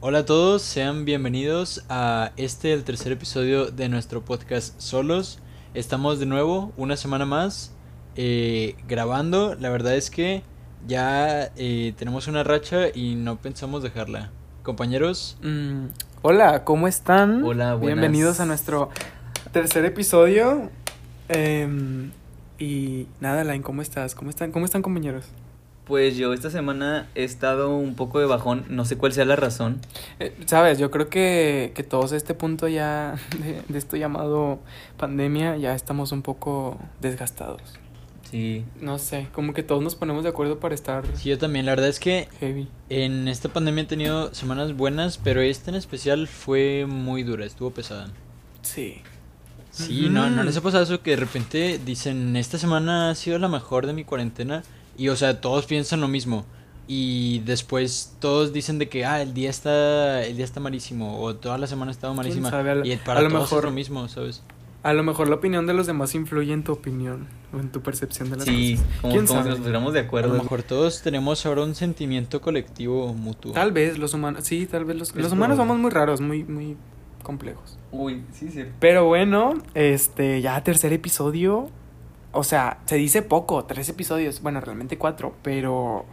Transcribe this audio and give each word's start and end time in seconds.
Hola 0.00 0.18
a 0.20 0.24
todos, 0.26 0.62
sean 0.62 1.04
bienvenidos 1.04 1.84
a 1.88 2.32
este, 2.36 2.72
el 2.72 2.84
tercer 2.84 3.12
episodio 3.12 3.70
de 3.70 3.88
nuestro 3.88 4.22
podcast 4.22 4.78
Solos. 4.78 5.38
Estamos 5.74 6.18
de 6.20 6.26
nuevo, 6.26 6.72
una 6.76 6.96
semana 6.96 7.24
más, 7.24 7.72
eh, 8.14 8.76
grabando. 8.86 9.54
La 9.58 9.70
verdad 9.70 9.96
es 9.96 10.10
que 10.10 10.42
ya 10.86 11.50
eh, 11.56 11.94
tenemos 11.96 12.28
una 12.28 12.44
racha 12.44 12.88
y 12.94 13.14
no 13.14 13.36
pensamos 13.36 13.82
dejarla. 13.82 14.30
Compañeros, 14.62 15.38
Mm, 15.42 15.86
hola, 16.22 16.64
¿cómo 16.64 16.88
están? 16.88 17.42
Hola, 17.42 17.74
buenas. 17.74 17.80
Bienvenidos 17.80 18.40
a 18.40 18.46
nuestro 18.46 18.90
tercer 19.52 19.84
episodio. 19.84 20.70
Em, 21.28 22.10
y 22.58 23.06
nada, 23.20 23.44
Line, 23.44 23.62
¿cómo 23.62 23.80
estás? 23.80 24.14
¿Cómo 24.14 24.28
están? 24.30 24.52
¿Cómo 24.52 24.66
están, 24.66 24.82
compañeros? 24.82 25.24
Pues 25.86 26.16
yo 26.16 26.32
esta 26.32 26.50
semana 26.50 27.06
he 27.14 27.22
estado 27.22 27.76
un 27.76 27.94
poco 27.94 28.18
de 28.18 28.26
bajón, 28.26 28.64
no 28.68 28.84
sé 28.84 28.96
cuál 28.96 29.12
sea 29.12 29.24
la 29.24 29.36
razón. 29.36 29.78
Eh, 30.18 30.36
Sabes, 30.46 30.78
yo 30.78 30.90
creo 30.90 31.08
que, 31.08 31.70
que 31.76 31.84
todos 31.84 32.12
a 32.12 32.16
este 32.16 32.34
punto 32.34 32.66
ya 32.66 33.14
de, 33.38 33.62
de 33.68 33.78
esto 33.78 33.96
llamado 33.96 34.58
pandemia 34.96 35.56
ya 35.56 35.74
estamos 35.74 36.10
un 36.10 36.22
poco 36.22 36.78
desgastados. 37.00 37.60
Sí, 38.28 38.64
No 38.80 38.98
sé, 38.98 39.28
como 39.32 39.54
que 39.54 39.62
todos 39.62 39.84
nos 39.84 39.94
ponemos 39.94 40.24
de 40.24 40.30
acuerdo 40.30 40.58
para 40.58 40.74
estar 40.74 41.04
sí, 41.14 41.28
yo 41.28 41.38
también. 41.38 41.64
La 41.64 41.70
verdad 41.72 41.88
es 41.88 42.00
que 42.00 42.26
heavy. 42.40 42.66
en 42.88 43.28
esta 43.28 43.48
pandemia 43.48 43.84
he 43.84 43.86
tenido 43.86 44.34
semanas 44.34 44.76
buenas, 44.76 45.18
pero 45.18 45.40
esta 45.40 45.70
en 45.70 45.76
especial 45.76 46.26
fue 46.26 46.86
muy 46.88 47.22
dura, 47.22 47.44
estuvo 47.46 47.70
pesada. 47.70 48.08
Sí. 48.62 49.02
Sí, 49.70 50.08
no, 50.10 50.28
no 50.30 50.42
les 50.42 50.56
ha 50.56 50.60
pasado 50.62 50.82
eso 50.82 51.02
que 51.02 51.10
de 51.10 51.16
repente 51.18 51.78
dicen, 51.84 52.34
esta 52.36 52.58
semana 52.58 53.10
ha 53.10 53.14
sido 53.14 53.38
la 53.38 53.46
mejor 53.46 53.86
de 53.86 53.92
mi 53.92 54.04
cuarentena 54.04 54.62
y 54.96 55.08
o 55.08 55.16
sea, 55.16 55.40
todos 55.40 55.66
piensan 55.66 56.00
lo 56.00 56.08
mismo 56.08 56.44
y 56.88 57.40
después 57.40 58.16
todos 58.20 58.52
dicen 58.52 58.78
de 58.78 58.88
que, 58.88 59.04
ah, 59.04 59.20
el 59.22 59.34
día 59.34 59.50
está, 59.50 60.24
el 60.24 60.36
día 60.36 60.44
está 60.44 60.60
malísimo 60.60 61.20
o 61.20 61.34
toda 61.34 61.58
la 61.58 61.66
semana 61.66 61.90
ha 61.90 61.92
estado 61.92 62.14
malísima 62.14 62.50
sabe? 62.50 62.86
Y 62.88 62.96
para 62.96 63.20
a 63.20 63.22
lo 63.22 63.28
todos 63.28 63.42
mejor- 63.42 63.58
es 63.58 63.64
lo 63.64 63.70
mismo, 63.72 64.08
¿sabes? 64.08 64.42
A 64.82 64.92
lo 64.92 65.02
mejor 65.02 65.28
la 65.28 65.34
opinión 65.34 65.66
de 65.66 65.74
los 65.74 65.88
demás 65.88 66.14
influye 66.14 66.52
en 66.52 66.62
tu 66.62 66.70
opinión 66.70 67.26
o 67.52 67.58
en 67.58 67.72
tu 67.72 67.80
percepción 67.82 68.30
de 68.30 68.36
las 68.36 68.44
sí, 68.44 68.76
cosas. 68.76 68.86
como, 69.00 69.12
¿Quién 69.14 69.26
como 69.26 69.26
si 69.26 69.42
sabe? 69.42 69.48
nos 69.50 69.58
pusiéramos 69.58 69.92
de 69.94 69.98
A 69.98 70.02
lo 70.02 70.06
acuerdo. 70.06 70.32
mejor 70.34 70.62
todos 70.62 71.02
tenemos 71.02 71.44
ahora 71.44 71.62
un 71.64 71.74
sentimiento 71.74 72.40
colectivo 72.40 73.12
mutuo. 73.12 73.50
Tal 73.50 73.72
vez 73.72 73.98
los 73.98 74.14
humanos, 74.14 74.44
sí, 74.44 74.64
tal 74.66 74.84
vez 74.84 74.96
los, 74.96 75.08
Es 75.08 75.16
los 75.16 75.32
humanos 75.32 75.56
probable. 75.56 75.72
somos 75.72 75.78
muy 75.80 75.90
raros, 75.90 76.20
muy, 76.20 76.44
muy 76.44 76.76
complejos. 77.24 77.76
Uy, 77.90 78.22
sí, 78.32 78.48
sí. 78.52 78.62
Pero 78.78 79.06
bueno, 79.06 79.54
este, 79.74 80.40
ya 80.40 80.62
tercer 80.62 80.92
episodio. 80.92 81.68
O 82.32 82.44
sea, 82.44 82.78
se 82.86 82.96
dice 82.96 83.22
poco, 83.22 83.64
tres 83.64 83.88
episodios. 83.88 84.42
Bueno, 84.42 84.60
realmente 84.60 84.98
cuatro, 84.98 85.34
pero 85.42 86.04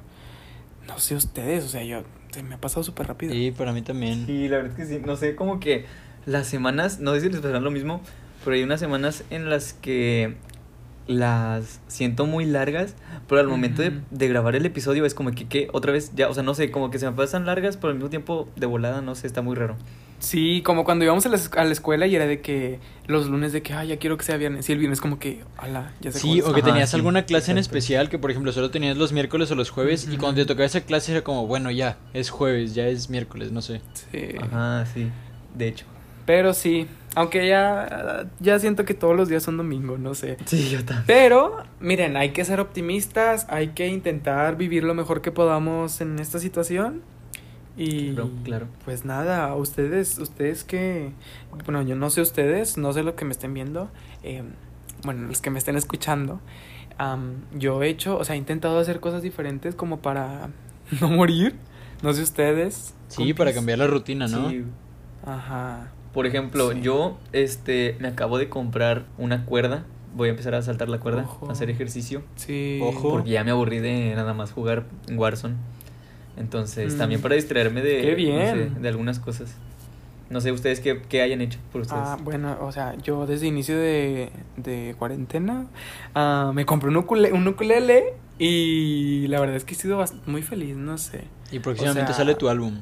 no 0.88 1.00
sé 1.00 1.16
ustedes, 1.16 1.64
o 1.64 1.68
sea, 1.68 1.84
yo 1.84 2.04
se 2.32 2.44
me 2.44 2.56
ha 2.56 2.62
pasado 2.62 2.84
súper 2.84 3.08
rápido. 3.08 3.34
Sí, 3.34 3.52
para 3.52 3.74
mí 3.74 3.82
también. 3.82 4.26
Sí, 4.26 4.48
la 4.48 4.58
verdad 4.58 4.72
es 4.72 4.78
que 4.78 4.86
sí, 4.86 5.02
no 5.06 5.16
sé, 5.16 5.36
como 5.36 5.60
que 5.60 5.86
las 6.26 6.48
semanas, 6.48 7.00
no 7.00 7.14
sé 7.14 7.22
si 7.22 7.30
les 7.30 7.40
pasará 7.40 7.60
lo 7.60 7.72
mismo, 7.72 8.02
pero 8.44 8.56
hay 8.56 8.64
unas 8.64 8.80
semanas 8.80 9.24
en 9.30 9.50
las 9.50 9.74
que 9.74 10.36
las 11.08 11.82
siento 11.88 12.26
muy 12.26 12.46
largas, 12.46 12.96
pero 13.28 13.42
al 13.42 13.48
momento 13.48 13.82
de, 13.82 14.00
de 14.10 14.28
grabar 14.28 14.56
el 14.56 14.66
episodio 14.66 15.06
es 15.06 15.14
como 15.14 15.32
que, 15.32 15.48
que 15.48 15.68
otra 15.74 15.92
vez 15.92 16.14
ya, 16.16 16.30
o 16.30 16.34
sea, 16.34 16.44
no 16.44 16.54
sé, 16.54 16.72
como 16.72 16.92
que 16.92 17.00
se 17.00 17.06
me 17.06 17.12
pasan 17.16 17.46
largas, 17.46 17.78
pero 17.78 17.90
al 17.90 17.96
mismo 17.96 18.10
tiempo 18.10 18.48
de 18.56 18.66
volada, 18.66 19.02
no 19.02 19.16
sé, 19.16 19.28
está 19.28 19.42
muy 19.42 19.56
raro. 19.56 19.76
Sí, 20.24 20.62
como 20.64 20.86
cuando 20.86 21.04
íbamos 21.04 21.26
a 21.26 21.30
la, 21.30 21.36
es- 21.36 21.52
a 21.54 21.66
la 21.66 21.72
escuela 21.74 22.08
y 22.08 22.16
era 22.16 22.26
de 22.26 22.40
que 22.40 22.80
los 23.08 23.28
lunes 23.28 23.52
de 23.52 23.62
que, 23.62 23.74
ay, 23.74 23.90
ya 23.90 23.98
quiero 23.98 24.18
que 24.18 24.24
sea 24.24 24.38
viernes. 24.38 24.70
Y 24.70 24.72
el 24.72 24.80
viernes 24.80 25.02
como 25.02 25.20
que, 25.20 25.44
ala, 25.58 25.92
ya 26.00 26.14
sé 26.14 26.20
Sí, 26.20 26.40
o 26.42 26.54
que 26.54 26.62
Ajá, 26.62 26.70
tenías 26.72 26.92
sí, 26.92 26.96
alguna 26.96 27.26
clase 27.26 27.52
en 27.52 27.58
especial 27.58 28.08
que 28.10 28.18
por 28.18 28.32
ejemplo 28.32 28.54
solo 28.54 28.72
tenías 28.72 28.96
los 28.98 29.12
miércoles 29.12 29.52
o 29.52 29.56
los 29.56 29.70
jueves 29.70 30.08
y 30.10 30.16
cuando 30.18 30.42
te 30.42 30.46
tocaba 30.48 30.66
esa 30.66 30.82
clase 30.82 31.12
era 31.12 31.24
como, 31.24 31.46
bueno, 31.46 31.72
ya, 31.72 31.98
es 32.14 32.30
jueves, 32.30 32.74
ya 32.74 32.88
es 32.88 33.10
miércoles, 33.10 33.52
no 33.52 33.62
sé. 33.62 33.82
Sí. 34.12 34.30
Ajá, 34.42 34.86
sí, 34.86 35.10
de 35.56 35.68
hecho. 35.68 35.86
Pero 36.26 36.54
sí, 36.54 36.88
aunque 37.16 37.46
ya, 37.50 38.26
ya 38.40 38.58
siento 38.60 38.86
que 38.86 38.94
todos 38.94 39.18
los 39.18 39.28
días 39.28 39.44
son 39.44 39.58
domingo, 39.58 39.98
no 39.98 40.16
sé. 40.16 40.38
Sí, 40.46 40.70
yo 40.70 40.78
también. 40.86 41.04
Pero, 41.06 41.58
miren, 41.82 42.16
hay 42.16 42.30
que 42.30 42.46
ser 42.46 42.62
optimistas, 42.62 43.46
hay 43.50 43.70
que 43.70 43.88
intentar 43.88 44.56
vivir 44.56 44.86
lo 44.86 44.94
mejor 44.94 45.22
que 45.22 45.32
podamos 45.34 46.00
en 46.00 46.18
esta 46.20 46.40
situación. 46.40 47.02
Y 47.76 48.14
Claro, 48.14 48.30
claro. 48.44 48.68
pues 48.86 49.04
nada, 49.06 49.56
ustedes, 49.56 50.20
ustedes 50.20 50.64
que, 50.64 51.12
bueno, 51.66 51.82
yo 51.82 51.96
no 51.96 52.10
sé 52.10 52.22
ustedes, 52.22 52.78
no 52.78 52.94
sé 52.94 53.02
lo 53.04 53.16
que 53.16 53.26
me 53.26 53.32
estén 53.32 53.54
viendo, 53.54 53.90
eh, 54.24 54.44
bueno, 55.04 55.28
los 55.28 55.42
que 55.42 55.50
me 55.50 55.58
estén 55.58 55.76
escuchando, 55.76 56.40
am, 57.00 57.38
yo 57.58 57.82
he 57.82 57.90
hecho, 57.90 58.18
o 58.18 58.24
sea, 58.24 58.36
he 58.36 58.38
intentado 58.38 58.78
hacer 58.80 59.00
cosas 59.00 59.22
diferentes 59.24 59.74
como 59.76 60.00
para 60.00 60.50
no 61.02 61.10
morir, 61.10 61.56
no 62.04 62.14
sé 62.14 62.22
ustedes. 62.22 62.94
Sí, 63.08 63.34
para 63.34 63.54
cambiar 63.54 63.80
la 63.80 63.88
rutina, 63.88 64.28
¿no? 64.28 64.50
Sí. 64.50 64.64
Ajá. 65.26 65.92
Por 66.14 66.28
ejemplo, 66.28 66.72
Sí. 66.74 66.82
yo 66.82 67.18
este 67.32 67.96
me 68.00 68.08
acabo 68.08 68.38
de 68.38 68.50
comprar 68.50 69.06
una 69.18 69.46
cuerda. 69.46 69.86
Voy 70.16 70.28
a 70.28 70.32
empezar 70.32 70.54
a 70.54 70.62
saltar 70.62 70.90
la 70.90 71.00
cuerda, 71.00 71.24
Ojo. 71.24 71.50
a 71.50 71.54
hacer 71.54 71.72
ejercicio. 71.72 72.22
Sí. 72.36 72.80
Ojo. 72.84 73.10
Porque 73.10 73.32
ya 73.32 73.44
me 73.44 73.50
aburrí 73.50 73.80
de 73.80 74.14
nada 74.16 74.36
más 74.36 74.52
jugar 74.52 74.86
Warzone. 75.12 75.56
Entonces, 76.38 76.96
Mm. 76.96 76.98
también 76.98 77.22
para 77.22 77.36
distraerme 77.36 77.82
de, 77.82 78.02
Qué 78.02 78.10
no 78.12 78.16
bien. 78.16 78.74
sé, 78.76 78.80
de 78.82 78.88
algunas 78.88 79.20
cosas. 79.20 79.56
No 80.30 80.42
sé 80.42 80.52
ustedes 80.52 80.80
qué, 80.80 81.00
qué 81.10 81.22
hayan 81.22 81.42
hecho 81.42 81.60
por 81.72 81.82
ustedes. 81.82 82.02
Ah, 82.04 82.18
bueno, 82.24 82.58
o 82.62 82.72
sea, 82.72 82.96
yo 83.04 83.28
desde 83.28 83.46
inicio 83.46 83.78
de, 83.78 84.30
de 84.58 84.96
cuarentena 84.98 85.68
ah, 86.16 86.52
me 86.56 86.66
compré 86.66 86.90
un, 86.90 86.96
ukule- 86.96 87.32
un 87.34 87.48
ukulele 87.48 88.14
y 88.40 89.28
la 89.28 89.40
verdad 89.40 89.56
es 89.58 89.64
que 89.64 89.74
he 89.76 89.78
sido 89.78 90.04
muy 90.26 90.42
feliz, 90.42 90.76
no 90.76 90.98
sé. 90.98 91.26
Y 91.52 91.60
próximamente 91.60 92.08
sea, 92.14 92.16
sale 92.16 92.34
tu 92.36 92.50
álbum. 92.50 92.80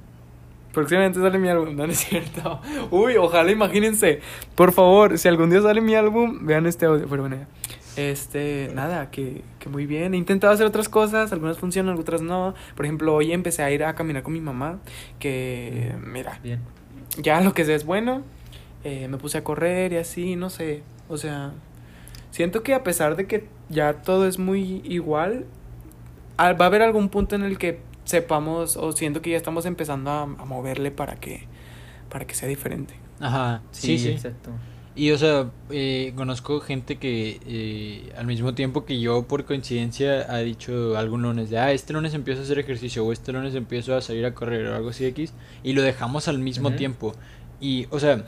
Próximamente 0.71 1.19
sale 1.19 1.37
mi 1.39 1.49
álbum, 1.49 1.75
no, 1.75 1.85
no 1.85 1.91
es 1.91 1.99
cierto. 1.99 2.61
Uy, 2.89 3.17
ojalá 3.17 3.51
imagínense. 3.51 4.21
Por 4.55 4.71
favor, 4.71 5.17
si 5.17 5.27
algún 5.27 5.49
día 5.49 5.61
sale 5.61 5.81
mi 5.81 5.93
álbum, 5.95 6.45
vean 6.45 6.65
este 6.67 6.85
audio. 6.85 7.05
Pero 7.09 7.23
bueno, 7.23 7.35
ya. 7.35 7.47
Este, 7.97 8.71
nada, 8.73 9.11
que, 9.11 9.43
que 9.59 9.69
muy 9.69 9.85
bien. 9.85 10.13
He 10.13 10.17
intentado 10.17 10.53
hacer 10.53 10.65
otras 10.65 10.87
cosas, 10.89 11.31
algunas 11.33 11.57
funcionan, 11.57 11.97
otras 11.99 12.21
no. 12.21 12.53
Por 12.75 12.85
ejemplo, 12.85 13.13
hoy 13.15 13.31
empecé 13.33 13.63
a 13.63 13.71
ir 13.71 13.83
a 13.83 13.95
caminar 13.95 14.23
con 14.23 14.33
mi 14.33 14.41
mamá, 14.41 14.79
que, 15.19 15.93
mira, 16.05 16.39
Bien. 16.41 16.59
ya 17.17 17.41
lo 17.41 17.53
que 17.53 17.65
sé 17.65 17.75
es 17.75 17.85
bueno. 17.85 18.21
eh, 18.83 19.07
me 19.07 19.17
puse 19.17 19.37
a 19.37 19.43
correr 19.43 19.93
y 19.93 19.97
así, 19.97 20.35
no 20.35 20.49
sé. 20.49 20.81
O 21.09 21.17
sea, 21.17 21.51
siento 22.31 22.63
que 22.63 22.73
a 22.73 22.83
pesar 22.83 23.15
de 23.15 23.27
que 23.27 23.47
ya 23.69 23.93
todo 23.93 24.25
es 24.27 24.39
muy 24.39 24.81
igual, 24.85 25.45
al- 26.37 26.59
va 26.59 26.65
a 26.65 26.67
haber 26.69 26.81
algún 26.81 27.09
punto 27.09 27.35
en 27.35 27.43
el 27.43 27.57
que 27.59 27.79
sepamos 28.05 28.77
o 28.77 28.91
siento 28.93 29.21
que 29.21 29.29
ya 29.31 29.37
estamos 29.37 29.65
empezando 29.67 30.09
a, 30.09 30.21
a 30.23 30.25
moverle 30.45 30.89
para 30.91 31.15
que 31.17 31.45
para 32.09 32.25
que 32.25 32.33
sea 32.33 32.49
diferente. 32.49 32.95
Ajá, 33.19 33.61
Sí, 33.71 33.97
sí, 33.97 34.05
sí. 34.05 34.09
exacto. 34.13 34.51
Y 34.93 35.11
o 35.11 35.17
sea, 35.17 35.49
eh, 35.69 36.11
conozco 36.17 36.59
gente 36.59 36.97
que 36.97 37.39
eh, 37.45 38.13
al 38.17 38.27
mismo 38.27 38.53
tiempo 38.53 38.83
que 38.83 38.99
yo 38.99 39.23
por 39.23 39.45
coincidencia 39.45 40.25
ha 40.29 40.39
dicho 40.39 40.97
algún 40.97 41.21
lunes 41.21 41.49
de, 41.49 41.59
ah, 41.59 41.71
este 41.71 41.93
lunes 41.93 42.13
empiezo 42.13 42.41
a 42.41 42.43
hacer 42.43 42.59
ejercicio 42.59 43.05
o 43.05 43.13
este 43.13 43.31
lunes 43.31 43.55
empiezo 43.55 43.95
a 43.95 44.01
salir 44.01 44.25
a 44.25 44.33
correr 44.33 44.67
o 44.67 44.75
algo 44.75 44.89
así 44.89 45.05
X 45.05 45.33
y 45.63 45.73
lo 45.73 45.81
dejamos 45.81 46.27
al 46.27 46.39
mismo 46.39 46.69
Ujú. 46.69 46.77
tiempo. 46.77 47.13
Y 47.61 47.87
o 47.89 47.99
sea, 47.99 48.25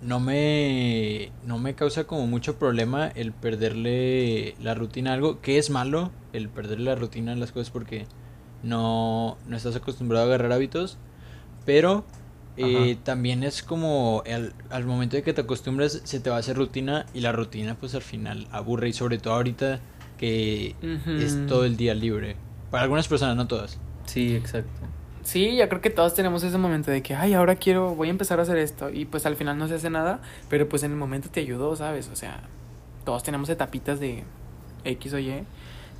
no 0.00 0.20
me 0.20 1.30
no 1.44 1.58
me 1.58 1.74
causa 1.74 2.04
como 2.04 2.26
mucho 2.26 2.58
problema 2.58 3.08
el 3.08 3.32
perderle 3.32 4.54
la 4.62 4.74
rutina 4.74 5.10
a 5.10 5.14
algo 5.14 5.40
que 5.40 5.58
es 5.58 5.68
malo 5.70 6.10
el 6.32 6.48
perderle 6.48 6.86
la 6.86 6.94
rutina 6.94 7.32
a 7.32 7.36
las 7.36 7.52
cosas 7.52 7.70
porque 7.70 8.06
no 8.62 9.36
no 9.46 9.56
estás 9.56 9.74
acostumbrado 9.76 10.24
a 10.24 10.28
agarrar 10.28 10.52
hábitos 10.52 10.98
pero 11.64 12.04
eh, 12.56 12.96
también 13.02 13.42
es 13.42 13.62
como 13.62 14.22
al, 14.26 14.54
al 14.70 14.84
momento 14.86 15.16
de 15.16 15.22
que 15.22 15.32
te 15.32 15.42
acostumbras 15.42 16.00
se 16.04 16.20
te 16.20 16.30
va 16.30 16.36
a 16.36 16.38
hacer 16.40 16.56
rutina 16.56 17.06
y 17.14 17.20
la 17.20 17.32
rutina 17.32 17.76
pues 17.78 17.94
al 17.94 18.02
final 18.02 18.46
aburre 18.50 18.88
y 18.88 18.92
sobre 18.92 19.18
todo 19.18 19.34
ahorita 19.34 19.80
que 20.18 20.74
es 21.18 21.46
todo 21.46 21.64
el 21.64 21.76
día 21.76 21.94
libre 21.94 22.36
para 22.70 22.84
algunas 22.84 23.06
personas 23.06 23.36
no 23.36 23.46
todas 23.46 23.78
Sí, 24.06 24.34
exacto. 24.34 24.70
Sí, 25.22 25.56
ya 25.56 25.68
creo 25.68 25.80
que 25.80 25.90
todos 25.90 26.14
tenemos 26.14 26.42
ese 26.44 26.56
momento 26.56 26.90
de 26.90 27.02
que, 27.02 27.14
ay, 27.14 27.34
ahora 27.34 27.56
quiero, 27.56 27.94
voy 27.94 28.08
a 28.08 28.10
empezar 28.12 28.38
a 28.38 28.42
hacer 28.42 28.58
esto. 28.58 28.90
Y 28.90 29.04
pues 29.04 29.26
al 29.26 29.36
final 29.36 29.58
no 29.58 29.66
se 29.66 29.74
hace 29.74 29.90
nada, 29.90 30.20
pero 30.48 30.68
pues 30.68 30.84
en 30.84 30.92
el 30.92 30.96
momento 30.96 31.28
te 31.28 31.40
ayudó, 31.40 31.74
¿sabes? 31.74 32.08
O 32.12 32.16
sea, 32.16 32.42
todos 33.04 33.24
tenemos 33.24 33.48
etapitas 33.48 33.98
de 34.00 34.22
X 34.84 35.12
o 35.14 35.18
Y. 35.18 35.44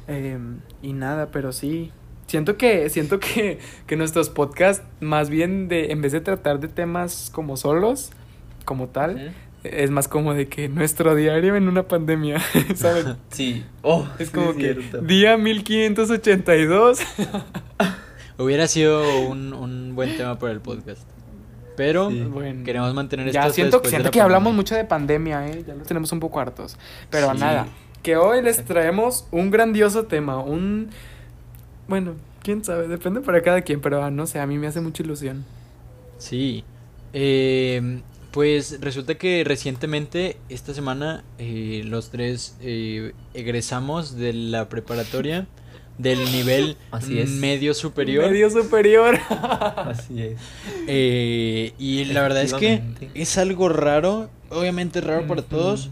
em, 0.07 0.61
y 0.83 0.93
nada, 0.93 1.31
pero 1.33 1.53
sí. 1.53 1.91
Siento 2.27 2.57
que, 2.57 2.91
siento 2.91 3.21
que, 3.21 3.59
que 3.87 3.97
nuestros 3.97 4.31
podcasts, 4.31 4.85
más 5.01 5.31
bien 5.31 5.69
de, 5.69 5.93
en 5.93 6.03
vez 6.03 6.13
de 6.13 6.21
tratar 6.21 6.59
de 6.61 6.69
temas 6.69 7.31
como 7.33 7.57
solos, 7.57 8.11
como 8.65 8.89
tal, 8.89 9.33
es 9.63 9.91
más 9.91 10.09
como 10.09 10.35
de 10.35 10.49
que 10.49 10.69
nuestro 10.69 11.15
diario 11.15 11.55
en 11.57 11.69
una 11.69 11.85
pandemia, 11.85 12.41
¿sabes? 12.75 13.07
Sí. 13.31 13.65
Oh, 13.83 14.07
Es 14.19 14.29
sí, 14.29 14.35
como 14.35 14.55
que 14.55 14.75
cierto. 14.75 15.03
día 15.03 15.37
1582. 15.37 16.99
hubiera 18.39 18.67
sido 18.67 19.29
un, 19.29 19.55
un 19.55 19.95
buen 19.95 20.17
tema 20.17 20.39
para 20.39 20.53
el 20.53 20.61
podcast 20.61 21.03
pero 21.77 22.11
Sí. 22.11 22.23
Bueno. 22.23 22.65
queremos 22.65 22.93
mantener 22.95 23.29
esto 23.29 23.39
Ya 23.41 23.51
siento, 23.51 23.81
de 23.81 23.89
siento 23.91 24.11
que 24.11 24.21
hablamos 24.21 24.55
mucho 24.55 24.75
de 24.75 24.85
pandemia, 24.85 25.47
¿eh? 25.49 25.63
Ya 25.67 25.75
los 25.75 25.87
tenemos 25.87 26.11
un 26.11 26.21
poco 26.21 26.41
hartos. 26.41 26.79
Pero 27.11 27.31
Sí. 27.33 27.39
nada, 27.39 27.67
que 28.03 28.17
hoy 28.17 28.43
les 28.43 28.65
traemos 28.65 29.27
un 29.31 29.51
grandioso 29.51 30.05
tema, 30.05 30.39
un... 30.39 30.89
Bueno, 31.89 32.15
quién 32.43 32.65
sabe, 32.65 32.89
depende 32.89 33.21
para 33.21 33.43
cada 33.43 33.63
quien, 33.63 33.81
pero 33.81 34.03
ah, 34.03 34.11
no 34.11 34.27
sé, 34.27 34.39
a 34.41 34.47
mí 34.47 34.59
me 34.59 34.67
hace 34.67 34.81
mucha 34.81 35.03
ilusión. 35.03 35.45
Sí. 36.19 36.65
Eh, 37.13 38.01
pues 38.37 38.81
resulta 38.83 39.15
que 39.15 39.45
recientemente, 39.45 40.37
esta 40.51 40.75
semana, 40.75 41.25
eh, 41.39 41.83
los 41.87 42.11
tres 42.11 42.57
eh, 42.61 43.13
egresamos 43.33 44.17
de 44.17 44.35
la 44.35 44.69
preparatoria 44.69 45.47
del 45.97 46.19
nivel 46.33 46.77
Así 46.91 47.19
es. 47.19 47.31
medio 47.31 47.73
superior. 47.73 48.31
Medio 48.31 48.51
superior. 48.51 49.19
Así 49.31 50.21
es. 50.23 50.39
Eh, 50.87 51.73
y 51.79 52.05
la 52.07 52.21
verdad 52.21 52.43
es 52.43 52.53
que 52.53 52.83
es 53.15 53.39
algo 53.39 53.71
raro, 53.71 54.29
obviamente 54.51 55.01
raro 55.01 55.27
para 55.27 55.41
todos, 55.41 55.89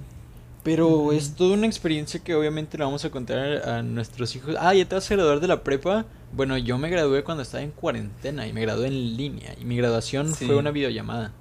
pero 0.65 1.13
es 1.13 1.37
toda 1.37 1.55
una 1.55 1.67
experiencia 1.67 2.19
que 2.21 2.35
obviamente 2.35 2.77
le 2.79 2.85
vamos 2.85 3.05
a 3.05 3.11
contar 3.11 3.69
a 3.69 3.83
nuestros 3.83 4.35
hijos. 4.35 4.57
Ah, 4.59 4.75
ya 4.75 4.85
te 4.89 4.95
vas 4.97 5.09
a 5.11 5.15
graduar 5.15 5.39
de 5.41 5.47
la 5.47 5.63
prepa. 5.63 6.07
Bueno, 6.33 6.59
yo 6.59 6.77
me 6.79 6.89
gradué 6.91 7.23
cuando 7.23 7.43
estaba 7.45 7.63
en 7.63 7.71
cuarentena 7.71 8.47
y 8.49 8.53
me 8.53 8.63
gradué 8.63 8.89
en 8.89 9.17
línea 9.17 9.55
y 9.61 9.65
mi 9.65 9.77
graduación 9.77 10.35
Sí. 10.35 10.47
fue 10.47 10.57
una 10.57 10.71
videollamada. 10.73 11.33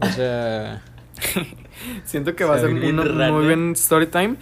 O 0.00 0.06
sea, 0.06 0.82
Siento 2.04 2.34
que 2.34 2.44
va 2.44 2.54
a 2.54 2.58
Se 2.58 2.64
ser 2.66 2.74
ve 2.74 2.80
bien 2.80 2.98
un 2.98 3.18
raro. 3.18 3.34
muy 3.34 3.44
buen 3.44 3.72
story 3.72 4.06
time. 4.06 4.36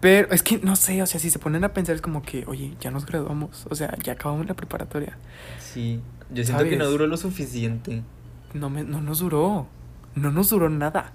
Pero 0.00 0.30
es 0.30 0.42
que 0.44 0.58
no 0.58 0.76
sé, 0.76 1.02
o 1.02 1.06
sea, 1.06 1.18
si 1.18 1.28
se 1.30 1.38
ponen 1.40 1.64
a 1.64 1.72
pensar 1.72 1.94
es 1.96 2.00
como 2.02 2.22
que, 2.22 2.44
oye, 2.46 2.74
ya 2.80 2.90
nos 2.90 3.04
graduamos. 3.04 3.66
O 3.68 3.74
sea, 3.74 3.96
ya 4.04 4.12
acabamos 4.12 4.46
la 4.46 4.54
preparatoria. 4.54 5.16
Sí. 5.58 6.00
Yo 6.30 6.44
siento 6.44 6.64
que 6.64 6.76
no 6.76 6.86
duró 6.86 7.06
lo 7.06 7.16
suficiente. 7.16 8.02
No, 8.54 8.70
me, 8.70 8.84
no 8.84 9.00
nos 9.00 9.18
duró. 9.20 9.66
No 10.14 10.30
nos 10.30 10.50
duró 10.50 10.68
nada. 10.68 11.12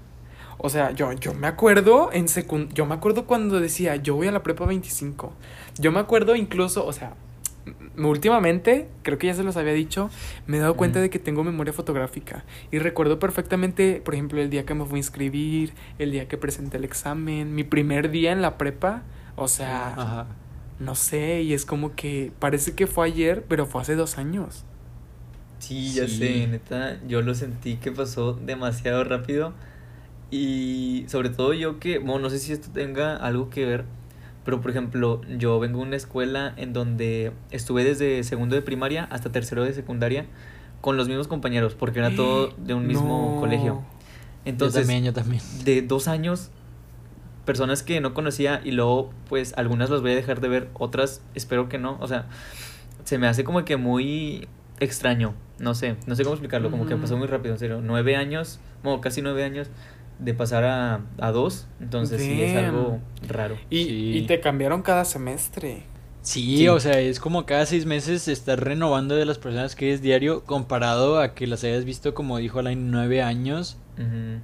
O 0.65 0.69
sea, 0.69 0.91
yo, 0.91 1.11
yo 1.13 1.33
me 1.33 1.47
acuerdo 1.47 2.09
en 2.13 2.29
secund 2.29 2.73
yo 2.73 2.85
me 2.85 2.95
acuerdo 2.95 3.27
cuando 3.27 3.59
decía, 3.59 3.97
yo 3.97 4.15
voy 4.15 4.27
a 4.27 4.31
la 4.31 4.43
prepa 4.43 4.65
25. 4.65 5.33
Yo 5.79 5.91
me 5.91 5.99
acuerdo 5.99 6.35
incluso, 6.37 6.85
o 6.85 6.93
sea, 6.93 7.15
últimamente, 7.97 8.89
creo 9.03 9.17
que 9.17 9.27
ya 9.27 9.33
se 9.35 9.43
los 9.43 9.57
había 9.57 9.73
dicho, 9.73 10.09
me 10.47 10.57
he 10.57 10.59
dado 10.61 10.75
cuenta 10.77 11.01
de 11.01 11.09
que 11.09 11.19
tengo 11.19 11.43
memoria 11.43 11.73
fotográfica. 11.73 12.45
Y 12.71 12.79
recuerdo 12.79 13.19
perfectamente, 13.19 14.01
por 14.03 14.13
ejemplo, 14.15 14.41
el 14.41 14.49
día 14.49 14.65
que 14.65 14.73
me 14.73 14.85
fui 14.85 14.97
a 14.97 14.99
inscribir, 14.99 15.75
el 15.99 16.11
día 16.11 16.27
que 16.29 16.37
presenté 16.37 16.77
el 16.77 16.85
examen, 16.85 17.55
mi 17.55 17.63
primer 17.65 18.09
día 18.11 18.31
en 18.31 18.41
la 18.41 18.57
prepa. 18.57 19.03
O 19.35 19.47
sea, 19.49 19.97
ajá. 19.97 20.27
no 20.79 20.95
sé, 20.95 21.41
y 21.43 21.53
es 21.53 21.65
como 21.65 21.95
que 21.95 22.33
parece 22.39 22.75
que 22.75 22.87
fue 22.87 23.07
ayer, 23.07 23.45
pero 23.47 23.65
fue 23.67 23.81
hace 23.81 23.95
dos 23.95 24.17
años. 24.17 24.65
Sí, 25.59 25.93
ya 25.93 26.07
Sí. 26.07 26.17
sé, 26.17 26.47
neta, 26.47 27.01
yo 27.07 27.21
lo 27.21 27.33
sentí 27.35 27.77
que 27.79 27.91
pasó 27.91 28.33
demasiado 28.33 29.03
rápido. 29.05 29.55
Y 30.33 31.05
sobre 31.09 31.29
todo 31.29 31.53
yo 31.53 31.79
que, 31.79 31.99
bueno, 31.99 32.17
no 32.17 32.29
sé 32.31 32.39
si 32.39 32.53
esto 32.53 32.69
tenga 32.73 33.15
algo 33.15 33.51
que 33.51 33.67
ver, 33.67 33.85
pero 34.43 34.61
por 34.61 34.71
ejemplo, 34.71 35.21
yo 35.37 35.59
vengo 35.59 35.77
de 35.81 35.85
una 35.85 35.95
escuela 35.95 36.55
en 36.57 36.73
donde 36.73 37.33
estuve 37.51 37.83
desde 37.83 38.23
segundo 38.23 38.55
de 38.55 38.63
primaria 38.63 39.03
hasta 39.11 39.31
tercero 39.31 39.63
de 39.63 39.73
secundaria 39.73 40.25
con 40.81 40.97
los 40.97 41.07
mismos 41.07 41.27
compañeros, 41.27 41.75
porque 41.75 41.99
era 41.99 42.15
todo 42.15 42.47
de 42.57 42.73
un 42.73 42.87
mismo 42.87 43.33
No. 43.35 43.39
colegio. 43.39 43.83
Entonces, 44.43 44.81
yo 44.81 44.87
también, 44.87 45.03
yo 45.03 45.13
también. 45.13 45.43
de 45.65 45.83
dos 45.83 46.07
años, 46.07 46.49
personas 47.45 47.83
que 47.83 48.01
no 48.01 48.15
conocía 48.15 48.59
y 48.63 48.71
luego, 48.71 49.11
pues, 49.29 49.53
algunas 49.55 49.91
las 49.91 50.01
voy 50.01 50.13
a 50.13 50.15
dejar 50.15 50.41
de 50.41 50.47
ver, 50.47 50.69
otras 50.73 51.21
espero 51.35 51.69
que 51.69 51.77
no. 51.77 51.95
O 52.01 52.07
sea, 52.07 52.25
se 53.03 53.19
me 53.19 53.27
hace 53.27 53.43
como 53.43 53.63
que 53.65 53.77
muy 53.77 54.47
extraño. 54.79 55.35
No 55.59 55.75
sé, 55.75 55.95
no 56.07 56.15
sé 56.15 56.23
cómo 56.23 56.33
explicarlo, 56.33 56.71
como 56.71 56.87
que 56.87 56.95
Ujú. 56.95 57.01
pasó 57.03 57.17
muy 57.17 57.27
rápido, 57.27 57.53
en 57.53 57.59
serio. 57.59 57.81
Nueve 57.83 58.15
años, 58.15 58.59
bueno, 58.81 58.99
casi 58.99 59.21
nueve 59.21 59.43
años 59.43 59.69
de 60.19 60.33
pasar 60.33 60.63
a, 60.63 61.01
a 61.19 61.31
dos, 61.31 61.67
entonces 61.79 62.21
sí 62.21 62.41
es 62.41 62.55
algo 62.57 62.99
raro. 63.27 63.57
Y, 63.69 63.83
Sí. 63.83 64.11
y 64.17 64.21
te 64.27 64.39
cambiaron 64.39 64.81
cada 64.81 65.05
semestre. 65.05 65.83
Sí, 66.21 66.57
Sí. 66.59 66.67
o 66.69 66.79
sea, 66.79 66.99
es 66.99 67.19
como 67.19 67.45
cada 67.45 67.65
seis 67.65 67.85
meses 67.85 68.27
estar 68.29 68.63
renovando 68.63 69.15
de 69.15 69.25
las 69.25 69.37
personas 69.39 69.75
que 69.75 69.91
es 69.91 70.01
diario 70.01 70.45
comparado 70.45 71.19
a 71.19 71.33
que 71.33 71.47
las 71.47 71.63
hayas 71.65 71.83
visto, 71.83 72.13
como 72.13 72.37
dijo 72.37 72.59
Alain, 72.59 72.91
nueve 72.91 73.21
años. 73.21 73.77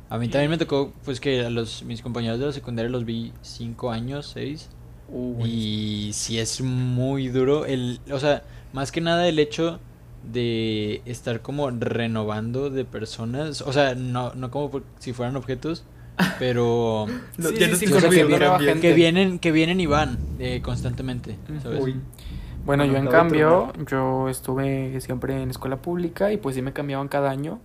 A 0.09 0.17
mí 0.19 0.27
también 0.27 0.51
me 0.51 0.57
tocó, 0.59 0.93
pues 1.05 1.19
que 1.19 1.43
a 1.45 1.49
los 1.49 1.83
mis 1.83 2.01
compañeros 2.03 2.39
de 2.39 2.45
la 2.47 2.51
secundaria 2.51 2.89
los 2.91 3.05
vi 3.05 3.31
cinco 3.41 3.89
años, 3.91 4.29
seis. 4.33 4.69
Uh. 5.11 5.43
Y 5.43 6.11
sí 6.13 6.37
es 6.37 6.61
muy 6.61 7.29
duro 7.29 7.65
el, 7.65 7.99
o 8.11 8.19
sea, 8.19 8.43
más 8.73 8.91
que 8.91 9.01
nada 9.01 9.27
el 9.27 9.39
hecho 9.39 9.79
de 10.23 11.01
estar 11.05 11.41
como 11.41 11.69
renovando 11.71 12.69
de 12.69 12.85
personas, 12.85 13.61
o 13.61 13.73
sea, 13.73 13.95
no, 13.95 14.33
no 14.35 14.51
como 14.51 14.69
por- 14.71 14.83
si 14.99 15.13
fueran 15.13 15.35
objetos, 15.35 15.83
pero 16.37 17.05
No, 17.37 17.49
Sí, 17.49 17.55
ya 17.57 17.65
sí, 17.67 17.71
no 17.71 17.77
sí, 17.77 17.85
estoy 17.85 17.99
como 17.99 18.11
que 18.11 18.93
vienen, 18.93 19.39
que 19.39 19.51
vienen 19.51 19.79
y 19.79 19.85
van 19.85 20.17
eh, 20.39 20.61
constantemente, 20.61 21.37
¿sabes? 21.63 21.81
Uy. 21.83 21.95
Bueno, 22.65 22.83
Bueno, 22.83 22.85
yo 22.85 22.97
en 22.99 23.07
cambio, 23.07 23.73
yo 23.89 24.29
estuve 24.29 24.99
siempre 25.01 25.41
en 25.41 25.49
escuela 25.49 25.77
pública 25.77 26.31
y 26.31 26.37
pues 26.37 26.55
sí 26.55 26.61
me 26.61 26.73
cambiaban 26.73 27.07
cada 27.07 27.31
año. 27.31 27.59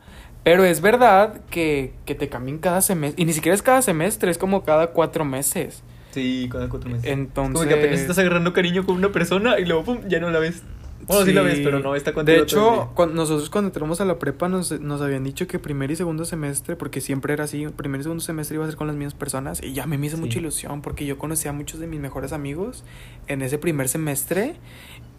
Pero 0.44 0.64
es 0.64 0.80
verdad 0.80 1.40
que, 1.50 1.94
que 2.04 2.14
te 2.14 2.28
cambian 2.28 2.58
cada 2.58 2.80
semestre. 2.80 3.20
Y 3.22 3.26
ni 3.26 3.32
siquiera 3.32 3.54
es 3.54 3.62
cada 3.62 3.82
semestre, 3.82 4.30
es 4.30 4.38
como 4.38 4.62
cada 4.62 4.88
cuatro 4.88 5.24
meses. 5.24 5.82
Sí, 6.12 6.48
cada 6.50 6.68
cuatro 6.68 6.90
meses. 6.90 7.06
Entonces... 7.10 7.54
Como 7.54 7.68
que 7.68 7.74
apenas 7.74 8.00
estás 8.00 8.18
agarrando 8.18 8.52
cariño 8.52 8.84
con 8.86 8.94
una 8.96 9.10
persona 9.10 9.58
y 9.58 9.64
luego 9.64 9.84
pum, 9.84 9.98
ya 10.08 10.20
no 10.20 10.30
la 10.30 10.38
ves. 10.38 10.62
Bueno, 11.06 11.24
sí, 11.24 11.32
la 11.32 11.42
ves, 11.42 11.60
pero 11.62 11.80
no 11.80 11.94
está 11.94 12.12
contigo 12.12 12.36
De 12.36 12.42
hecho, 12.42 12.90
cuando 12.94 13.14
nosotros 13.14 13.50
cuando 13.50 13.68
entramos 13.68 14.00
a 14.00 14.04
la 14.04 14.18
prepa 14.18 14.48
nos, 14.48 14.80
nos 14.80 15.00
habían 15.00 15.24
dicho 15.24 15.46
que 15.46 15.58
primer 15.58 15.90
y 15.90 15.96
segundo 15.96 16.24
semestre, 16.24 16.76
porque 16.76 17.00
siempre 17.00 17.32
era 17.32 17.44
así, 17.44 17.66
primer 17.68 18.00
y 18.00 18.04
segundo 18.04 18.22
semestre 18.22 18.56
iba 18.56 18.64
a 18.64 18.68
ser 18.68 18.76
con 18.76 18.86
las 18.86 18.96
mismas 18.96 19.14
personas 19.14 19.62
y 19.62 19.72
ya 19.72 19.84
a 19.84 19.86
me 19.86 19.96
hizo 20.06 20.16
Sí. 20.16 20.22
mucha 20.22 20.38
ilusión 20.38 20.82
porque 20.82 21.06
yo 21.06 21.18
conocía 21.18 21.50
a 21.50 21.54
muchos 21.54 21.80
de 21.80 21.86
mis 21.86 22.00
mejores 22.00 22.32
amigos 22.32 22.84
en 23.26 23.42
ese 23.42 23.58
primer 23.58 23.88
semestre 23.88 24.54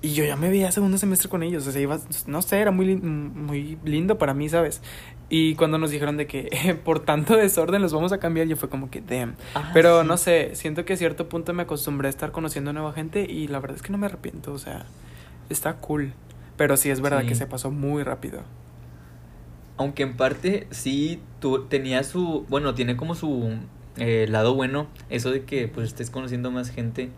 y 0.01 0.13
yo 0.13 0.23
ya 0.23 0.35
me 0.35 0.49
veía 0.49 0.71
segundo 0.71 0.97
semestre 0.97 1.29
con 1.29 1.41
ellos, 1.41 1.65
o 1.65 1.71
sea, 1.71 1.81
iba, 1.81 1.99
no 2.27 2.41
sé, 2.41 2.59
era 2.59 2.71
muy, 2.71 2.95
muy 2.95 3.77
lindo 3.83 4.17
para 4.17 4.33
mí, 4.33 4.49
¿sabes? 4.49 4.81
Y 5.29 5.55
cuando 5.55 5.79
nos 5.79 5.89
dijeron 5.89 6.17
de 6.17 6.27
que 6.27 6.77
por 6.85 6.99
tanto 6.99 7.35
desorden 7.35 7.81
los 7.81 7.91
vamos 7.93 8.11
a 8.11 8.19
cambiar, 8.19 8.45
yo 8.47 8.55
fue 8.57 8.69
como 8.69 8.91
que, 8.91 9.01
damn. 9.01 9.35
Ah, 9.55 9.71
Pero 9.73 10.01
sí. 10.01 10.07
no 10.07 10.17
sé, 10.17 10.51
siento 10.53 10.85
que 10.85 10.93
a 10.93 10.97
cierto 10.97 11.27
punto 11.29 11.53
me 11.53 11.63
acostumbré 11.63 12.07
a 12.07 12.09
estar 12.09 12.31
conociendo 12.31 12.71
nueva 12.73 12.93
gente 12.93 13.25
y 13.29 13.47
la 13.47 13.59
verdad 13.59 13.77
es 13.77 13.81
que 13.81 13.91
no 13.91 13.97
me 13.97 14.05
arrepiento, 14.05 14.53
o 14.53 14.59
sea, 14.59 14.85
está 15.49 15.75
cool. 15.77 16.13
Pero 16.57 16.77
sí 16.77 16.89
es 16.89 17.01
verdad 17.01 17.21
Sí. 17.21 17.27
que 17.27 17.35
se 17.35 17.47
pasó 17.47 17.69
muy 17.71 18.03
rápido. 18.03 18.41
Aunque 19.77 20.03
en 20.03 20.15
parte 20.15 20.67
sí 20.71 21.21
tu, 21.39 21.65
tenía 21.65 22.03
su, 22.03 22.45
bueno, 22.47 22.75
tiene 22.75 22.95
como 22.95 23.13
su 23.13 23.55
eh, 23.97 24.25
lado 24.29 24.55
bueno, 24.55 24.87
eso 25.09 25.31
de 25.31 25.43
que 25.43 25.67
pues 25.67 25.87
estés 25.87 26.09
conociendo 26.09 26.49
más 26.49 26.69
gente, 26.69 27.09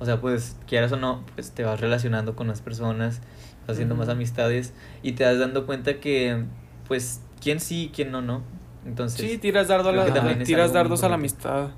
o 0.00 0.06
sea, 0.06 0.20
pues 0.20 0.56
quieras 0.66 0.92
o 0.92 0.96
no, 0.96 1.24
pues 1.34 1.50
te 1.50 1.62
vas 1.62 1.78
relacionando 1.80 2.34
con 2.34 2.46
las 2.48 2.62
personas, 2.62 3.20
vas 3.66 3.74
haciendo 3.76 3.94
más 3.96 4.08
amistades 4.08 4.72
y 5.02 5.12
te 5.12 5.24
vas 5.24 5.38
dando 5.38 5.66
cuenta 5.66 6.00
que 6.00 6.44
pues 6.88 7.20
quién 7.42 7.60
sí, 7.60 7.90
quién 7.94 8.10
no, 8.12 8.22
¿no? 8.22 8.42
Entonces, 8.86 9.20
Sí, 9.20 9.36
tiras, 9.36 9.68
dardo 9.68 9.90
a 9.90 9.92
la, 9.92 10.38
tiras 10.44 10.72
dardos 10.72 11.02
a 11.02 11.08
la 11.10 11.16
amistad. 11.16 11.68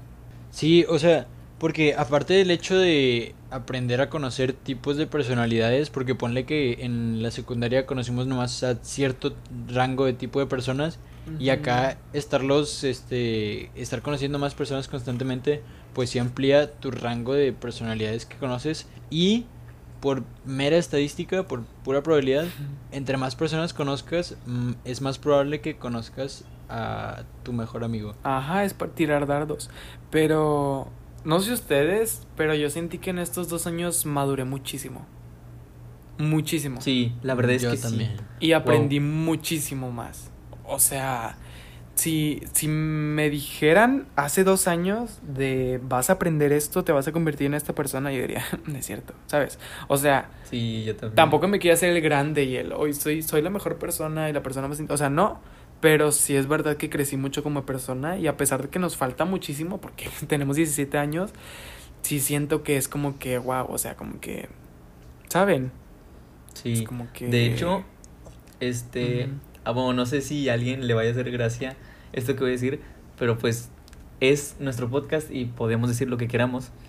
Sí, 0.50 0.84
o 0.88 0.98
sea, 1.00 1.26
porque 1.58 1.94
aparte 1.96 2.34
del 2.34 2.50
hecho 2.50 2.76
de 2.76 3.34
aprender 3.50 4.00
a 4.00 4.10
conocer 4.10 4.52
tipos 4.52 4.96
de 4.96 5.06
personalidades, 5.06 5.90
porque 5.90 6.14
ponle 6.14 6.44
que 6.44 6.84
en 6.84 7.22
la 7.22 7.30
secundaria 7.30 7.86
conocimos 7.86 8.26
nomás 8.26 8.62
a 8.62 8.76
cierto 8.76 9.34
rango 9.68 10.04
de 10.04 10.12
tipo 10.12 10.38
de 10.40 10.46
personas 10.46 10.98
y 11.38 11.50
acá 11.50 11.98
estarlos, 12.14 12.84
este, 12.84 13.70
estar 13.74 14.00
conociendo 14.00 14.38
más 14.38 14.54
personas 14.54 14.88
constantemente, 14.88 15.62
pues 15.92 16.10
sí 16.10 16.18
amplía 16.18 16.72
tu 16.72 16.90
rango 16.90 17.34
de 17.34 17.52
personalidades 17.52 18.24
que 18.24 18.36
conoces 18.38 18.86
y 19.10 19.44
por 20.00 20.22
mera 20.44 20.76
estadística, 20.76 21.42
por 21.42 21.64
pura 21.84 22.02
probabilidad, 22.02 22.46
entre 22.92 23.16
más 23.16 23.36
personas 23.36 23.74
conozcas, 23.74 24.36
mm, 24.46 24.72
es 24.84 25.00
más 25.00 25.18
probable 25.18 25.60
que 25.60 25.76
conozcas 25.76 26.44
a 26.68 27.24
tu 27.42 27.52
mejor 27.52 27.84
amigo. 27.84 28.14
Ajá, 28.22 28.64
es 28.64 28.74
para 28.74 28.92
tirar 28.92 29.26
dardos. 29.26 29.70
Pero, 30.10 30.88
no 31.24 31.40
sé 31.40 31.52
ustedes, 31.52 32.26
pero 32.36 32.54
yo 32.54 32.70
sentí 32.70 32.98
que 32.98 33.10
en 33.10 33.18
estos 33.18 33.48
dos 33.48 33.66
años 33.66 34.06
maduré 34.06 34.44
muchísimo. 34.44 35.06
Muchísimo. 36.18 36.80
sí, 36.80 37.14
la 37.22 37.34
verdad 37.34 37.52
es 37.54 37.62
Yo 37.62 37.70
que 37.70 37.76
también. 37.76 38.16
sí. 38.16 38.24
Y 38.46 38.52
aprendí 38.52 38.98
muchísimo 38.98 39.92
más. 39.92 40.30
O 40.64 40.80
sea, 40.80 41.36
si, 41.94 42.42
si 42.52 42.66
me 42.66 43.30
dijeran 43.30 44.06
hace 44.16 44.42
dos 44.42 44.66
años 44.66 45.20
de 45.22 45.80
vas 45.82 46.10
a 46.10 46.14
aprender 46.14 46.50
esto, 46.52 46.82
te 46.82 46.90
vas 46.90 47.06
a 47.06 47.12
convertir 47.12 47.46
en 47.46 47.54
esta 47.54 47.72
persona, 47.74 48.12
yo 48.12 48.20
diría, 48.20 48.44
no 48.66 48.76
es 48.76 48.84
cierto, 48.86 49.14
¿sabes? 49.26 49.60
O 49.86 49.96
sea, 49.96 50.30
Sí, 50.50 50.82
yo 50.84 50.96
también. 50.96 51.14
tampoco 51.14 51.46
me 51.46 51.60
quiero 51.60 51.74
hacer 51.74 51.90
el 51.94 52.00
grande 52.02 52.44
y 52.44 52.56
el 52.56 52.72
hoy 52.72 52.94
soy, 52.94 53.22
soy 53.22 53.40
la 53.42 53.50
mejor 53.50 53.78
persona 53.78 54.28
y 54.28 54.32
la 54.32 54.42
persona 54.42 54.66
más. 54.66 54.80
in-". 54.80 54.90
O 54.90 54.96
sea, 54.96 55.10
no. 55.10 55.40
Pero 55.80 56.10
sí 56.10 56.34
es 56.34 56.48
verdad 56.48 56.76
que 56.76 56.90
crecí 56.90 57.16
mucho 57.16 57.42
como 57.42 57.64
persona 57.64 58.18
y 58.18 58.26
a 58.26 58.36
pesar 58.36 58.62
de 58.62 58.68
que 58.68 58.78
nos 58.78 58.96
falta 58.96 59.24
muchísimo, 59.24 59.80
porque 59.80 60.08
tenemos 60.26 60.56
17 60.56 60.98
años, 60.98 61.32
sí 62.02 62.20
siento 62.20 62.62
que 62.62 62.76
es 62.76 62.88
como 62.88 63.18
que, 63.18 63.38
wow, 63.38 63.66
o 63.68 63.78
sea, 63.78 63.96
como 63.96 64.20
que, 64.20 64.48
¿saben? 65.28 65.70
Sí. 66.54 66.72
Es 66.72 66.82
como 66.82 67.06
que... 67.12 67.28
De 67.28 67.46
hecho, 67.46 67.84
este, 68.60 69.28
ah, 69.64 69.70
bueno, 69.70 69.92
no 69.92 70.06
sé 70.06 70.20
si 70.20 70.48
a 70.48 70.54
alguien 70.54 70.86
le 70.86 70.94
vaya 70.94 71.10
a 71.10 71.12
hacer 71.12 71.30
gracia 71.30 71.76
esto 72.12 72.34
que 72.34 72.40
voy 72.40 72.50
a 72.50 72.52
decir, 72.52 72.80
pero 73.18 73.38
pues 73.38 73.70
es 74.20 74.56
nuestro 74.58 74.88
podcast 74.90 75.30
y 75.30 75.44
podemos 75.44 75.88
decir 75.88 76.08
lo 76.08 76.16
que 76.16 76.28
queramos. 76.28 76.70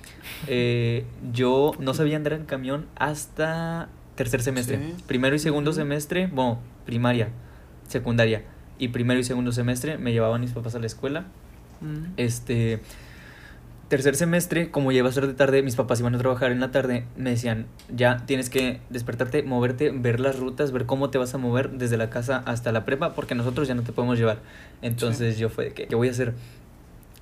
Eh, 0.47 1.05
yo 1.31 1.71
no 1.79 1.93
sabía 1.93 2.17
andar 2.17 2.33
en 2.33 2.45
camión 2.45 2.87
hasta 2.95 3.89
tercer 4.15 4.41
semestre. 4.41 4.77
Sí. 4.77 5.03
Primero 5.07 5.35
y 5.35 5.39
segundo 5.39 5.71
semestre, 5.71 6.27
bueno, 6.27 6.59
primaria, 6.85 7.29
secundaria. 7.87 8.43
Y 8.79 8.87
primero 8.87 9.19
y 9.19 9.23
segundo 9.23 9.51
semestre 9.51 9.97
me 9.97 10.11
llevaban 10.11 10.41
mis 10.41 10.51
papás 10.51 10.73
a 10.73 10.79
la 10.79 10.87
escuela. 10.87 11.25
Mm. 11.81 12.13
Este 12.17 12.79
tercer 13.89 14.15
semestre, 14.15 14.69
como 14.69 14.91
ya 14.91 14.99
iba 14.99 15.09
a 15.09 15.11
ser 15.11 15.27
de 15.27 15.33
tarde, 15.33 15.63
mis 15.63 15.75
papás 15.75 15.99
iban 15.99 16.13
a 16.13 16.19
trabajar 16.19 16.51
en 16.51 16.59
la 16.59 16.69
tarde, 16.71 17.05
me 17.17 17.31
decían, 17.31 17.65
ya 17.93 18.23
tienes 18.27 18.49
que 18.49 18.79
despertarte, 18.91 19.41
moverte, 19.41 19.89
ver 19.91 20.19
las 20.19 20.39
rutas, 20.39 20.71
ver 20.71 20.85
cómo 20.85 21.09
te 21.09 21.17
vas 21.17 21.33
a 21.33 21.39
mover 21.39 21.71
desde 21.71 21.97
la 21.97 22.11
casa 22.11 22.43
hasta 22.45 22.71
la 22.71 22.85
prepa, 22.85 23.13
porque 23.15 23.33
nosotros 23.33 23.67
ya 23.67 23.73
no 23.73 23.81
te 23.81 23.91
podemos 23.91 24.19
llevar. 24.19 24.39
Entonces 24.83 25.39
yo 25.39 25.49
fue 25.49 25.73
que, 25.73 25.87
¿qué 25.87 25.95
voy 25.95 26.07
a 26.07 26.11
hacer? 26.11 26.35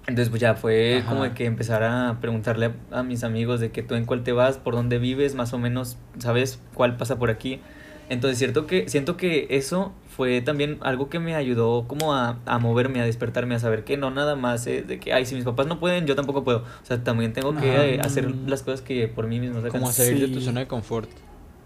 Entonces 0.08 0.30
pues 0.30 0.42
ya 0.42 0.56
fue 0.56 1.00
Ajá. 1.00 1.10
como 1.10 1.24
de 1.24 1.34
que 1.34 1.46
empezar 1.46 1.84
a 1.84 2.18
preguntarle 2.20 2.74
a, 2.92 3.00
a 3.00 3.04
mis 3.04 3.24
amigos 3.24 3.60
de 3.62 3.72
que 3.72 3.82
tú 3.82 3.96
en 3.96 4.06
cuál 4.06 4.24
te 4.24 4.34
vas, 4.34 4.58
por 4.58 4.76
dónde 4.76 5.00
vives, 5.00 5.36
más 5.36 5.54
o 5.54 5.58
menos, 5.58 5.98
¿sabes 6.20 6.60
cuál 6.74 6.98
pasa 6.98 7.18
por 7.18 7.30
aquí? 7.30 7.62
Entonces 8.10 8.38
cierto 8.38 8.68
que, 8.68 8.88
siento 8.90 9.18
que 9.18 9.48
eso 9.50 9.92
fue 10.16 10.42
también 10.42 10.78
algo 10.82 11.10
que 11.10 11.20
me 11.20 11.36
ayudó 11.36 11.86
como 11.88 12.14
a, 12.14 12.40
a 12.46 12.58
moverme, 12.58 13.02
a 13.02 13.06
despertarme, 13.06 13.56
a 13.56 13.60
saber 13.60 13.84
que 13.84 13.98
no 13.98 14.10
nada 14.12 14.36
más 14.36 14.66
es 14.68 14.88
de 14.88 15.00
que, 15.00 15.14
ay, 15.14 15.26
si 15.26 15.36
mis 15.36 15.44
papás 15.44 15.68
no 15.68 15.80
pueden, 15.80 16.06
yo 16.08 16.16
tampoco 16.16 16.44
puedo. 16.44 16.60
O 16.60 16.86
sea, 16.86 17.04
también 17.04 17.34
tengo 17.34 17.56
que 17.56 17.72
Ajá. 17.76 17.86
eh, 17.86 18.00
hacer 18.02 18.30
las 18.48 18.64
cosas 18.64 18.82
que 18.82 19.08
por 19.08 19.28
mí 19.28 19.40
mismo. 19.40 19.62
Como 19.70 19.92
salir 19.92 20.20
de 20.20 20.28
tu 20.30 20.40
Sí. 20.40 20.46
zona 20.46 20.62
de 20.62 20.68
confort. 20.68 21.10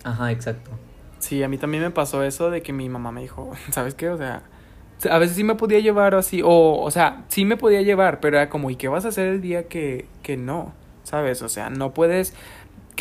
Ajá, 0.03 0.31
exacto. 0.31 0.71
Sí, 1.19 1.43
a 1.43 1.47
mí 1.47 1.57
también 1.59 1.83
me 1.83 1.91
pasó 1.91 2.23
eso 2.23 2.49
de 2.49 2.61
que 2.63 2.73
mi 2.73 2.89
mamá 2.89 3.11
me 3.11 3.21
dijo, 3.21 3.51
¿sabes 3.71 3.93
qué? 3.93 4.09
O 4.09 4.17
sea, 4.17 4.41
a 5.09 5.17
veces 5.19 5.35
sí 5.35 5.43
me 5.43 5.55
podía 5.55 5.79
llevar 5.79 6.15
o 6.15 6.17
así, 6.17 6.41
o, 6.43 6.81
o 6.81 6.91
sea, 6.91 7.23
sí 7.27 7.45
me 7.45 7.57
podía 7.57 7.81
llevar, 7.83 8.19
pero 8.19 8.37
era 8.37 8.49
como, 8.49 8.69
¿y 8.71 8.75
qué 8.75 8.87
vas 8.87 9.05
a 9.05 9.09
hacer 9.09 9.27
el 9.27 9.41
día 9.41 9.67
que, 9.67 10.07
que 10.23 10.37
no? 10.37 10.73
¿Sabes? 11.03 11.41
O 11.41 11.49
sea, 11.49 11.69
no 11.69 11.93
puedes 11.93 12.33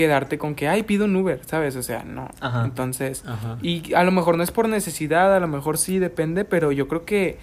quedarte 0.00 0.38
con 0.38 0.54
que, 0.54 0.66
ay, 0.66 0.82
pido 0.82 1.04
un 1.04 1.14
Uber, 1.14 1.42
¿sabes? 1.44 1.76
O 1.76 1.82
sea, 1.82 2.04
no. 2.04 2.30
Ajá. 2.40 2.64
Entonces, 2.64 3.22
Ajá. 3.26 3.58
y 3.60 3.92
a 3.92 4.02
lo 4.02 4.12
mejor 4.12 4.38
no 4.38 4.42
es 4.42 4.50
por 4.50 4.66
necesidad, 4.66 5.36
a 5.36 5.40
lo 5.40 5.46
mejor 5.46 5.76
sí 5.76 5.98
depende, 5.98 6.46
pero 6.46 6.72
yo 6.72 6.88
creo 6.88 7.04
que 7.04 7.36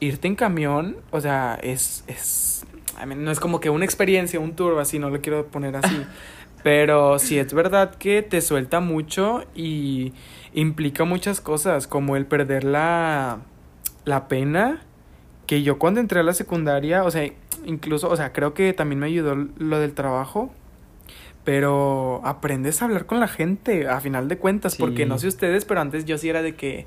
irte 0.00 0.26
en 0.26 0.34
camión, 0.34 0.96
o 1.10 1.20
sea, 1.20 1.58
es, 1.62 2.02
es, 2.06 2.64
I 2.98 3.04
mean, 3.04 3.24
no 3.24 3.30
es 3.30 3.40
como 3.40 3.60
que 3.60 3.68
una 3.68 3.84
experiencia, 3.84 4.40
un 4.40 4.56
tour 4.56 4.80
así, 4.80 4.98
no 4.98 5.10
lo 5.10 5.20
quiero 5.20 5.48
poner 5.48 5.76
así, 5.76 6.02
pero 6.62 7.18
sí 7.18 7.38
es 7.38 7.52
verdad 7.52 7.94
que 7.96 8.22
te 8.22 8.40
suelta 8.40 8.80
mucho 8.80 9.44
y 9.54 10.14
implica 10.54 11.04
muchas 11.04 11.42
cosas, 11.42 11.86
como 11.86 12.16
el 12.16 12.24
perder 12.24 12.64
la, 12.64 13.40
la 14.06 14.28
pena, 14.28 14.80
que 15.46 15.62
yo 15.62 15.78
cuando 15.78 16.00
entré 16.00 16.20
a 16.20 16.22
la 16.22 16.32
secundaria, 16.32 17.04
o 17.04 17.10
sea, 17.10 17.30
incluso, 17.66 18.08
o 18.08 18.16
sea, 18.16 18.32
creo 18.32 18.54
que 18.54 18.72
también 18.72 18.98
me 18.98 19.08
ayudó 19.08 19.34
lo 19.34 19.78
del 19.78 19.92
trabajo. 19.92 20.54
Pero 21.44 22.20
aprendes 22.24 22.82
a 22.82 22.84
hablar 22.84 23.06
con 23.06 23.18
la 23.18 23.28
gente, 23.28 23.88
a 23.88 24.00
final 24.00 24.28
de 24.28 24.38
cuentas, 24.38 24.76
porque 24.76 25.06
no 25.06 25.18
sé 25.18 25.26
ustedes, 25.26 25.64
pero 25.64 25.80
antes 25.80 26.04
yo 26.04 26.16
sí 26.16 26.28
era 26.28 26.40
de 26.40 26.54
que, 26.54 26.86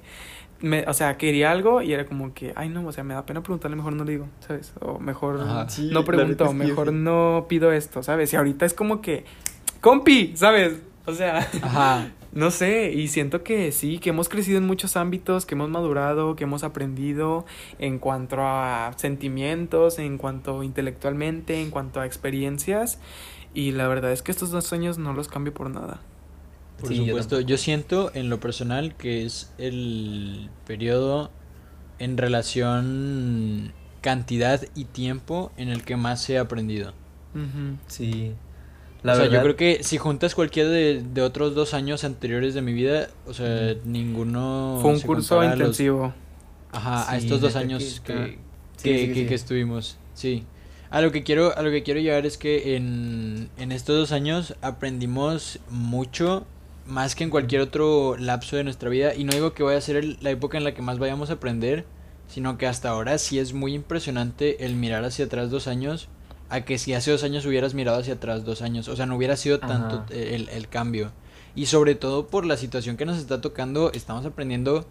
me, 0.62 0.86
o 0.88 0.94
sea, 0.94 1.18
quería 1.18 1.52
algo 1.52 1.82
y 1.82 1.94
era 1.94 2.06
como 2.06 2.34
que, 2.34 2.54
ay 2.56 2.70
no, 2.70 2.86
o 2.88 2.92
sea, 2.92 3.04
me 3.04 3.14
da 3.14 3.26
pena 3.26 3.44
preguntarle, 3.44 3.76
mejor 3.76 3.94
no 3.94 4.06
le 4.06 4.14
digo, 4.14 4.28
¿sabes? 4.40 4.74
O 4.80 5.00
mejor 5.00 5.42
Ajá. 5.42 5.70
Sí, 5.70 5.90
no 5.92 6.06
pregunto, 6.06 6.54
mejor 6.54 6.90
sí. 6.90 6.96
no 6.96 7.46
pido 7.50 7.72
esto, 7.72 8.02
¿sabes? 8.02 8.32
Y 8.32 8.38
ahorita 8.38 8.66
es 8.66 8.74
como 8.74 9.02
que, 9.02 9.26
compi, 9.82 10.34
¿sabes? 10.36 10.80
O 11.06 11.14
sea, 11.14 11.48
Ajá. 11.62 12.08
no 12.32 12.52
sé, 12.52 12.92
y 12.92 13.08
siento 13.10 13.44
que 13.44 13.72
sí, 13.72 14.00
que 14.00 14.10
hemos 14.10 14.30
crecido 14.30 14.58
en 14.58 14.66
muchos 14.66 14.98
ámbitos, 14.98 15.46
que 15.46 15.56
hemos 15.56 15.70
madurado, 15.70 16.36
que 16.36 16.46
hemos 16.46 16.64
aprendido 16.64 17.46
en 17.80 18.00
cuanto 18.00 18.38
a 18.40 18.94
sentimientos, 18.96 20.00
en 20.00 20.18
cuanto 20.18 20.64
intelectualmente, 20.64 21.62
en 21.62 21.72
cuanto 21.72 22.00
a 22.00 22.06
experiencias. 22.06 23.00
Y 23.56 23.72
la 23.72 23.88
verdad 23.88 24.12
es 24.12 24.22
que 24.22 24.32
estos 24.32 24.52
dos 24.52 24.72
años 24.74 24.98
no 25.00 25.14
los 25.14 25.28
cambio 25.28 25.54
por 25.54 25.70
nada. 25.72 26.00
Por 26.80 26.90
Sí, 26.90 26.98
yo 26.98 27.06
supuesto, 27.06 27.40
yo, 27.40 27.58
siento 27.58 28.12
en 28.14 28.30
lo 28.30 28.40
personal 28.40 28.96
que 28.96 29.26
es 29.26 29.52
el 29.58 30.50
periodo 30.68 31.32
en 32.00 32.18
relación 32.18 33.72
cantidad 34.02 34.62
y 34.76 34.86
tiempo 34.86 35.52
en 35.58 35.70
el 35.70 35.84
que 35.84 35.96
más 35.96 36.30
he 36.30 36.38
aprendido. 36.38 36.94
Ujú. 37.34 37.78
Sí. 37.88 38.34
o 39.04 39.16
sea, 39.16 39.26
yo 39.28 39.42
creo 39.42 39.56
que 39.56 39.84
si 39.84 39.98
juntas 39.98 40.36
cualquiera 40.36 40.70
de, 40.70 41.02
de 41.02 41.22
otros 41.22 41.56
dos 41.56 41.74
años 41.74 42.04
anteriores 42.04 42.54
de 42.54 42.62
mi 42.62 42.74
vida, 42.74 43.10
o 43.26 43.34
sea, 43.34 43.76
ninguno... 43.86 44.80
Fue 44.82 44.92
un 44.92 45.00
se 45.00 45.08
curso 45.08 45.36
compara 45.36 45.54
a 45.54 45.56
los- 45.56 45.68
intensivo. 45.80 46.14
Ajá, 46.72 47.10
a 47.10 47.18
estos 47.18 47.40
dos 47.40 47.54
que 47.54 47.60
años 47.60 48.02
que, 48.04 48.14
Sí, 48.76 48.90
que, 48.90 49.00
sí, 49.00 49.08
que- 49.08 49.14
sí. 49.14 49.26
que 49.28 49.36
estuvimos. 49.36 49.98
Sí. 50.14 50.44
A 50.90 51.02
lo 51.02 51.12
que 51.12 51.24
quiero, 51.24 51.58
a 51.58 51.62
lo 51.62 51.72
que 51.72 51.84
quiero 51.84 52.00
llegar 52.00 52.26
es 52.26 52.38
que 52.38 52.76
en, 52.76 53.50
en 53.58 53.72
estos 53.72 53.96
dos 53.98 54.12
años 54.12 54.56
aprendimos 54.62 55.60
mucho 55.70 56.46
más 56.86 57.16
que 57.16 57.24
en 57.24 57.30
cualquier 57.32 57.62
otro 57.62 58.16
lapso 58.18 58.56
de 58.56 58.64
nuestra 58.64 58.90
vida. 58.90 59.16
Y 59.16 59.24
no 59.24 59.34
digo 59.34 59.54
que 59.54 59.64
vaya 59.64 59.78
a 59.78 59.82
ser 59.82 59.96
el- 59.98 60.18
la 60.22 60.30
época 60.30 60.58
en 60.58 60.64
la 60.64 60.74
que 60.74 60.82
más 60.82 61.00
vayamos 61.00 61.30
a 61.30 61.34
aprender, 61.34 61.86
sino 62.28 62.58
que 62.58 62.68
hasta 62.68 62.90
ahora 62.90 63.18
sí 63.18 63.40
es 63.40 63.54
muy 63.54 63.74
impresionante 63.74 64.66
el 64.66 64.76
mirar 64.76 65.04
hacia 65.04 65.26
atrás 65.26 65.50
dos 65.50 65.68
años 65.68 66.08
a 66.50 66.62
que 66.62 66.78
si 66.78 66.94
hace 66.94 67.10
dos 67.12 67.24
años 67.24 67.46
hubieras 67.48 67.74
mirado 67.74 68.00
hacia 68.00 68.14
atrás 68.14 68.46
dos 68.46 68.62
años. 68.62 68.88
O 68.88 68.96
sea, 68.96 69.08
no 69.08 69.16
hubiera 69.16 69.36
sido 69.36 69.60
tanto 69.60 69.96
Ajá. 69.96 70.06
el, 70.14 70.48
el 70.50 70.68
cambio. 70.70 71.12
Y 71.56 71.66
sobre 71.66 71.96
todo 71.96 72.28
por 72.28 72.46
la 72.46 72.58
situación 72.58 72.98
que 72.98 73.06
nos 73.06 73.18
está 73.18 73.42
tocando, 73.42 73.92
estamos 73.94 74.26
aprendiendo 74.26 74.86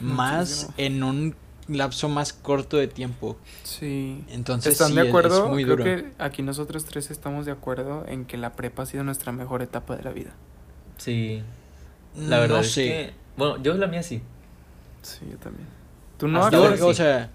más 0.00 0.68
en 0.76 1.02
un 1.04 1.36
lapso 1.68 2.08
más 2.08 2.32
corto 2.32 2.76
de 2.76 2.86
tiempo. 2.88 3.36
Sí. 3.64 4.24
Entonces, 4.30 4.72
¿Están 4.74 4.88
sí, 4.90 4.94
de 4.96 5.02
es- 5.02 5.08
acuerdo? 5.08 5.44
es 5.44 5.50
muy 5.50 5.64
Creo 5.64 5.76
duro. 5.76 5.84
que 5.84 6.12
aquí 6.18 6.42
nosotros 6.42 6.84
tres 6.84 7.10
estamos 7.10 7.46
de 7.46 7.52
acuerdo 7.52 8.04
en 8.08 8.24
que 8.24 8.36
la 8.36 8.52
prepa 8.52 8.82
ha 8.82 8.86
sido 8.86 9.02
nuestra 9.04 9.32
mejor 9.32 9.62
etapa 9.62 9.96
de 9.96 10.02
la 10.04 10.12
vida. 10.12 10.30
Sí. 10.98 11.42
La 12.16 12.38
verdad 12.38 12.56
no 12.56 12.62
es 12.62 12.72
sé. 12.72 12.84
que... 12.84 13.12
Bueno, 13.36 13.62
yo 13.62 13.74
la 13.74 13.86
mía 13.86 14.02
sí. 14.02 14.22
Sí, 15.02 15.20
yo 15.30 15.36
también. 15.38 15.66
¿Tú 16.18 16.28
no? 16.28 16.42
Hasta 16.44 16.76
Yo, 16.76 16.86
o 16.88 16.94
sea, 16.94 17.30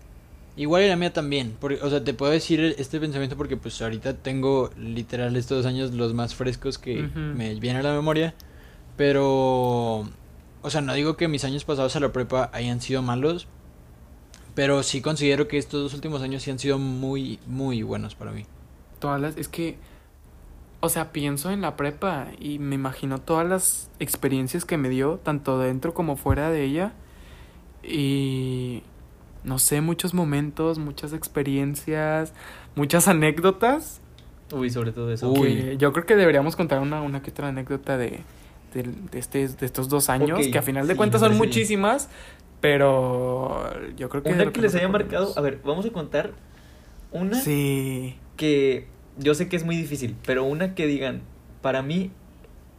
igual 0.55 0.83
y 0.83 0.87
la 0.87 0.95
mía 0.95 1.13
también. 1.13 1.55
Porque, 1.59 1.79
o 1.83 1.89
sea, 1.89 2.03
te 2.03 2.13
puedo 2.13 2.31
decir 2.31 2.59
este 2.79 2.99
pensamiento 2.99 3.37
porque 3.37 3.57
pues 3.57 3.79
ahorita 3.81 4.13
tengo 4.15 4.71
literal 4.77 5.35
estos 5.35 5.59
dos 5.59 5.65
años 5.67 5.91
los 5.91 6.13
más 6.13 6.33
frescos 6.33 6.77
que 6.79 7.03
me 7.15 7.53
vienen 7.55 7.85
a 7.85 7.89
la 7.89 7.93
memoria. 7.95 8.33
Pero, 8.97 9.99
o 10.61 10.69
sea, 10.69 10.81
no 10.81 10.93
digo 10.93 11.17
que 11.17 11.27
mis 11.27 11.43
años 11.43 11.63
pasados 11.65 11.95
a 11.95 11.99
la 11.99 12.11
prepa 12.11 12.49
hayan 12.53 12.81
sido 12.81 13.01
malos. 13.01 13.47
Pero 14.53 14.83
sí 14.83 15.01
considero 15.01 15.47
que 15.47 15.57
estos 15.57 15.81
dos 15.81 15.93
últimos 15.93 16.21
años 16.21 16.43
sí 16.43 16.51
han 16.51 16.59
sido 16.59 16.77
muy, 16.77 17.39
muy 17.47 17.83
buenos 17.83 18.15
para 18.15 18.31
mí. 18.31 18.45
Todas 18.99 19.21
las, 19.21 19.37
es 19.37 19.47
que, 19.47 19.77
o 20.81 20.89
sea, 20.89 21.11
pienso 21.11 21.51
en 21.51 21.61
la 21.61 21.77
prepa 21.77 22.27
y 22.39 22.59
me 22.59 22.75
imagino 22.75 23.19
todas 23.19 23.47
las 23.47 23.89
experiencias 23.99 24.65
que 24.65 24.77
me 24.77 24.89
dio, 24.89 25.19
tanto 25.23 25.59
dentro 25.59 25.93
como 25.93 26.17
fuera 26.17 26.51
de 26.51 26.63
ella. 26.63 26.93
Y, 27.83 28.83
no 29.43 29.57
sé, 29.57 29.81
muchos 29.81 30.13
momentos, 30.13 30.77
muchas 30.77 31.13
experiencias, 31.13 32.33
muchas 32.75 33.07
anécdotas. 33.07 34.01
Uy, 34.51 34.69
sobre 34.69 34.91
todo 34.91 35.11
eso. 35.11 35.31
Uy. 35.31 35.77
yo 35.77 35.93
creo 35.93 36.05
que 36.05 36.15
deberíamos 36.15 36.55
contar 36.55 36.79
una, 36.79 37.01
una 37.01 37.21
que 37.21 37.31
otra 37.31 37.47
anécdota 37.47 37.97
de, 37.97 38.19
de, 38.73 38.83
de 38.83 39.19
este, 39.19 39.47
de 39.47 39.65
estos 39.65 39.89
dos 39.89 40.09
años, 40.09 40.47
que 40.47 40.57
a 40.57 40.61
final 40.61 40.87
de 40.87 40.93
sí, 40.93 40.97
cuentas 40.97 41.21
son 41.21 41.37
muchísimas, 41.37 42.09
pero 42.61 43.65
yo 43.97 44.07
creo 44.09 44.23
que... 44.23 44.29
Una 44.29 44.51
que 44.51 44.61
les 44.61 44.75
haya 44.75 44.87
marcado... 44.87 45.33
A 45.37 45.41
ver, 45.41 45.59
vamos 45.65 45.85
a 45.85 45.89
contar 45.89 46.31
una 47.11 47.39
Sí. 47.41 48.17
que 48.37 48.87
yo 49.17 49.33
sé 49.35 49.49
que 49.49 49.55
es 49.57 49.65
muy 49.65 49.75
difícil, 49.75 50.15
pero 50.25 50.45
una 50.45 50.73
que 50.75 50.87
digan, 50.87 51.21
para 51.61 51.81
mí, 51.81 52.11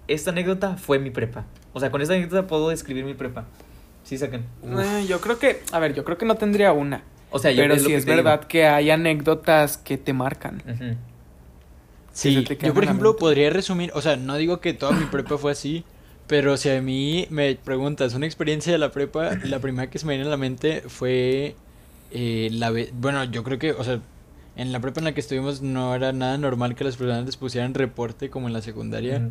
esta 0.08 0.30
anécdota 0.30 0.76
fue 0.76 0.98
mi 0.98 1.10
prepa. 1.10 1.44
O 1.74 1.80
sea, 1.80 1.90
con 1.90 2.00
esta 2.00 2.14
anécdota 2.14 2.46
puedo 2.46 2.70
describir 2.70 3.04
mi 3.04 3.14
prepa. 3.14 3.44
Sí, 4.04 4.16
sacan. 4.18 4.46
Eh, 4.64 5.04
yo 5.06 5.20
creo 5.20 5.38
que, 5.38 5.62
a 5.72 5.78
ver, 5.78 5.94
yo 5.94 6.04
creo 6.04 6.16
que 6.18 6.24
no 6.26 6.36
tendría 6.36 6.72
una. 6.72 7.02
O 7.30 7.38
sea, 7.38 7.50
yo 7.50 7.62
pero 7.62 7.78
sí 7.78 7.86
que 7.86 7.96
es 7.96 8.04
digo. 8.04 8.16
verdad 8.16 8.44
que 8.44 8.66
hay 8.66 8.90
anécdotas 8.90 9.78
que 9.78 9.96
te 9.98 10.12
marcan. 10.12 10.62
Sí, 12.12 12.44
te 12.44 12.56
yo 12.56 12.74
por 12.74 12.84
ejemplo 12.84 13.16
podría 13.16 13.48
resumir, 13.50 13.90
o 13.94 14.02
sea, 14.02 14.16
no 14.16 14.36
digo 14.36 14.60
que 14.60 14.74
toda 14.74 14.92
mi 14.92 15.06
prepa 15.06 15.38
fue 15.38 15.52
así, 15.52 15.84
pero 16.32 16.56
si 16.56 16.70
a 16.70 16.80
mí 16.80 17.26
me 17.28 17.56
preguntas 17.56 18.14
una 18.14 18.24
experiencia 18.24 18.72
de 18.72 18.78
la 18.78 18.90
prepa, 18.90 19.32
la 19.44 19.58
primera 19.58 19.90
que 19.90 19.98
se 19.98 20.06
me 20.06 20.14
viene 20.14 20.26
a 20.26 20.30
la 20.30 20.38
mente 20.38 20.80
fue 20.86 21.54
eh, 22.10 22.48
la 22.52 22.70
vez, 22.70 22.90
bueno, 22.94 23.22
yo 23.24 23.44
creo 23.44 23.58
que, 23.58 23.72
o 23.72 23.84
sea, 23.84 24.00
en 24.56 24.72
la 24.72 24.80
prepa 24.80 25.00
en 25.00 25.04
la 25.04 25.12
que 25.12 25.20
estuvimos 25.20 25.60
no 25.60 25.94
era 25.94 26.14
nada 26.14 26.38
normal 26.38 26.74
que 26.74 26.84
las 26.84 26.96
personas 26.96 27.26
les 27.26 27.36
pusieran 27.36 27.74
reporte 27.74 28.30
como 28.30 28.46
en 28.46 28.54
la 28.54 28.62
secundaria. 28.62 29.28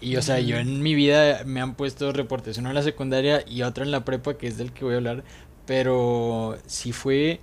Y 0.00 0.16
o 0.16 0.22
sea, 0.22 0.40
yo 0.40 0.56
en 0.56 0.82
mi 0.82 0.94
vida 0.94 1.42
me 1.44 1.60
han 1.60 1.74
puesto 1.74 2.06
dos 2.06 2.16
reportes, 2.16 2.56
uno 2.56 2.70
en 2.70 2.74
la 2.74 2.82
secundaria 2.82 3.44
y 3.46 3.60
otro 3.60 3.84
en 3.84 3.90
la 3.90 4.06
prepa, 4.06 4.38
que 4.38 4.46
es 4.46 4.56
del 4.56 4.72
que 4.72 4.86
voy 4.86 4.94
a 4.94 4.96
hablar, 4.96 5.24
pero 5.66 6.56
sí 6.64 6.92
fue, 6.92 7.40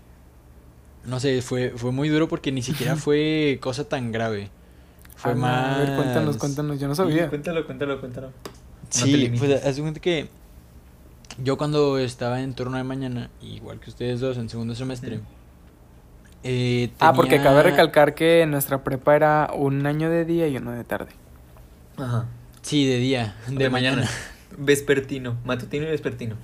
no 1.05 1.19
sé, 1.19 1.43
fue, 1.43 1.73
fue 1.75 1.91
muy 1.91 2.09
duro 2.09 2.27
porque 2.27 2.51
ni 2.51 2.63
siquiera 2.63 2.95
fue 2.95 3.59
cosa 3.61 3.87
tan 3.87 4.11
grave. 4.11 4.49
Fue 5.15 5.33
Ah, 5.33 5.35
más... 5.35 5.75
A 5.77 5.79
ver, 5.83 5.95
cuéntanos, 5.95 6.37
cuéntanos, 6.37 6.79
yo 6.79 6.87
no 6.87 6.95
Sí, 6.95 7.01
sabía. 7.03 7.29
cuéntalo, 7.29 7.67
cuéntalo, 7.67 7.99
cuéntalo. 7.99 8.31
Sí, 8.89 9.17
limites. 9.17 9.39
pues 9.39 9.65
haz 9.65 9.75
de 9.75 9.81
cuenta 9.81 9.99
que 9.99 10.29
yo 11.43 11.57
cuando 11.57 11.97
estaba 11.97 12.41
en 12.41 12.53
turno 12.53 12.77
de 12.77 12.83
mañana, 12.83 13.29
igual 13.41 13.79
que 13.79 13.89
ustedes 13.89 14.19
dos 14.19 14.37
en 14.37 14.49
segundo 14.49 14.75
semestre, 14.75 15.19
eh, 16.47 16.91
Ah, 16.99 17.13
porque 17.13 17.41
cabe 17.41 17.63
recalcar 17.63 18.13
que 18.13 18.45
nuestra 18.45 18.83
prepa 18.83 19.15
era 19.15 19.49
un 19.55 19.85
año 19.87 20.11
de 20.11 20.25
día 20.25 20.47
y 20.47 20.57
uno 20.57 20.71
de 20.71 20.83
tarde. 20.83 21.11
Ajá. 21.97 22.27
Sí, 22.61 22.85
de 22.85 22.97
día, 22.97 23.35
de, 23.47 23.69
mañana. 23.69 24.07
Vespertino, 24.57 25.37
matutino 25.43 25.85
y 25.85 25.89
vespertino. 25.89 26.35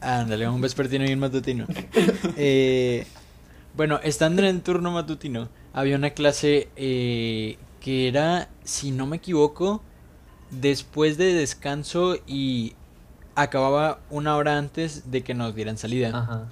Ándale, 0.00 0.48
un 0.48 0.60
vespertino 0.60 1.04
y 1.04 1.12
un 1.12 1.20
matutino. 1.20 1.66
Eh, 2.36 3.06
bueno, 3.76 4.00
estando 4.02 4.42
en 4.42 4.48
el 4.48 4.62
turno 4.62 4.90
matutino, 4.90 5.48
había 5.72 5.96
una 5.96 6.10
clase 6.10 6.68
eh, 6.76 7.56
que 7.80 8.08
era, 8.08 8.48
si 8.64 8.90
no 8.90 9.06
me 9.06 9.16
equivoco, 9.16 9.82
después 10.60 11.16
de 11.16 11.32
descanso 11.34 12.16
y 12.26 12.74
acababa 13.34 13.98
una 14.10 14.36
hora 14.36 14.58
antes 14.58 15.10
de 15.10 15.22
que 15.22 15.34
nos 15.34 15.54
dieran 15.54 15.76
salida. 15.78 16.10
Ajá. 16.16 16.48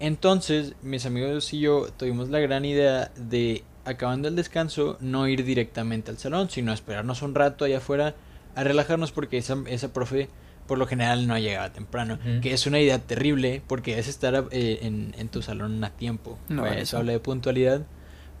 Entonces, 0.00 0.74
mis 0.82 1.06
amigos 1.06 1.52
y 1.52 1.60
yo 1.60 1.88
tuvimos 1.96 2.28
la 2.28 2.40
gran 2.40 2.64
idea 2.64 3.10
de, 3.16 3.62
acabando 3.84 4.28
el 4.28 4.36
descanso, 4.36 4.96
no 5.00 5.28
ir 5.28 5.44
directamente 5.44 6.10
al 6.10 6.18
salón, 6.18 6.50
sino 6.50 6.72
esperarnos 6.72 7.22
un 7.22 7.34
rato 7.34 7.64
allá 7.64 7.78
afuera 7.78 8.14
a 8.54 8.64
relajarnos 8.64 9.12
porque 9.12 9.38
esa, 9.38 9.56
esa 9.66 9.92
profe 9.92 10.28
por 10.66 10.78
lo 10.78 10.86
general 10.86 11.26
no 11.26 11.38
llegaba 11.38 11.72
temprano. 11.72 12.18
Que 12.40 12.52
es 12.54 12.66
una 12.66 12.80
idea 12.80 12.98
terrible 12.98 13.62
porque 13.66 13.98
es 13.98 14.08
estar 14.08 14.46
eh, 14.50 14.78
en, 14.82 15.14
en 15.18 15.28
tu 15.28 15.42
salón 15.42 15.82
a 15.84 15.90
tiempo. 15.90 16.38
No, 16.48 16.62
Pues, 16.62 16.82
eso 16.82 16.98
habla 16.98 17.12
de 17.12 17.20
puntualidad. 17.20 17.82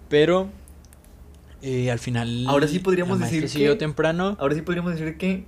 Pero 0.08 0.48
eh, 1.64 1.90
al 1.90 1.98
final... 1.98 2.44
Ahora 2.46 2.68
sí 2.68 2.78
podríamos 2.78 3.18
decir 3.18 3.48
que- 3.50 3.74
temprano. 3.76 4.36
Ahora 4.38 4.54
sí 4.54 4.62
podríamos 4.62 4.92
decir 4.92 5.16
que 5.16 5.44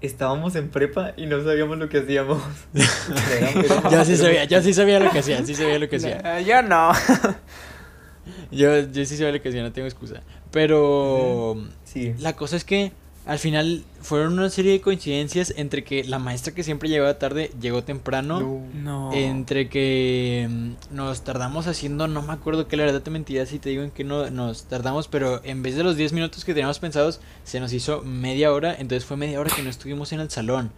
estábamos 0.00 0.54
en 0.56 0.68
prepa 0.68 1.14
y 1.16 1.24
no 1.26 1.42
sabíamos 1.42 1.78
lo 1.78 1.88
que 1.88 1.98
hacíamos. 1.98 2.42
Yo 3.90 4.04
sí 4.04 4.16
sabía, 4.16 4.44
yo 4.44 4.60
sí 4.62 4.74
sabía 4.74 5.00
lo 5.00 5.10
que 5.10 5.20
hacía, 5.20 5.44
sí 5.46 5.54
sabía 5.54 5.78
lo 5.78 5.88
que 5.88 5.96
hacía. 5.96 6.40
Yo 6.42 6.62
no. 6.62 6.92
Yo, 8.50 8.80
yo 8.90 9.04
sí 9.04 9.16
sabía 9.16 9.32
lo 9.32 9.42
que 9.42 9.48
hacía, 9.48 9.62
no 9.62 9.72
tengo 9.72 9.86
excusa. 9.86 10.22
Pero 10.50 11.56
Sí. 11.84 12.14
la 12.20 12.34
cosa 12.36 12.56
es 12.56 12.64
que 12.64 12.92
al 13.26 13.38
final 13.38 13.84
fueron 14.02 14.34
una 14.34 14.50
serie 14.50 14.72
de 14.72 14.80
coincidencias 14.82 15.54
entre 15.56 15.82
que 15.82 16.04
la 16.04 16.18
maestra 16.18 16.52
que 16.54 16.62
siempre 16.62 16.90
llegaba 16.90 17.18
tarde 17.18 17.50
llegó 17.60 17.82
temprano. 17.82 18.62
No. 18.74 19.12
Entre 19.14 19.68
que 19.70 20.46
mm, 20.50 20.94
nos 20.94 21.24
tardamos 21.24 21.66
haciendo, 21.66 22.06
no 22.06 22.20
me 22.20 22.34
acuerdo 22.34 22.68
qué, 22.68 22.76
la 22.76 22.84
verdad 22.84 23.00
te 23.00 23.10
mentiría 23.10 23.46
si 23.46 23.58
te 23.58 23.70
digo 23.70 23.82
en 23.82 23.90
qué 23.90 24.04
no, 24.04 24.28
nos 24.30 24.64
tardamos, 24.64 25.08
pero 25.08 25.40
en 25.42 25.62
vez 25.62 25.74
de 25.74 25.84
los 25.84 25.96
10 25.96 26.12
minutos 26.12 26.44
que 26.44 26.52
teníamos 26.52 26.78
pensados, 26.80 27.20
se 27.44 27.60
nos 27.60 27.72
hizo 27.72 28.02
media 28.02 28.52
hora, 28.52 28.72
entonces 28.74 29.06
fue 29.06 29.16
media 29.16 29.40
hora 29.40 29.50
que 29.54 29.62
no 29.62 29.70
estuvimos 29.70 30.12
en 30.12 30.20
el 30.20 30.30
salón. 30.30 30.70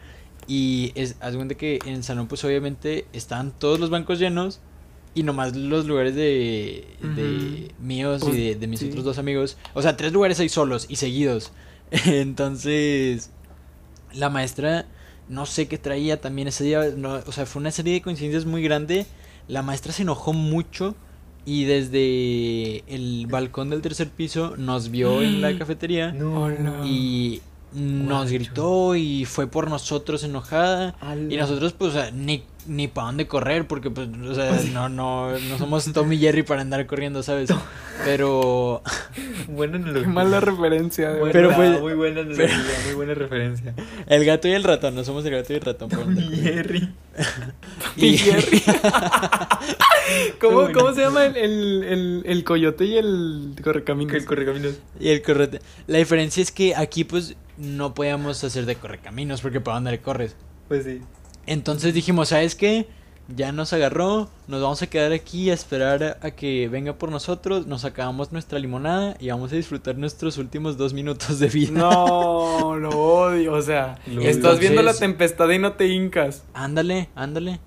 Y 0.46 0.92
es, 0.94 1.16
haz 1.20 1.32
de 1.32 1.38
cuenta 1.38 1.56
que 1.56 1.80
en 1.84 1.94
el 1.94 2.04
salón 2.04 2.28
pues 2.28 2.44
obviamente 2.44 3.06
estaban 3.12 3.50
todos 3.50 3.80
los 3.80 3.90
bancos 3.90 4.20
llenos 4.20 4.60
y 5.16 5.24
nomás 5.24 5.56
los 5.56 5.86
lugares 5.86 6.14
de, 6.14 6.86
de 7.00 7.72
míos 7.80 8.22
Pues, 8.22 8.36
y 8.36 8.48
de, 8.48 8.54
de 8.54 8.66
mis 8.68 8.78
sí. 8.78 8.88
otros 8.88 9.02
dos 9.02 9.18
amigos. 9.18 9.56
O 9.74 9.82
sea, 9.82 9.96
tres 9.96 10.12
lugares 10.12 10.38
ahí 10.38 10.48
solos 10.48 10.86
y 10.88 10.96
seguidos. 10.96 11.50
Entonces, 12.06 13.30
la 14.12 14.30
maestra, 14.30 14.86
no 15.28 15.46
sé 15.46 15.68
qué 15.68 15.78
traía 15.78 16.20
también 16.20 16.48
ese 16.48 16.64
día. 16.64 16.82
no, 16.96 17.20
o 17.26 17.32
sea, 17.32 17.46
fue 17.46 17.60
una 17.60 17.70
serie 17.70 17.94
de 17.94 18.02
coincidencias 18.02 18.44
muy 18.44 18.62
grande. 18.62 19.06
La 19.48 19.62
maestra 19.62 19.92
se 19.92 20.02
enojó 20.02 20.32
mucho 20.32 20.94
y 21.44 21.64
desde 21.64 22.82
el 22.92 23.26
balcón 23.28 23.70
del 23.70 23.80
tercer 23.82 24.08
piso 24.08 24.56
nos 24.56 24.90
vio 24.90 25.22
en 25.22 25.40
la 25.40 25.56
cafetería 25.58 26.10
No. 26.12 26.42
Hola. 26.42 26.80
y 26.84 27.40
nos 27.72 28.30
Guacho. 28.30 28.34
gritó 28.34 28.96
y 28.96 29.24
fue 29.26 29.46
por 29.46 29.68
nosotros 29.70 30.24
enojada. 30.24 30.96
Y 31.28 31.36
nosotros, 31.36 31.72
pues, 31.74 31.90
o 31.90 31.92
sea, 31.94 32.10
ni, 32.10 32.42
ni 32.68 32.88
para 32.88 33.06
dónde 33.08 33.26
correr, 33.26 33.66
porque, 33.66 33.90
pues, 33.90 34.08
o 34.08 34.34
sea, 34.34 34.58
no, 34.72 34.88
no, 34.88 35.38
no 35.38 35.58
somos 35.58 35.90
Tom 35.92 36.12
y 36.12 36.18
Jerry 36.18 36.42
para 36.42 36.60
andar 36.62 36.86
corriendo, 36.86 37.22
¿sabes? 37.22 37.50
Pero, 38.04 38.82
Buena 39.48 39.78
Qué 39.78 39.84
analogía. 39.84 40.08
mala 40.08 40.40
referencia. 40.40 41.10
Buena- 41.12 41.32
Pero 41.32 41.52
fue- 41.52 41.80
muy 41.80 41.94
buena 41.94 42.20
analogía, 42.22 42.58
muy 42.86 42.94
buena 42.94 43.14
referencia. 43.14 43.74
el 44.06 44.24
gato 44.24 44.48
y 44.48 44.52
el 44.52 44.64
ratón, 44.64 44.94
no 44.94 45.04
somos 45.04 45.24
el 45.24 45.32
gato 45.32 45.52
y 45.52 45.56
el 45.56 45.62
ratón. 45.62 45.88
por 45.88 46.00
andar 46.00 46.24
corriendo. 46.24 46.42
Jerry. 46.52 46.94
Y- 47.96 48.18
Jerry. 48.18 48.62
¿Cómo, 50.40 50.60
bueno. 50.62 50.78
¿Cómo 50.78 50.94
se 50.94 51.00
llama 51.02 51.24
el, 51.26 51.36
el, 51.36 51.84
el, 51.84 52.22
el 52.26 52.44
coyote 52.44 52.84
y 52.84 52.96
el 52.96 53.54
correcaminos? 53.62 54.14
El 54.14 54.24
correcaminos. 54.24 54.74
Y 55.00 55.08
el 55.08 55.22
correte. 55.22 55.60
La 55.86 55.98
diferencia 55.98 56.42
es 56.42 56.52
que 56.52 56.74
aquí, 56.76 57.04
pues, 57.04 57.34
no 57.56 57.94
podíamos 57.94 58.42
hacer 58.44 58.66
de 58.66 58.76
correcaminos, 58.76 59.40
porque 59.40 59.60
para 59.60 59.76
dónde 59.76 59.90
le 59.92 60.00
corres. 60.00 60.36
Pues 60.68 60.84
sí. 60.84 61.00
Entonces 61.46 61.94
dijimos, 61.94 62.28
¿sabes 62.30 62.54
qué? 62.54 62.88
Ya 63.28 63.50
nos 63.50 63.72
agarró, 63.72 64.28
nos 64.46 64.62
vamos 64.62 64.82
a 64.82 64.86
quedar 64.86 65.12
aquí 65.12 65.50
a 65.50 65.54
esperar 65.54 66.18
a 66.22 66.30
que 66.30 66.68
venga 66.68 66.92
por 66.96 67.10
nosotros, 67.10 67.66
nos 67.66 67.84
acabamos 67.84 68.30
nuestra 68.30 68.60
limonada 68.60 69.16
y 69.18 69.30
vamos 69.30 69.52
a 69.52 69.56
disfrutar 69.56 69.96
nuestros 69.98 70.38
últimos 70.38 70.76
dos 70.76 70.92
minutos 70.92 71.40
de 71.40 71.48
vida. 71.48 71.72
No, 71.72 72.76
lo 72.78 72.90
odio. 72.90 73.52
O 73.54 73.62
sea, 73.62 73.98
Lo 74.06 74.22
estás 74.22 74.52
odio. 74.52 74.60
viendo 74.60 74.82
la 74.82 74.94
tempestad 74.94 75.48
y 75.50 75.58
no 75.58 75.72
te 75.72 75.88
hincas. 75.88 76.44
Ándale, 76.54 77.08
ándale. 77.16 77.58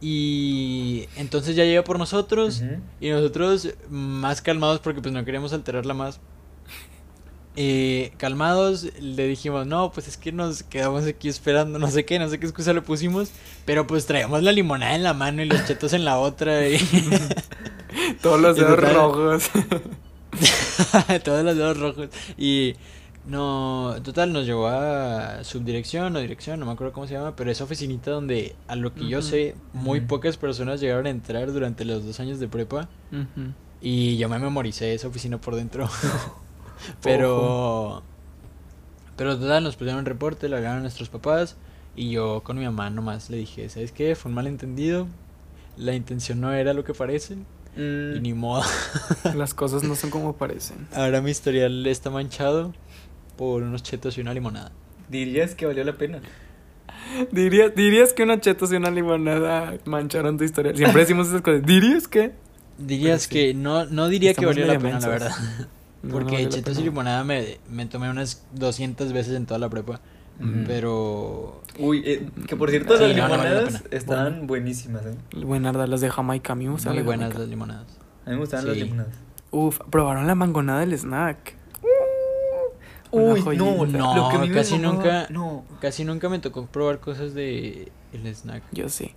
Y 0.00 1.06
entonces 1.16 1.54
ya 1.56 1.64
llega 1.64 1.84
por 1.84 1.98
nosotros 1.98 2.62
y 3.00 3.10
nosotros 3.10 3.68
más 3.88 4.42
calmados 4.42 4.80
porque 4.80 5.00
pues 5.00 5.12
no 5.14 5.24
queríamos 5.24 5.52
alterarla 5.52 5.94
más. 5.94 6.20
Eh, 7.54 8.12
calmados 8.16 8.88
le 8.98 9.26
dijimos, 9.26 9.66
no, 9.66 9.92
pues 9.92 10.08
es 10.08 10.16
que 10.16 10.32
nos 10.32 10.62
quedamos 10.62 11.04
aquí 11.04 11.28
esperando, 11.28 11.78
no 11.78 11.88
sé 11.90 12.04
qué, 12.06 12.18
no 12.18 12.28
sé 12.30 12.38
qué 12.40 12.46
excusa 12.46 12.72
le 12.72 12.80
pusimos, 12.80 13.30
pero 13.66 13.86
pues 13.86 14.06
traíamos 14.06 14.42
la 14.42 14.52
limonada 14.52 14.94
en 14.94 15.02
la 15.02 15.12
mano 15.12 15.42
y 15.42 15.44
los 15.46 15.66
chetos 15.66 15.92
en 15.92 16.04
la 16.06 16.18
otra 16.18 16.66
y 16.66 16.78
Todos 18.22 18.40
los 18.40 18.56
dedos 18.56 18.76
total- 18.76 18.94
rojos. 18.94 19.50
todos 21.24 21.44
los 21.44 21.56
dedos 21.56 21.78
rojos 21.78 22.08
y 22.38 22.74
no, 23.26 23.94
total 24.02 24.32
nos 24.32 24.46
llevó 24.46 24.68
a 24.68 25.44
subdirección 25.44 26.16
o 26.16 26.20
dirección, 26.20 26.58
no 26.58 26.64
me 26.66 26.72
acuerdo 26.72 26.92
cómo 26.94 27.06
se 27.06 27.12
llama, 27.14 27.36
pero 27.36 27.50
esa 27.50 27.64
oficinita 27.64 28.10
donde 28.10 28.56
a 28.66 28.76
lo 28.76 28.94
que 28.94 29.06
yo 29.06 29.20
sé 29.22 29.54
muy 29.74 30.00
pocas 30.00 30.36
personas 30.38 30.80
llegaron 30.80 31.06
a 31.06 31.10
entrar 31.10 31.52
durante 31.52 31.84
los 31.84 32.04
dos 32.04 32.18
años 32.18 32.40
de 32.40 32.48
prepa. 32.48 32.88
Y 33.80 34.16
yo 34.16 34.28
me 34.28 34.38
memoricé 34.38 34.94
esa 34.94 35.08
oficina 35.08 35.38
por 35.40 35.54
dentro. 35.54 35.88
pero. 37.02 38.02
Pero 39.16 39.38
total, 39.38 39.62
nos 39.64 39.76
pusieron 39.76 40.00
un 40.00 40.06
reporte, 40.06 40.48
lo 40.48 40.56
hablaron 40.56 40.82
nuestros 40.82 41.08
papás. 41.08 41.56
Y 41.94 42.10
yo 42.10 42.42
con 42.42 42.58
mi 42.58 42.64
mamá 42.64 42.90
nomás 42.90 43.28
le 43.30 43.36
dije: 43.36 43.68
¿Sabes 43.68 43.92
qué? 43.92 44.14
Fue 44.14 44.30
un 44.30 44.34
malentendido. 44.34 45.06
La 45.76 45.94
intención 45.94 46.40
no 46.40 46.52
era 46.52 46.72
lo 46.74 46.84
que 46.84 46.94
parece. 46.94 47.36
Mm, 47.76 48.16
Y 48.16 48.20
ni 48.20 48.34
modo. 48.34 48.62
Las 49.34 49.54
cosas 49.54 49.82
no 49.82 49.94
son 49.96 50.10
como 50.10 50.34
parecen. 50.36 50.86
Ahora 50.94 51.20
mi 51.20 51.30
historial 51.30 51.86
está 51.86 52.10
manchado 52.10 52.72
por 53.36 53.62
unos 53.62 53.82
chetos 53.82 54.16
y 54.18 54.20
una 54.20 54.34
limonada. 54.34 54.72
Dirías 55.08 55.54
que 55.54 55.66
valió 55.66 55.84
la 55.84 55.94
pena. 55.94 56.20
¿Dirías, 57.30 57.74
dirías 57.74 58.12
que 58.12 58.22
unos 58.22 58.40
chetos 58.40 58.72
y 58.72 58.76
una 58.76 58.90
limonada 58.90 59.74
mancharon 59.84 60.38
tu 60.38 60.44
historia. 60.44 60.74
Siempre 60.74 61.02
decimos 61.02 61.28
esas 61.28 61.42
cosas. 61.42 61.64
¿Dirías 61.64 62.08
que? 62.08 62.32
Dirías 62.78 63.26
Pero 63.28 63.40
sí. 63.40 63.46
que 63.48 63.54
no, 63.54 63.84
no 63.86 64.08
diría 64.08 64.32
que 64.34 64.46
valió 64.46 64.64
la 64.66 64.78
pena, 64.78 65.00
la 65.00 65.08
mensos. 65.08 65.32
verdad. 66.02 66.08
No, 66.08 66.08
no 66.08 66.12
Porque 66.12 66.48
chetos 66.48 66.78
y 66.78 66.82
limonada 66.82 67.24
me, 67.24 67.58
me 67.70 67.86
tomé 67.86 68.10
unas 68.10 68.44
200 68.52 69.12
veces 69.12 69.34
en 69.36 69.46
toda 69.46 69.58
la 69.58 69.68
prepa. 69.68 70.00
Pero. 70.66 71.62
Uy, 71.78 72.02
eh, 72.04 72.28
que 72.48 72.56
por 72.56 72.70
cierto, 72.70 72.96
Sí, 72.96 73.02
las 73.04 73.28
vale 73.30 73.36
la 73.36 73.38
limonadas 73.44 73.84
estaban 73.90 74.46
buenísimas, 74.46 75.06
¿eh? 75.06 75.16
Buenardas, 75.44 75.88
las 75.88 76.00
de 76.00 76.10
Jamaica. 76.10 76.54
A 76.54 76.56
mí 76.56 76.64
me 76.66 76.72
gustan 76.72 76.92
Muy 76.92 76.98
las 76.98 77.06
buenas 77.06 77.22
Jamaica. 77.26 77.38
las 77.40 77.48
limonadas. 77.48 77.86
A 78.26 78.30
mí 78.30 78.34
me 78.34 78.40
gustaban 78.40 78.66
las 78.66 78.74
Sí. 78.76 78.82
limonadas. 78.82 79.14
Uf, 79.52 79.78
probaron 79.90 80.26
la 80.26 80.34
mangonada 80.34 80.80
del 80.80 80.94
snack. 80.98 81.54
Uy, 83.10 83.42
no, 83.58 83.84
No, 83.86 84.16
lo 84.16 84.28
que 84.30 84.36
a 84.36 84.38
mí 84.40 84.48
me 84.48 84.54
casi 84.54 84.78
nunca- 84.78 85.26
No, 85.28 85.64
Casi 85.80 86.04
nunca 86.04 86.28
me 86.30 86.38
tocó 86.38 86.66
probar 86.66 86.98
cosas 87.00 87.34
de 87.34 87.92
el 88.12 88.26
snack. 88.34 88.62
Yo 88.72 88.88
sí. 88.88 89.12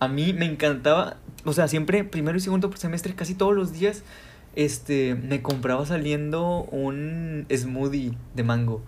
a 0.00 0.08
mí 0.08 0.32
me 0.32 0.46
encantaba, 0.46 1.16
o 1.44 1.52
sea, 1.52 1.68
siempre 1.68 2.02
primero 2.04 2.36
y 2.36 2.40
segundo 2.40 2.70
semestre, 2.76 3.14
casi 3.14 3.34
todos 3.36 3.54
los 3.54 3.72
días, 3.72 4.02
este, 4.54 5.14
me 5.14 5.42
compraba 5.42 5.84
saliendo 5.86 6.62
un 6.70 7.46
smoothie 7.54 8.12
de 8.34 8.42
mango, 8.44 8.82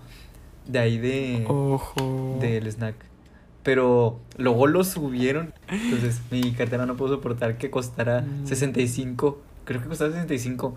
de 0.67 0.79
ahí 0.79 0.99
de, 0.99 1.45
Ojo. 1.49 2.39
del 2.41 2.67
snack. 2.71 2.97
Pero 3.63 4.21
luego 4.37 4.67
lo 4.67 4.85
subieron, 4.85 5.55
entonces 5.69 6.21
mi 6.31 6.53
cartera 6.53 6.85
no 6.85 6.97
pudo 6.97 7.15
soportar 7.17 7.57
que 7.57 7.71
costara 7.71 8.21
Mm. 8.21 8.47
65, 8.47 9.41
creo 9.65 9.81
que 9.83 9.89
costaba 9.89 10.11
65. 10.11 10.75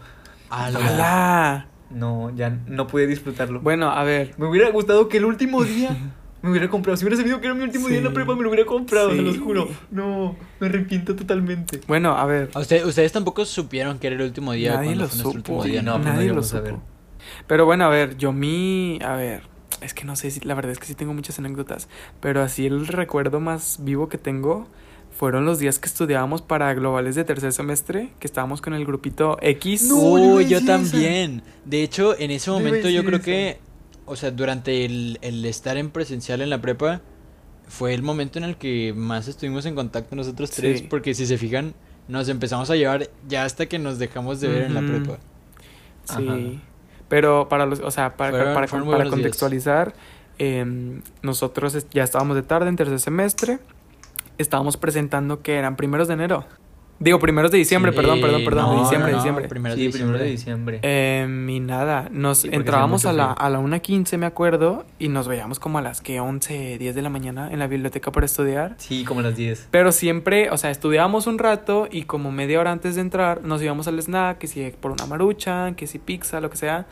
¡Hala! 0.49 0.79
¡Hala! 0.79 1.67
No, 1.89 2.33
ya 2.35 2.49
no 2.67 2.87
pude 2.87 3.07
disfrutarlo. 3.07 3.59
Bueno, 3.61 3.89
a 3.91 4.03
ver. 4.03 4.33
Me 4.37 4.45
hubiera 4.47 4.69
gustado 4.71 5.07
que 5.09 5.17
el 5.17 5.25
último 5.25 5.63
día 5.63 5.95
me 6.41 6.49
hubiera 6.51 6.69
comprado. 6.69 6.95
Si 6.97 7.03
hubiera 7.05 7.17
sabido 7.17 7.39
que 7.41 7.47
era 7.47 7.55
mi 7.55 7.63
último 7.63 7.87
día 7.87 7.97
en 7.97 8.03
la 8.03 8.09
Sí. 8.11 8.15
prepa, 8.15 8.35
me 8.35 8.43
lo 8.43 8.49
hubiera 8.49 8.65
comprado, 8.65 9.11
se 9.11 9.21
los 9.21 9.35
Sí. 9.35 9.39
juro. 9.41 9.67
No, 9.91 10.35
me 10.59 10.67
arrepiento 10.67 11.15
totalmente. 11.15 11.81
Bueno, 11.87 12.17
a 12.17 12.25
ver. 12.25 12.49
¿A 12.53 12.59
usted- 12.59 12.85
ustedes 12.85 13.11
tampoco 13.11 13.45
supieron 13.45 13.99
que 13.99 14.07
era 14.07 14.15
el 14.15 14.21
último 14.21 14.51
día 14.53 14.73
Nadie 14.75 14.87
cuando 14.87 15.03
lo 15.03 15.09
fue 15.09 15.17
supo. 15.17 15.29
último 15.31 15.63
día, 15.63 15.81
no, 15.81 15.91
¿no? 15.93 15.97
pues 16.03 16.07
no 16.07 16.13
Nadie 16.13 16.33
lo 16.33 16.39
a 16.41 16.43
supo. 16.43 16.63
ver. 16.63 16.75
Pero 17.47 17.65
bueno, 17.65 17.85
a 17.85 17.89
ver, 17.89 18.17
yo 18.17 18.31
mi. 18.31 18.99
A 19.03 19.15
ver, 19.15 19.41
es 19.81 19.93
que 19.93 20.05
no 20.05 20.15
sé 20.15 20.31
si. 20.31 20.39
La 20.41 20.53
verdad 20.53 20.71
es 20.71 20.79
que 20.79 20.85
sí 20.85 20.95
tengo 20.95 21.13
muchas 21.13 21.39
anécdotas. 21.39 21.87
Pero 22.21 22.41
así 22.41 22.65
el 22.65 22.87
recuerdo 22.87 23.39
más 23.39 23.79
vivo 23.81 24.07
que 24.09 24.17
tengo 24.17 24.67
fueron 25.11 25.45
los 25.45 25.57
días 25.57 25.79
que 25.79 25.87
estudiábamos 25.87 26.43
para 26.43 26.71
globales 26.75 27.15
de 27.15 27.23
tercer 27.23 27.51
semestre, 27.51 28.09
que 28.19 28.27
estábamos 28.27 28.61
con 28.61 28.73
el 28.75 28.85
grupito 28.85 29.37
X. 29.41 29.89
No, 29.89 29.95
yo 29.95 30.35
Uy, 30.35 30.45
yo 30.47 30.63
también. 30.63 31.41
De 31.65 31.81
hecho, 31.81 32.17
en 32.17 32.29
ese 32.31 32.51
momento 32.51 32.87
yo 32.89 33.03
creo 33.03 33.19
que, 33.21 33.59
o 34.07 34.15
sea, 34.15 34.31
durante 34.31 34.83
el, 34.85 35.19
el 35.21 35.45
estar 35.45 35.77
en 35.77 35.91
presencial 35.91 36.41
en 36.41 36.49
la 36.49 36.59
prepa, 36.61 37.01
fue 37.67 37.93
el 37.93 38.01
momento 38.01 38.39
en 38.39 38.45
el 38.45 38.55
que 38.57 38.93
más 38.95 39.27
estuvimos 39.27 39.65
en 39.65 39.75
contacto 39.75 40.15
nosotros 40.15 40.49
tres, 40.51 40.79
Sí. 40.79 40.87
porque 40.89 41.13
si 41.13 41.25
se 41.27 41.37
fijan, 41.37 41.73
nos 42.07 42.29
empezamos 42.29 42.69
a 42.69 42.75
llevar 42.75 43.09
ya 43.27 43.43
hasta 43.43 43.65
que 43.67 43.77
nos 43.79 43.99
dejamos 43.99 44.39
de 44.39 44.47
ver 44.47 44.61
en 44.63 44.73
la 44.73 44.79
prepa. 44.81 45.17
Sí. 46.05 46.25
Ajá. 46.27 46.37
Pero 47.09 47.47
para 47.49 47.65
los, 47.65 47.79
o 47.81 47.91
sea, 47.91 48.15
para, 48.17 48.31
Fueron- 48.31 48.53
para, 48.53 48.67
fueron 48.67 48.89
para 48.89 49.09
contextualizar, 49.09 49.93
em, 50.39 51.01
nosotros 51.21 51.85
ya 51.91 52.03
estábamos 52.03 52.35
de 52.35 52.43
tarde 52.43 52.69
en 52.69 52.75
tercer 52.75 52.99
semestre. 52.99 53.59
Estábamos 54.37 54.77
presentando 54.77 55.41
que 55.41 55.55
eran 55.55 55.75
primeros 55.75 56.07
de 56.07 56.13
enero. 56.15 56.45
Digo, 56.99 57.19
primeros 57.19 57.51
de 57.51 57.59
diciembre, 57.59 57.91
Sí, 57.91 57.95
perdón, 57.97 58.19
perdón, 58.21 58.43
perdón, 58.43 58.65
no, 58.65 58.73
de 58.75 58.79
diciembre, 58.81 59.11
no, 59.11 59.17
no, 59.17 59.23
diciembre. 59.23 59.47
primeros 59.47 59.77
Sí, 59.77 59.85
de 59.85 59.91
primero 59.91 60.17
de 60.17 60.25
diciembre. 60.25 60.73
diciembre. 60.77 61.21
Em, 61.21 61.49
y 61.49 61.59
nada, 61.59 62.07
nos 62.11 62.39
Sí, 62.39 62.49
entrábamos 62.51 63.05
a 63.05 63.13
la, 63.13 63.31
a 63.33 63.49
la 63.49 63.59
1.15, 63.59 64.17
me 64.17 64.25
acuerdo, 64.25 64.85
y 64.97 65.09
nos 65.09 65.27
veíamos 65.27 65.59
como 65.59 65.77
a 65.77 65.81
las 65.81 66.01
que 66.01 66.19
11, 66.19 66.77
10 66.79 66.95
de 66.95 67.01
la 67.03 67.09
mañana 67.09 67.49
en 67.51 67.59
la 67.59 67.67
biblioteca 67.67 68.11
para 68.11 68.25
estudiar. 68.25 68.73
Sí, 68.77 69.03
como 69.05 69.19
a 69.19 69.23
las 69.23 69.35
10. 69.35 69.67
Pero 69.69 69.91
siempre, 69.91 70.49
o 70.49 70.57
sea, 70.57 70.71
estudiábamos 70.71 71.27
un 71.27 71.37
rato 71.37 71.87
y 71.91 72.03
como 72.03 72.31
media 72.31 72.59
hora 72.59 72.71
antes 72.71 72.95
de 72.95 73.01
entrar 73.01 73.43
nos 73.43 73.61
íbamos 73.61 73.87
al 73.87 73.99
snack, 74.01 74.39
que 74.39 74.47
si 74.47 74.71
por 74.79 74.91
una 74.91 75.05
marucha, 75.05 75.73
que 75.75 75.85
si 75.87 75.99
pizza, 75.99 76.41
lo 76.41 76.49
que 76.49 76.57
sea. 76.57 76.87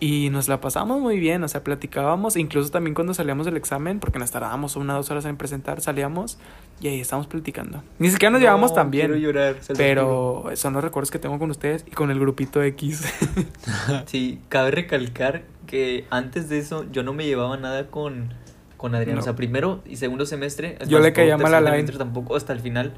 Y 0.00 0.28
nos 0.30 0.48
la 0.48 0.60
pasamos 0.60 1.00
muy 1.00 1.18
bien, 1.18 1.42
o 1.44 1.48
sea, 1.48 1.62
platicábamos, 1.62 2.36
incluso 2.36 2.70
también 2.70 2.94
cuando 2.94 3.14
salíamos 3.14 3.46
del 3.46 3.56
examen, 3.56 4.00
porque 4.00 4.18
nos 4.18 4.30
tardábamos 4.30 4.76
una 4.76 4.94
o 4.94 4.96
dos 4.98 5.10
horas 5.10 5.24
en 5.24 5.36
presentar, 5.36 5.80
salíamos 5.80 6.36
y 6.80 6.88
ahí 6.88 7.00
estábamos 7.00 7.26
platicando. 7.28 7.82
Ni 7.98 8.10
siquiera 8.10 8.30
nos 8.30 8.40
llevamos 8.40 8.74
tan 8.74 8.90
bien, 8.90 9.14
llorar. 9.14 9.56
pero 9.76 10.50
son 10.54 10.74
los 10.74 10.82
recuerdos 10.82 11.10
que 11.10 11.18
tengo 11.18 11.38
con 11.38 11.50
ustedes 11.50 11.84
y 11.86 11.92
con 11.92 12.10
el 12.10 12.18
grupito 12.18 12.62
X. 12.62 13.04
Sí, 14.06 14.40
cabe 14.48 14.70
recalcar 14.72 15.42
que 15.66 16.04
antes 16.10 16.48
de 16.48 16.58
eso 16.58 16.84
yo 16.90 17.02
no 17.02 17.12
me 17.12 17.24
llevaba 17.24 17.56
nada 17.56 17.86
con, 17.86 18.34
con 18.76 18.94
Adrián. 18.94 19.16
No. 19.16 19.20
O 19.22 19.24
sea, 19.24 19.36
primero 19.36 19.80
y 19.86 19.96
segundo 19.96 20.26
semestre. 20.26 20.76
es 20.80 20.88
Yo 20.88 20.98
le 20.98 21.10
todo 21.10 21.16
caía 21.16 21.38
mal 21.38 21.54
a 21.54 21.62
semestre 21.62 21.98
Tampoco 21.98 22.36
hasta 22.36 22.52
el 22.52 22.60
final. 22.60 22.92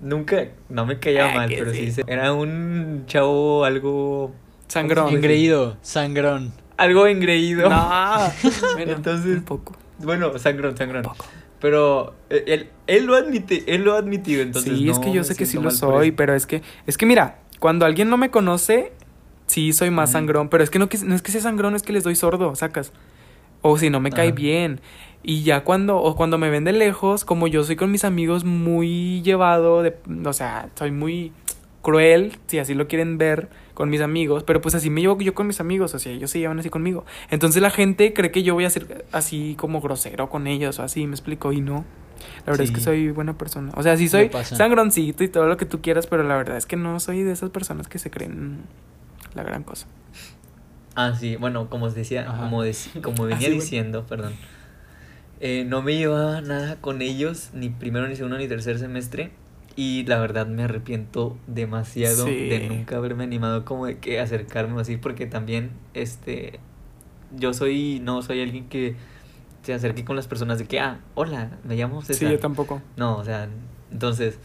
Nunca, 0.00 0.48
no 0.68 0.86
me 0.86 0.98
caía 0.98 1.30
Ah, 1.30 1.34
mal, 1.34 1.48
pero 1.50 1.72
sí. 1.72 1.90
sí. 1.92 2.02
Era 2.06 2.32
un 2.32 3.04
chavo 3.06 3.64
algo. 3.64 4.32
Sangrón. 4.70 5.08
Engreído, 5.14 5.76
sangrón. 5.82 6.52
Algo 6.76 7.06
engreído. 7.06 7.68
No, 7.68 8.18
bueno, 8.74 8.92
Entonces- 8.92 9.36
un 9.38 9.42
poco, 9.44 9.76
Bueno, 9.98 10.38
sangrón, 10.38 10.76
sangrón. 10.76 11.04
un 11.06 11.12
poco. 11.12 11.26
Pero 11.60 12.14
eh, 12.30 12.44
él, 12.46 12.70
él 12.86 13.04
lo 13.04 13.16
admite, 13.16 13.64
él 13.74 13.82
lo 13.82 13.94
ha 13.94 13.98
admitido, 13.98 14.40
entonces 14.42 14.78
sí, 14.78 14.88
es 14.88 14.98
que 14.98 15.12
yo 15.12 15.22
sé 15.24 15.36
que 15.36 15.44
sí 15.44 15.58
lo 15.58 15.70
soy, 15.70 16.10
pero 16.10 16.34
es 16.34 16.46
que, 16.46 16.62
es 16.86 16.96
que 16.96 17.04
mira, 17.04 17.40
cuando 17.58 17.84
alguien 17.84 18.08
no 18.08 18.16
me 18.16 18.30
conoce, 18.30 18.92
sí 19.46 19.74
soy 19.74 19.90
más 19.90 20.08
Ujú. 20.08 20.12
sangrón, 20.20 20.48
pero 20.48 20.64
es 20.64 20.70
que 20.70 20.78
no, 20.78 20.88
no 21.04 21.14
es 21.14 21.20
que 21.20 21.32
sea 21.32 21.42
sangrón, 21.42 21.74
es 21.74 21.82
que 21.82 21.92
les 21.92 22.02
doy 22.04 22.14
sordo, 22.14 22.54
sacas. 22.54 22.92
O 23.60 23.76
si 23.76 23.90
no 23.90 24.00
me 24.00 24.10
cae 24.10 24.32
bien. 24.32 24.80
Y 25.22 25.42
ya 25.42 25.64
cuando, 25.64 25.98
o 25.98 26.16
cuando 26.16 26.38
me 26.38 26.48
ven 26.48 26.64
de 26.64 26.72
lejos, 26.72 27.26
como 27.26 27.46
yo 27.46 27.62
soy 27.62 27.76
con 27.76 27.90
mis 27.90 28.04
amigos 28.04 28.44
muy 28.44 29.20
llevado, 29.20 29.82
de, 29.82 29.94
o 30.24 30.32
sea, 30.32 30.70
soy 30.76 30.92
muy 30.92 31.32
cruel, 31.82 32.38
si 32.46 32.58
así 32.58 32.72
lo 32.72 32.88
quieren 32.88 33.18
ver, 33.18 33.50
con 33.74 33.88
mis 33.90 34.00
amigos, 34.00 34.42
pero 34.44 34.60
pues 34.60 34.74
así 34.74 34.90
me 34.90 35.00
llevo 35.00 35.18
yo 35.20 35.34
con 35.34 35.46
mis 35.46 35.60
amigos, 35.60 35.94
o 35.94 35.98
sea, 35.98 36.12
ellos 36.12 36.30
se 36.30 36.38
llevan 36.38 36.58
así 36.58 36.70
conmigo. 36.70 37.04
Entonces 37.30 37.62
la 37.62 37.70
gente 37.70 38.12
cree 38.12 38.30
que 38.30 38.42
yo 38.42 38.54
voy 38.54 38.64
a 38.64 38.70
ser 38.70 39.04
así 39.12 39.54
como 39.58 39.80
grosero 39.80 40.28
con 40.28 40.46
ellos, 40.46 40.78
o 40.78 40.82
así, 40.82 41.06
me 41.06 41.14
explico, 41.14 41.52
y 41.52 41.60
no. 41.60 41.84
La 42.44 42.52
verdad 42.52 42.60
es 42.64 42.70
que 42.70 42.80
soy 42.80 43.10
buena 43.10 43.38
persona. 43.38 43.72
O 43.76 43.82
sea, 43.82 43.96
sí 43.96 44.08
soy 44.08 44.30
sangroncito 44.44 45.24
y 45.24 45.28
todo 45.28 45.46
lo 45.46 45.56
que 45.56 45.64
tú 45.64 45.80
quieras, 45.80 46.06
pero 46.06 46.22
la 46.22 46.36
verdad 46.36 46.56
es 46.58 46.66
que 46.66 46.76
no 46.76 47.00
soy 47.00 47.22
de 47.22 47.32
esas 47.32 47.50
personas 47.50 47.88
que 47.88 47.98
se 47.98 48.10
creen 48.10 48.58
la 49.34 49.42
gran 49.42 49.62
cosa. 49.62 49.86
Ah, 50.96 51.14
sí, 51.18 51.36
bueno, 51.36 51.70
como 51.70 51.86
os 51.86 51.94
decía, 51.94 52.28
Ajá. 52.28 52.42
como, 52.42 52.64
dec- 52.64 53.00
como 53.00 53.24
venía 53.26 53.36
Ah, 53.46 53.50
bueno. 53.50 53.54
diciendo, 53.62 54.06
perdón. 54.06 54.34
Eh, 55.40 55.64
no 55.66 55.80
me 55.80 55.96
llevaba 55.96 56.40
nada 56.42 56.76
con 56.80 57.00
ellos, 57.00 57.50
ni 57.54 57.70
primero, 57.70 58.06
ni 58.08 58.16
segundo, 58.16 58.36
ni 58.36 58.48
tercer 58.48 58.78
semestre. 58.78 59.30
Y 59.76 60.04
la 60.06 60.18
verdad 60.18 60.46
me 60.46 60.64
arrepiento 60.64 61.36
demasiado 61.46 62.26
Sí. 62.26 62.48
de 62.48 62.68
nunca 62.68 62.96
haberme 62.96 63.24
animado 63.24 63.64
como 63.64 63.86
de 63.86 63.98
que 63.98 64.20
acercarme 64.20 64.80
así, 64.80 64.96
porque 64.96 65.26
también, 65.26 65.70
este, 65.94 66.60
yo 67.36 67.54
soy, 67.54 68.00
no 68.02 68.20
soy 68.22 68.42
alguien 68.42 68.68
que 68.68 68.96
se 69.62 69.72
acerque 69.74 70.04
con 70.04 70.16
las 70.16 70.26
personas 70.26 70.58
de 70.58 70.66
que, 70.66 70.80
ah, 70.80 71.00
hola, 71.14 71.58
me 71.64 71.76
llamo 71.76 72.02
César. 72.02 72.28
Sí, 72.28 72.32
yo 72.34 72.38
tampoco. 72.40 72.82
No, 72.96 73.16
o 73.16 73.24
sea, 73.24 73.48
entonces, 73.92 74.38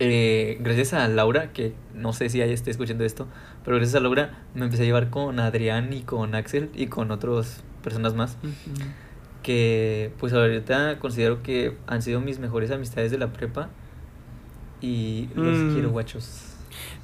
eh, 0.00 0.58
gracias 0.60 0.92
a 0.92 1.08
Laura, 1.08 1.52
que 1.52 1.72
no 1.94 2.12
sé 2.12 2.28
si 2.28 2.40
ella 2.42 2.52
esté 2.52 2.70
escuchando 2.70 3.04
esto, 3.04 3.26
pero 3.64 3.76
gracias 3.76 3.96
a 3.96 4.00
Laura 4.00 4.44
me 4.54 4.64
empecé 4.64 4.82
a 4.82 4.86
llevar 4.86 5.08
con 5.10 5.40
Adrián 5.40 5.92
y 5.92 6.02
con 6.02 6.34
Axel 6.34 6.70
y 6.74 6.86
con 6.88 7.10
otras 7.10 7.62
personas 7.82 8.14
más, 8.14 8.36
que 9.42 10.12
pues 10.18 10.32
ahorita 10.32 10.98
considero 10.98 11.42
que 11.42 11.76
han 11.86 12.02
sido 12.02 12.20
mis 12.20 12.38
mejores 12.38 12.70
amistades 12.70 13.10
de 13.10 13.18
la 13.18 13.32
prepa 13.32 13.70
y 14.80 15.28
los 15.34 15.56
Mm. 15.56 15.72
quiero 15.74 15.90
guachos. 15.90 16.44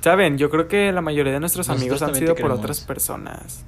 Saben, 0.01 0.37
yo 0.39 0.51
creo 0.51 0.69
que 0.69 0.93
la 0.93 1.01
mayoría 1.01 1.33
de 1.33 1.41
nuestros 1.41 1.67
Nosotros 1.69 1.83
amigos 1.83 2.03
han 2.03 2.15
sido 2.15 2.35
por 2.35 2.51
otras 2.53 2.81
personas. 2.83 3.65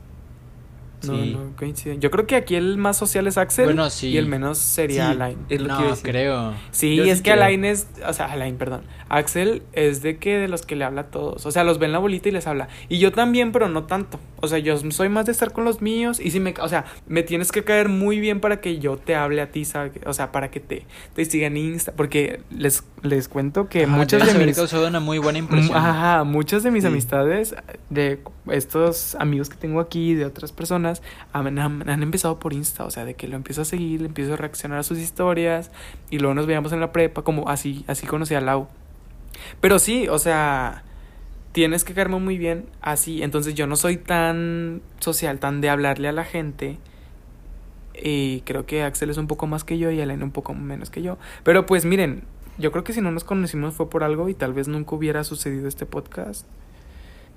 No, 1.06 1.14
Sí. 1.14 1.34
no 1.34 1.56
coinciden. 1.56 2.00
Yo 2.00 2.10
creo 2.10 2.26
que 2.26 2.36
aquí 2.36 2.54
el 2.56 2.78
más 2.78 2.96
social 2.96 3.26
es 3.26 3.36
Axel 3.38 3.66
Bueno, 3.66 3.90
sí. 3.90 4.08
y 4.08 4.16
el 4.16 4.26
menos 4.26 4.58
sería 4.58 5.06
Sí, 5.06 5.12
Alain. 5.12 5.38
es 5.50 5.60
lo 5.60 5.68
que 5.68 5.72
iba 5.74 5.78
a 5.78 5.82
No, 5.84 5.90
decir. 5.90 6.10
creo. 6.10 6.54
Sí, 6.72 6.96
Yo 6.96 7.04
es 7.04 7.18
sí 7.18 7.22
que 7.22 7.30
creo. 7.32 7.44
Alain 7.44 7.64
es, 7.64 7.86
o 8.06 8.12
sea, 8.12 8.26
Alain, 8.26 8.56
perdón. 8.56 8.82
Axel 9.08 9.62
es 9.72 10.02
de 10.02 10.16
que 10.18 10.36
de 10.38 10.48
los 10.48 10.62
que 10.62 10.74
le 10.74 10.84
habla 10.84 11.02
a 11.02 11.06
todos. 11.10 11.44
O 11.46 11.50
sea, 11.52 11.64
los 11.64 11.78
ven 11.78 11.92
la 11.92 11.98
bolita 11.98 12.28
y 12.28 12.32
les 12.32 12.46
habla. 12.46 12.68
Y 12.88 12.98
yo 12.98 13.12
también, 13.12 13.52
pero 13.52 13.68
no 13.68 13.84
tanto. 13.84 14.18
O 14.40 14.48
sea, 14.48 14.58
yo 14.58 14.76
soy 14.90 15.08
más 15.08 15.26
de 15.26 15.32
estar 15.32 15.52
con 15.52 15.64
los 15.64 15.80
míos. 15.80 16.20
Y 16.20 16.30
si 16.30 16.40
me, 16.40 16.54
o 16.60 16.68
sea, 16.68 16.84
me 17.06 17.22
tienes 17.22 17.52
que 17.52 17.64
caer 17.64 17.88
muy 17.88 18.20
bien 18.20 18.40
para 18.40 18.60
que 18.60 18.78
yo 18.78 18.96
te 18.96 19.14
hable 19.14 19.40
a 19.40 19.50
ti, 19.50 19.64
¿sabes? 19.64 19.92
O 20.04 20.12
sea, 20.12 20.30
para 20.32 20.50
que 20.50 20.60
te, 20.60 20.84
te 21.14 21.24
siga 21.24 21.46
en 21.46 21.56
Insta. 21.56 21.92
Porque 21.96 22.40
les, 22.50 22.84
les 23.02 23.28
cuento 23.28 23.68
que 23.68 23.84
Ajá, 23.84 23.96
muchas 23.96 24.26
de 24.26 24.46
mis. 24.46 24.56
causado 24.56 24.86
una 24.88 25.00
muy 25.00 25.18
buena 25.18 25.38
impresión. 25.38 25.76
Ajá, 25.76 26.24
muchas 26.24 26.62
de 26.62 26.70
mis 26.70 26.82
Sí. 26.82 26.88
amistades, 26.88 27.54
de 27.90 28.20
estos 28.50 29.14
amigos 29.16 29.48
que 29.48 29.56
tengo 29.56 29.80
aquí, 29.80 30.14
de 30.14 30.24
otras 30.26 30.52
personas, 30.52 31.02
han, 31.32 31.58
han- 31.58 31.88
han 31.88 32.02
empezado 32.02 32.38
por 32.38 32.52
Insta, 32.52 32.84
o 32.84 32.90
sea, 32.90 33.04
de 33.04 33.14
que 33.14 33.28
lo 33.28 33.36
empiezo 33.36 33.62
a 33.62 33.64
seguir, 33.64 34.00
le 34.02 34.06
empiezo 34.08 34.34
a 34.34 34.36
reaccionar 34.36 34.78
a 34.78 34.82
sus 34.82 34.98
historias, 34.98 35.70
y 36.10 36.18
luego 36.18 36.34
nos 36.34 36.46
veíamos 36.46 36.72
en 36.72 36.80
la 36.80 36.92
prepa, 36.92 37.22
como 37.22 37.48
así, 37.48 37.84
así 37.88 38.06
conocí 38.06 38.34
a 38.34 38.40
Lau. 38.40 38.68
Pero 39.60 39.78
sí, 39.78 40.08
o 40.08 40.18
sea, 40.18 40.82
tienes 41.56 41.84
que 41.84 41.94
caerme 41.94 42.18
muy 42.18 42.36
bien 42.36 42.66
así, 42.82 43.22
entonces 43.22 43.54
yo 43.54 43.66
no 43.66 43.76
soy 43.76 43.96
tan 43.96 44.82
social, 45.00 45.38
tan 45.38 45.62
de 45.62 45.70
hablarle 45.70 46.06
a 46.06 46.12
la 46.12 46.22
gente. 46.22 46.76
Y 47.94 48.42
creo 48.42 48.66
que 48.66 48.82
Axel 48.82 49.08
es 49.08 49.16
un 49.16 49.26
poco 49.26 49.46
más 49.46 49.64
que 49.64 49.78
yo 49.78 49.90
y 49.90 49.98
Elena 49.98 50.22
un 50.22 50.32
poco 50.32 50.52
menos 50.52 50.90
que 50.90 51.00
yo. 51.00 51.16
Pero 51.44 51.64
pues 51.64 51.86
miren, 51.86 52.24
yo 52.58 52.72
creo 52.72 52.84
que 52.84 52.92
si 52.92 53.00
no 53.00 53.10
nos 53.10 53.24
conocimos 53.24 53.72
fue 53.72 53.88
por 53.88 54.04
algo 54.04 54.28
y 54.28 54.34
tal 54.34 54.52
vez 54.52 54.68
nunca 54.68 54.94
hubiera 54.96 55.24
sucedido 55.24 55.66
este 55.66 55.86
podcast. 55.86 56.46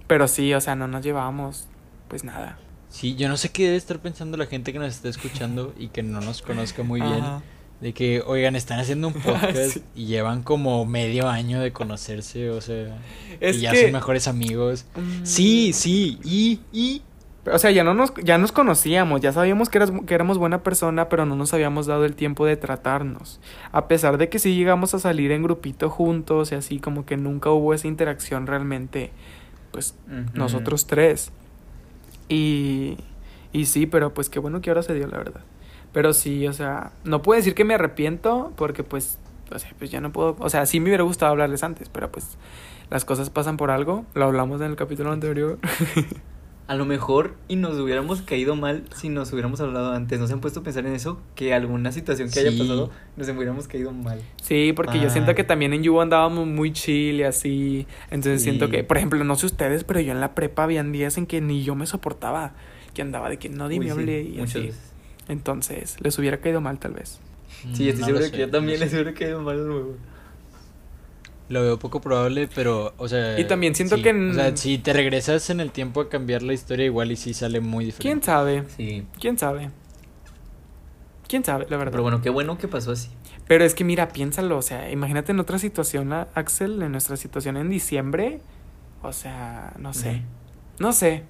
Pero 0.08 0.28
sí, 0.28 0.54
o 0.54 0.60
sea, 0.60 0.76
no 0.76 0.90
nos 0.90 1.02
llevábamos 1.02 1.70
pues 2.10 2.26
nada. 2.26 2.60
Sí, 2.90 3.16
yo 3.16 3.30
no 3.30 3.38
sé 3.38 3.54
qué 3.54 3.64
debe 3.64 3.78
estar 3.78 4.00
pensando 4.00 4.36
la 4.36 4.48
gente 4.48 4.74
que 4.74 4.80
nos 4.80 4.94
está 4.94 5.08
escuchando 5.08 5.74
y 5.78 5.88
que 5.88 6.04
no 6.04 6.20
nos 6.20 6.42
conozca 6.42 6.84
muy 6.84 7.00
bien. 7.00 7.24
Ajá. 7.24 7.42
De 7.82 7.94
que, 7.94 8.22
oigan, 8.26 8.56
están 8.58 8.80
haciendo 8.80 9.08
un 9.08 9.14
podcast 9.22 9.74
Sí. 9.76 9.84
y 9.96 10.06
llevan 10.08 10.44
como 10.44 10.86
medio 10.86 11.30
año 11.30 11.62
de 11.62 11.72
conocerse, 11.72 12.50
o 12.50 12.60
sea, 12.62 12.98
Es 13.40 13.58
y 13.58 13.62
ya 13.62 13.72
que- 13.72 13.84
son 13.84 13.92
mejores 13.94 14.28
amigos. 14.28 14.86
Mm. 14.96 15.26
Sí, 15.26 15.72
sí, 15.74 16.20
y, 16.24 16.60
y... 16.74 17.02
O 17.52 17.58
sea, 17.58 17.72
ya 17.72 17.86
no 17.86 17.94
nos, 17.94 18.14
ya 18.22 18.38
nos 18.38 18.52
conocíamos, 18.52 19.22
ya 19.22 19.32
sabíamos 19.32 19.70
que, 19.70 19.78
eras, 19.78 19.92
que 20.06 20.14
éramos 20.14 20.38
buena 20.38 20.62
persona, 20.62 21.08
pero 21.08 21.26
no 21.26 21.36
nos 21.38 21.54
habíamos 21.54 21.88
dado 21.88 22.04
el 22.06 22.14
tiempo 22.14 22.46
de 22.46 22.58
tratarnos. 22.58 23.40
A 23.72 23.88
pesar 23.88 24.18
de 24.18 24.28
que 24.30 24.38
sí 24.40 24.54
llegamos 24.56 24.94
a 24.94 25.00
salir 25.00 25.32
en 25.32 25.42
grupito 25.42 25.90
juntos 25.90 26.52
y 26.52 26.56
así, 26.56 26.80
como 26.80 27.06
que 27.06 27.16
nunca 27.16 27.50
hubo 27.50 27.74
esa 27.74 27.88
interacción 27.88 28.46
realmente, 28.46 29.12
pues 29.72 29.96
nosotros 30.34 30.86
tres. 30.86 31.32
Y, 32.28 32.98
y 33.54 33.66
sí, 33.66 33.86
pero 33.88 34.14
pues 34.14 34.30
qué 34.30 34.40
bueno 34.40 34.62
que 34.62 34.70
ahora 34.70 34.84
se 34.84 34.94
dio, 34.94 35.08
la 35.08 35.18
verdad. 35.18 35.42
Pero 35.92 36.14
sí, 36.14 36.48
o 36.48 36.54
sea, 36.54 36.92
no 37.04 37.22
puedo 37.22 37.38
decir 37.38 37.56
que 37.56 37.66
me 37.66 37.74
arrepiento 37.74 38.54
porque 38.56 38.84
pues, 38.84 39.18
o 39.52 39.58
sea, 39.60 39.72
pues 39.80 39.90
ya 39.90 40.02
no 40.02 40.12
puedo, 40.12 40.36
o 40.40 40.50
sea, 40.50 40.66
sí 40.66 40.80
me 40.80 40.86
hubiera 40.90 41.04
gustado 41.04 41.32
hablarles 41.32 41.64
antes, 41.64 41.90
pero 41.90 42.12
pues 42.12 42.38
las 42.92 43.06
cosas 43.06 43.30
pasan 43.30 43.58
por 43.58 43.72
algo, 43.72 44.06
lo 44.14 44.26
hablamos 44.26 44.62
en 44.62 44.68
el 44.68 44.76
capítulo 44.76 45.12
anterior. 45.12 45.58
A 46.68 46.76
lo 46.76 46.86
mejor 46.86 47.34
y 47.48 47.56
nos 47.56 47.80
hubiéramos 47.80 48.22
caído 48.22 48.56
mal 48.56 48.84
si 48.96 49.10
nos 49.10 49.34
hubiéramos 49.34 49.60
hablado 49.60 49.92
antes. 49.92 50.20
¿No 50.20 50.28
se 50.28 50.34
han 50.34 50.40
puesto 50.40 50.60
a 50.60 50.64
pensar 50.64 50.86
en 50.86 50.94
eso? 50.94 51.20
Que 51.34 51.52
alguna 51.56 51.92
situación 51.92 52.30
que 52.30 52.42
haya 52.42 52.52
pasado 52.52 52.92
nos 53.18 53.28
hubiéramos 53.28 53.68
caído 53.68 53.92
mal. 53.92 54.22
Sí, 54.44 54.72
porque 54.76 55.00
yo 55.00 55.10
siento 55.10 55.34
que 55.34 55.44
también 55.44 55.74
en 55.74 55.82
Yubo 55.82 56.00
andábamos 56.00 56.46
muy 56.46 56.72
chill 56.72 57.16
y 57.22 57.24
así. 57.24 57.88
Entonces 58.12 58.42
Sí. 58.42 58.50
siento 58.52 58.70
que, 58.70 58.84
por 58.84 58.98
ejemplo, 58.98 59.24
no 59.24 59.36
sé 59.36 59.48
ustedes, 59.48 59.84
pero 59.84 60.00
yo 60.00 60.12
en 60.12 60.20
la 60.22 60.36
prepa 60.36 60.62
habían 60.66 60.92
días 60.92 61.18
en 61.18 61.26
que 61.26 61.42
ni 61.42 61.64
yo 61.64 61.74
me 61.74 61.88
soportaba. 61.88 62.52
Que 62.94 63.02
andaba 63.02 63.30
de 63.30 63.38
que 63.38 63.50
no 63.50 63.66
Uy, 63.66 63.80
me 63.80 63.86
sí, 63.86 63.92
hable 63.92 64.22
y 64.22 64.38
muchas 64.38 64.56
así. 64.58 64.72
Entonces, 65.30 65.96
les 66.02 66.18
hubiera 66.20 66.42
caído 66.42 66.60
mal 66.60 66.78
tal 66.80 66.94
vez. 66.94 67.20
Sí, 67.74 67.88
estoy 67.88 68.02
no 68.02 68.06
seguro 68.08 68.26
que 68.26 68.32
sé, 68.32 68.38
yo 68.38 68.50
también 68.50 68.80
no 68.80 68.86
les 68.86 68.94
hubiera 68.94 69.14
caído 69.14 69.42
mal. 69.42 69.96
Lo 71.48 71.62
veo 71.64 71.80
poco 71.80 72.02
probable, 72.02 72.50
pero, 72.54 72.94
o 72.98 73.08
sea... 73.08 73.40
Y 73.40 73.46
también 73.46 73.74
siento 73.74 73.96
sí. 73.96 74.04
que 74.04 74.12
O 74.12 74.34
sea, 74.34 74.56
si 74.56 74.78
te 74.78 74.94
regresas 74.94 75.50
en 75.50 75.62
el 75.62 75.72
tiempo 75.72 76.02
a 76.02 76.10
cambiar 76.10 76.44
la 76.44 76.54
historia, 76.54 76.86
igual 76.86 77.12
y 77.12 77.16
sí 77.16 77.34
sale 77.34 77.60
muy 77.62 77.86
¿Quién 77.86 78.20
diferente. 78.20 78.26
sabe? 78.26 78.64
Sí. 78.76 79.06
¿Quién 79.20 79.38
sabe? 79.38 79.70
quién 81.30 81.46
sabe, 81.46 81.68
la 81.70 81.78
verdad. 81.78 81.92
Pero 81.92 82.04
bueno, 82.04 82.22
qué 82.22 82.30
bueno 82.30 82.58
que 82.58 82.68
pasó 82.68 82.92
así. 82.92 83.10
Pero 83.48 83.64
es 83.64 83.74
que 83.74 83.86
mira, 83.86 84.10
piénsalo, 84.10 84.58
o 84.58 84.62
sea, 84.62 84.92
imagínate 84.92 85.32
en 85.32 85.40
otra 85.40 85.58
situación, 85.60 86.12
Axel, 86.12 86.82
en 86.82 86.92
nuestra 86.92 87.16
situación 87.16 87.56
en 87.56 87.70
diciembre, 87.70 88.42
o 89.02 89.14
sea, 89.14 89.74
no 89.80 89.94
sé, 89.94 90.24
no 90.80 90.92
sé, 90.92 91.24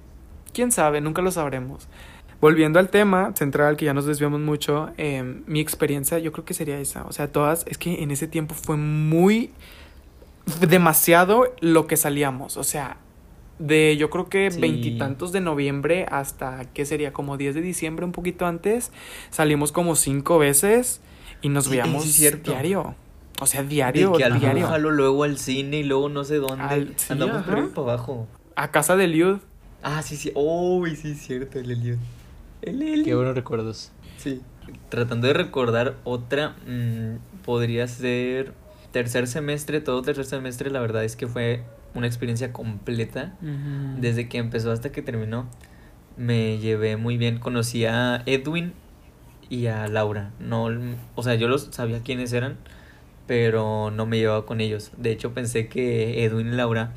quién 0.52 0.72
sabe, 0.72 1.00
nunca 1.00 1.22
lo 1.22 1.30
sabremos. 1.30 1.86
Volviendo 2.40 2.78
al 2.78 2.88
tema 2.88 3.32
central, 3.36 3.76
que 3.76 3.84
ya 3.84 3.92
nos 3.94 4.06
desviamos 4.06 4.40
mucho, 4.40 4.90
eh, 4.96 5.42
mi 5.46 5.60
experiencia 5.60 6.18
yo 6.18 6.32
creo 6.32 6.44
que 6.46 6.54
sería 6.54 6.78
esa, 6.80 7.04
o 7.04 7.12
sea, 7.12 7.30
todas, 7.30 7.66
es 7.68 7.76
que 7.76 8.02
en 8.02 8.10
ese 8.10 8.26
tiempo 8.28 8.54
fue 8.54 8.76
muy, 8.78 9.50
demasiado 10.60 11.54
lo 11.60 11.86
que 11.86 11.96
salíamos, 11.96 12.56
o 12.56 12.64
sea, 12.64 12.96
de 13.58 13.96
yo 13.98 14.08
creo 14.10 14.28
que 14.28 14.50
Sí. 14.50 14.60
veintitantos 14.60 15.32
de 15.32 15.40
noviembre 15.40 16.06
hasta, 16.10 16.64
¿qué 16.72 16.86
sería? 16.86 17.12
Como 17.12 17.36
10 17.36 17.54
de 17.54 17.60
diciembre, 17.60 18.04
un 18.06 18.12
poquito 18.12 18.46
antes, 18.46 18.90
salimos 19.30 19.70
como 19.70 19.94
cinco 19.96 20.38
veces 20.38 21.00
y 21.42 21.50
nos 21.50 21.64
Sí, 21.66 21.70
veíamos 21.72 22.04
sí, 22.04 22.30
diario. 22.42 22.94
O 23.42 23.46
sea, 23.46 23.62
De 23.62 23.68
diario, 23.68 24.12
que 24.14 24.24
al 24.24 24.38
diario. 24.40 24.64
Búfalo, 24.66 24.90
luego 24.90 25.24
al 25.24 25.38
cine 25.38 25.78
y 25.78 25.82
luego 25.84 26.08
no 26.08 26.24
sé 26.24 26.36
dónde. 26.36 26.64
Al- 26.64 26.94
sí, 26.96 27.12
Andamos 27.12 27.42
por 27.42 27.54
ahí 27.54 27.66
para 27.74 27.92
abajo. 27.94 28.26
A 28.56 28.70
casa 28.70 28.96
de 28.96 29.06
Liud. 29.08 29.38
Ah, 29.82 30.02
sí, 30.02 30.16
sí. 30.16 30.30
Uy, 30.34 30.96
sí, 30.96 31.12
es 31.12 31.20
cierto, 31.22 31.58
el 31.58 31.70
Elliot. 31.70 31.98
El. 32.62 33.02
Qué 33.04 33.14
buenos 33.14 33.34
recuerdos. 33.34 33.92
Sí. 34.18 34.40
Tratando 34.88 35.26
de 35.26 35.32
recordar 35.32 35.96
otra, 36.04 36.56
mm, 36.66 37.42
podría 37.44 37.86
ser 37.86 38.52
tercer 38.92 39.26
semestre, 39.26 39.80
todo 39.80 40.02
tercer 40.02 40.24
semestre, 40.24 40.70
la 40.70 40.80
verdad 40.80 41.04
es 41.04 41.16
que 41.16 41.26
fue 41.26 41.64
una 41.94 42.06
experiencia 42.06 42.52
completa. 42.52 43.34
Desde 43.98 44.28
que 44.28 44.38
empezó 44.38 44.72
hasta 44.72 44.92
que 44.92 45.02
terminó, 45.02 45.48
me 46.16 46.58
llevé 46.58 46.96
muy 46.96 47.16
bien. 47.16 47.38
Conocí 47.38 47.84
a 47.84 48.22
Edwin 48.26 48.72
y 49.48 49.66
a 49.66 49.88
Laura. 49.88 50.30
No, 50.38 50.68
o 51.14 51.22
sea, 51.22 51.34
yo 51.34 51.48
los 51.48 51.68
sabía 51.70 52.00
quiénes 52.00 52.32
eran, 52.32 52.58
pero 53.26 53.90
no 53.90 54.06
me 54.06 54.18
llevaba 54.18 54.46
con 54.46 54.60
ellos. 54.60 54.92
De 54.96 55.10
hecho, 55.10 55.32
pensé 55.34 55.68
que 55.68 56.24
Edwin 56.24 56.48
y 56.48 56.56
Laura 56.56 56.92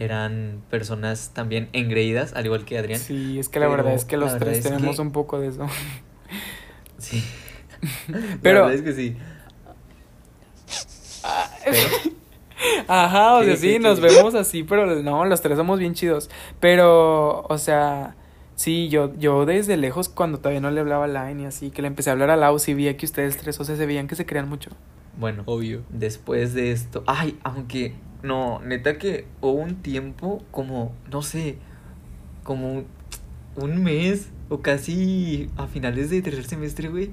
eran 0.00 0.62
personas 0.70 1.30
también 1.34 1.68
engreídas, 1.72 2.32
al 2.34 2.46
igual 2.46 2.64
que 2.64 2.76
Adrián. 2.78 2.98
Sí, 2.98 3.38
es 3.38 3.48
que 3.48 3.60
la 3.60 3.66
Pero 3.66 3.76
verdad 3.76 3.94
es 3.94 4.04
que 4.04 4.16
los 4.16 4.36
tres 4.38 4.58
es 4.58 4.64
tenemos 4.64 4.96
que- 4.96 5.02
un 5.02 5.12
poco 5.12 5.38
de 5.38 5.48
eso. 5.48 5.66
Sí. 6.98 7.22
Pero- 8.42 8.60
La 8.60 8.66
verdad 8.66 8.74
es 8.74 8.82
que 8.82 8.92
sí. 8.92 9.16
Pero- 11.64 11.78
Ajá, 12.88 13.36
o 13.36 13.40
¿Qué, 13.40 13.46
sea, 13.46 13.56
sí, 13.56 13.78
nos 13.78 14.00
vemos 14.00 14.34
así, 14.34 14.64
pero 14.64 14.84
no, 15.02 15.24
los 15.24 15.40
tres 15.40 15.56
somos 15.56 15.78
bien 15.78 15.94
chidos. 15.94 16.28
Pero, 16.60 17.40
o 17.48 17.56
sea, 17.56 18.16
sí, 18.54 18.88
yo, 18.90 19.14
yo 19.18 19.46
desde 19.46 19.78
lejos, 19.78 20.10
cuando 20.10 20.38
todavía 20.38 20.60
no 20.60 20.70
le 20.70 20.80
hablaba 20.80 21.06
a 21.06 21.08
Line 21.08 21.44
y 21.44 21.46
así, 21.46 21.70
que 21.70 21.80
le 21.80 21.88
empecé 21.88 22.10
a 22.10 22.12
hablar 22.12 22.28
a 22.28 22.36
Lau, 22.36 22.58
sí 22.58 22.74
veía 22.74 22.98
que 22.98 23.06
ustedes 23.06 23.38
tres, 23.38 23.58
o 23.60 23.64
sea, 23.64 23.76
se 23.76 23.86
veían 23.86 24.08
que 24.08 24.14
se 24.14 24.26
querían 24.26 24.46
mucho. 24.48 24.70
Bueno, 25.18 25.42
Obvio. 25.46 25.82
después 25.88 26.52
de 26.52 26.72
esto. 26.72 27.02
Ay, 27.06 27.38
aunque. 27.44 27.94
No, 28.22 28.60
neta 28.60 28.98
que 28.98 29.26
hubo 29.40 29.52
un 29.52 29.76
tiempo 29.76 30.42
como. 30.50 30.94
No 31.10 31.22
sé. 31.22 31.56
Como 32.42 32.72
un, 32.72 32.86
un 33.56 33.82
mes. 33.82 34.30
O 34.48 34.60
casi 34.62 35.48
a 35.56 35.66
finales 35.66 36.10
de 36.10 36.22
tercer 36.22 36.44
semestre, 36.44 36.88
güey. 36.88 37.10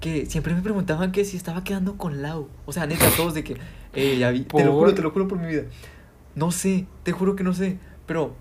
Que 0.00 0.24
siempre 0.26 0.54
me 0.54 0.62
preguntaban 0.62 1.12
que 1.12 1.24
si 1.24 1.36
estaba 1.36 1.62
quedando 1.62 1.98
con 1.98 2.22
Lau. 2.22 2.48
O 2.66 2.72
sea, 2.72 2.86
neta, 2.86 3.06
todos 3.16 3.34
de 3.34 3.44
que. 3.44 3.56
Eh, 3.94 4.16
ya 4.18 4.30
vi. 4.30 4.40
Te 4.40 4.64
lo 4.64 4.72
juro, 4.72 4.94
te 4.94 5.02
lo 5.02 5.10
juro 5.10 5.28
por 5.28 5.38
mi 5.38 5.48
vida. 5.48 5.64
No 6.34 6.50
sé, 6.50 6.86
te 7.02 7.12
juro 7.12 7.36
que 7.36 7.44
no 7.44 7.52
sé. 7.52 7.78
Pero. 8.06 8.34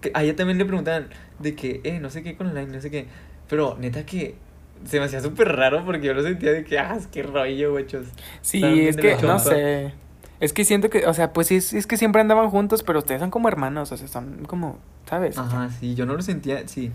Que 0.00 0.12
a 0.14 0.22
ella 0.22 0.36
también 0.36 0.58
le 0.58 0.64
preguntaban 0.64 1.08
de 1.40 1.56
que, 1.56 1.80
eh, 1.82 1.98
no 1.98 2.08
sé 2.08 2.22
qué 2.22 2.36
con 2.36 2.54
la 2.54 2.64
no 2.64 2.80
sé 2.80 2.90
qué. 2.90 3.06
Pero 3.48 3.76
neta 3.80 4.04
que. 4.04 4.36
Se 4.84 5.00
me 5.00 5.06
hacía 5.06 5.20
súper 5.20 5.48
raro 5.56 5.84
porque 5.84 6.06
yo 6.06 6.14
lo 6.14 6.22
sentía 6.22 6.52
de 6.52 6.62
que, 6.62 6.78
ah, 6.78 6.94
es 6.96 7.08
que 7.08 7.24
rollo, 7.24 7.72
güeyos. 7.72 8.06
Sí, 8.42 8.62
es 8.62 8.96
que, 8.96 9.16
no 9.22 9.38
sé. 9.40 9.92
Es 10.40 10.52
que 10.52 10.64
siento 10.64 10.88
que, 10.90 11.06
o 11.06 11.14
sea, 11.14 11.32
pues 11.32 11.48
sí, 11.48 11.56
es, 11.56 11.72
es 11.72 11.86
que 11.86 11.96
siempre 11.96 12.20
andaban 12.20 12.48
juntos, 12.50 12.82
pero 12.82 13.00
ustedes 13.00 13.20
son 13.20 13.30
como 13.30 13.48
hermanos, 13.48 13.90
o 13.92 13.96
sea, 13.96 14.06
son 14.08 14.44
como, 14.46 14.78
¿sabes? 15.08 15.36
Ajá, 15.38 15.70
sí, 15.80 15.94
yo 15.94 16.06
no 16.06 16.14
lo 16.14 16.22
sentía, 16.22 16.66
sí. 16.68 16.92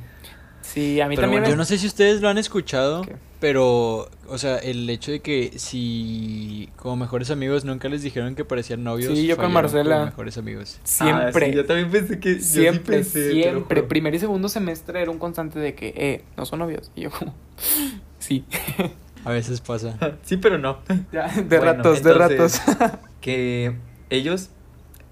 Sí, 0.61 1.01
a 1.01 1.09
mí 1.09 1.15
Pero 1.17 1.25
también 1.27 1.41
bueno, 1.41 1.47
me- 1.47 1.51
Yo 1.51 1.57
no 1.57 1.65
sé 1.65 1.77
si 1.77 1.87
ustedes 1.87 2.21
lo 2.21 2.29
han 2.29 2.37
escuchado, 2.37 3.01
¿Qué? 3.01 3.17
pero, 3.41 4.09
o 4.29 4.37
sea, 4.37 4.59
el 4.59 4.89
hecho 4.89 5.11
de 5.11 5.19
que 5.19 5.51
si 5.59 6.69
como 6.77 6.95
mejores 6.95 7.31
amigos 7.31 7.65
nunca 7.65 7.89
les 7.89 8.01
dijeron 8.01 8.33
que 8.35 8.45
parecían 8.45 8.81
novios. 8.81 9.11
Sí, 9.17 9.27
yo 9.27 9.35
con 9.35 9.51
fallaron 9.51 9.71
como 9.71 9.83
Marcela. 9.83 10.05
mejores 10.05 10.37
amigos. 10.37 10.79
Siempre. 10.85 11.47
Ah, 11.47 11.49
sí, 11.49 11.55
yo 11.57 11.65
también 11.65 11.91
pensé 11.91 12.17
que. 12.21 12.35
yo 12.35 12.39
sí 12.39 12.45
Siempre, 12.45 12.95
pensé, 12.99 13.31
siempre. 13.33 13.83
Primer 13.83 14.15
y 14.15 14.19
segundo 14.19 14.47
semestre 14.47 15.01
era 15.01 15.11
un 15.11 15.19
constante 15.19 15.59
de 15.59 15.75
que, 15.75 15.93
eh, 15.97 16.23
no 16.37 16.45
son 16.45 16.59
novios. 16.59 16.91
Y 16.95 17.01
yo 17.01 17.09
como, 17.11 17.33
sí. 18.19 18.45
A 19.25 19.31
veces 19.31 19.61
pasa. 19.61 19.97
Sí, 20.23 20.37
pero 20.37 20.57
no. 20.57 20.79
Ya, 21.11 21.27
de 21.27 21.57
Bueno, 21.57 21.73
ratos, 21.73 22.03
de 22.03 22.13
ratos. 22.13 22.61
Que 23.21 23.75
ellos 24.09 24.49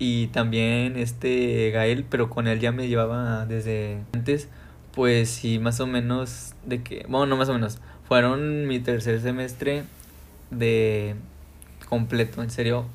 y 0.04 0.28
también 0.28 0.98
este 0.98 1.70
Gael, 1.70 2.06
pero 2.10 2.30
con 2.30 2.48
él 2.48 2.60
ya 2.60 2.72
me 2.72 2.88
llevaba 2.88 3.46
desde 3.46 4.00
antes, 4.14 4.50
pues 4.96 5.30
sí, 5.30 5.60
más 5.60 5.80
o 5.80 5.86
menos 5.86 6.56
de 6.66 6.82
que, 6.82 7.06
bueno, 7.08 7.28
no 7.28 7.38
más 7.38 7.50
o 7.50 7.54
menos, 7.54 7.78
fueron 8.08 8.68
mi 8.68 8.80
tercer 8.80 9.22
semestre 9.22 9.84
de 10.50 11.16
completo, 11.88 12.42
en 12.42 12.50
serio, 12.50 12.86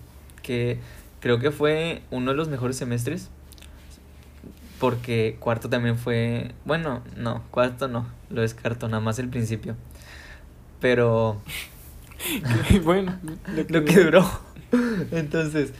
que 0.43 0.81
creo 1.21 1.39
que 1.39 1.53
fue 1.53 2.03
uno 2.11 2.33
de 2.33 2.37
los 2.37 2.49
mejores 2.49 2.77
semestres, 2.77 3.31
porque 4.81 5.37
cuarto 5.39 5.71
también 5.71 5.99
fue, 5.99 6.51
bueno, 6.65 7.03
no, 7.17 7.45
cuarto 7.53 7.87
no, 7.87 8.07
lo 8.31 8.43
descarto, 8.43 8.89
nada 8.89 9.01
más 9.01 9.21
el 9.21 9.29
principio, 9.29 9.77
pero 10.81 11.41
bueno, 12.85 13.19
lo 13.69 13.85
que 13.85 14.05
duró, 14.05 14.29
entonces... 15.11 15.73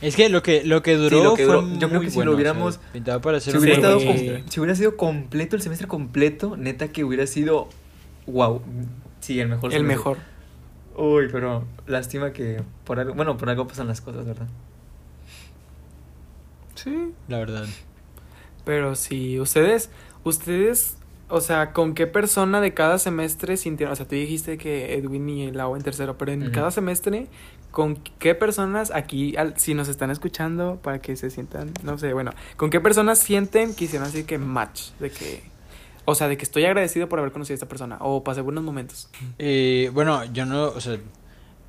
Es 0.00 0.16
que 0.16 0.28
lo 0.28 0.42
que, 0.42 0.64
lo 0.64 0.82
que 0.82 0.96
duró 0.96 1.22
lo 1.24 1.34
que 1.34 1.44
duró. 1.44 1.62
fue 1.62 1.78
Yo 1.78 1.88
creo 1.88 2.00
que 2.02 2.10
si 2.10 2.18
lo 2.18 2.32
bueno, 2.32 2.32
o 2.32 2.34
sea, 2.34 2.52
hubiéramos- 2.52 2.80
para 3.22 3.40
Si 3.40 3.56
hubiera, 3.56 3.76
estado 3.76 4.00
si 4.00 4.76
sido 4.76 4.96
completo 4.98 5.56
el 5.56 5.62
semestre 5.62 5.88
completo, 5.88 6.56
neta 6.58 6.88
que 6.88 7.04
hubiera 7.04 7.26
sido 7.26 7.68
wow. 8.26 8.60
Sí, 9.20 9.40
el 9.40 9.48
mejor. 9.48 9.72
el 9.72 9.78
semestre. 9.78 9.96
mejor. 9.96 10.18
Uy, 10.96 11.28
pero 11.32 11.64
lástima 11.86 12.32
que 12.32 12.62
por 12.84 13.00
algo, 13.00 13.14
bueno, 13.14 13.38
por 13.38 13.48
algo 13.48 13.66
pasan 13.66 13.86
las 13.86 14.00
cosas, 14.02 14.26
¿verdad? 14.26 14.46
Sí. 16.74 17.12
La 17.28 17.38
verdad. 17.38 17.66
Pero 18.64 18.94
sí, 18.96 19.40
ustedes, 19.40 19.90
ustedes, 20.22 20.96
o 21.34 21.40
sea, 21.40 21.72
¿con 21.72 21.94
qué 21.94 22.06
persona 22.06 22.60
de 22.60 22.74
cada 22.74 22.98
semestre 22.98 23.56
sintieron? 23.56 23.92
O 23.92 23.96
sea, 23.96 24.06
tú 24.06 24.14
dijiste 24.14 24.56
que 24.56 24.94
Edwin 24.94 25.28
y 25.28 25.50
Lau 25.50 25.74
en 25.76 25.82
tercero, 25.82 26.16
pero 26.16 26.30
en 26.32 26.50
cada 26.50 26.70
semestre, 26.70 27.26
¿con 27.70 27.96
qué 28.18 28.34
personas 28.34 28.92
aquí, 28.94 29.36
al- 29.36 29.58
si 29.58 29.74
nos 29.74 29.88
están 29.88 30.10
escuchando, 30.10 30.78
para 30.82 31.00
que 31.00 31.16
se 31.16 31.30
sientan, 31.30 31.72
no 31.82 31.98
sé, 31.98 32.12
bueno, 32.12 32.30
¿con 32.56 32.70
qué 32.70 32.80
personas 32.80 33.18
sienten 33.18 33.74
que 33.74 33.86
hicieron 33.86 34.06
así 34.06 34.24
que 34.24 34.38
match? 34.38 34.90
De 35.00 35.10
que, 35.10 35.42
o 36.04 36.14
sea, 36.14 36.28
de 36.28 36.36
que 36.36 36.44
estoy 36.44 36.64
agradecido 36.66 37.08
por 37.08 37.18
haber 37.18 37.32
conocido 37.32 37.54
a 37.54 37.56
esta 37.56 37.68
persona, 37.68 37.98
o 38.00 38.22
pasé 38.22 38.40
buenos 38.40 38.62
momentos. 38.62 39.08
Eh, 39.38 39.90
bueno, 39.92 40.24
yo 40.32 40.46
no, 40.46 40.66
o 40.66 40.80
sea, 40.80 40.98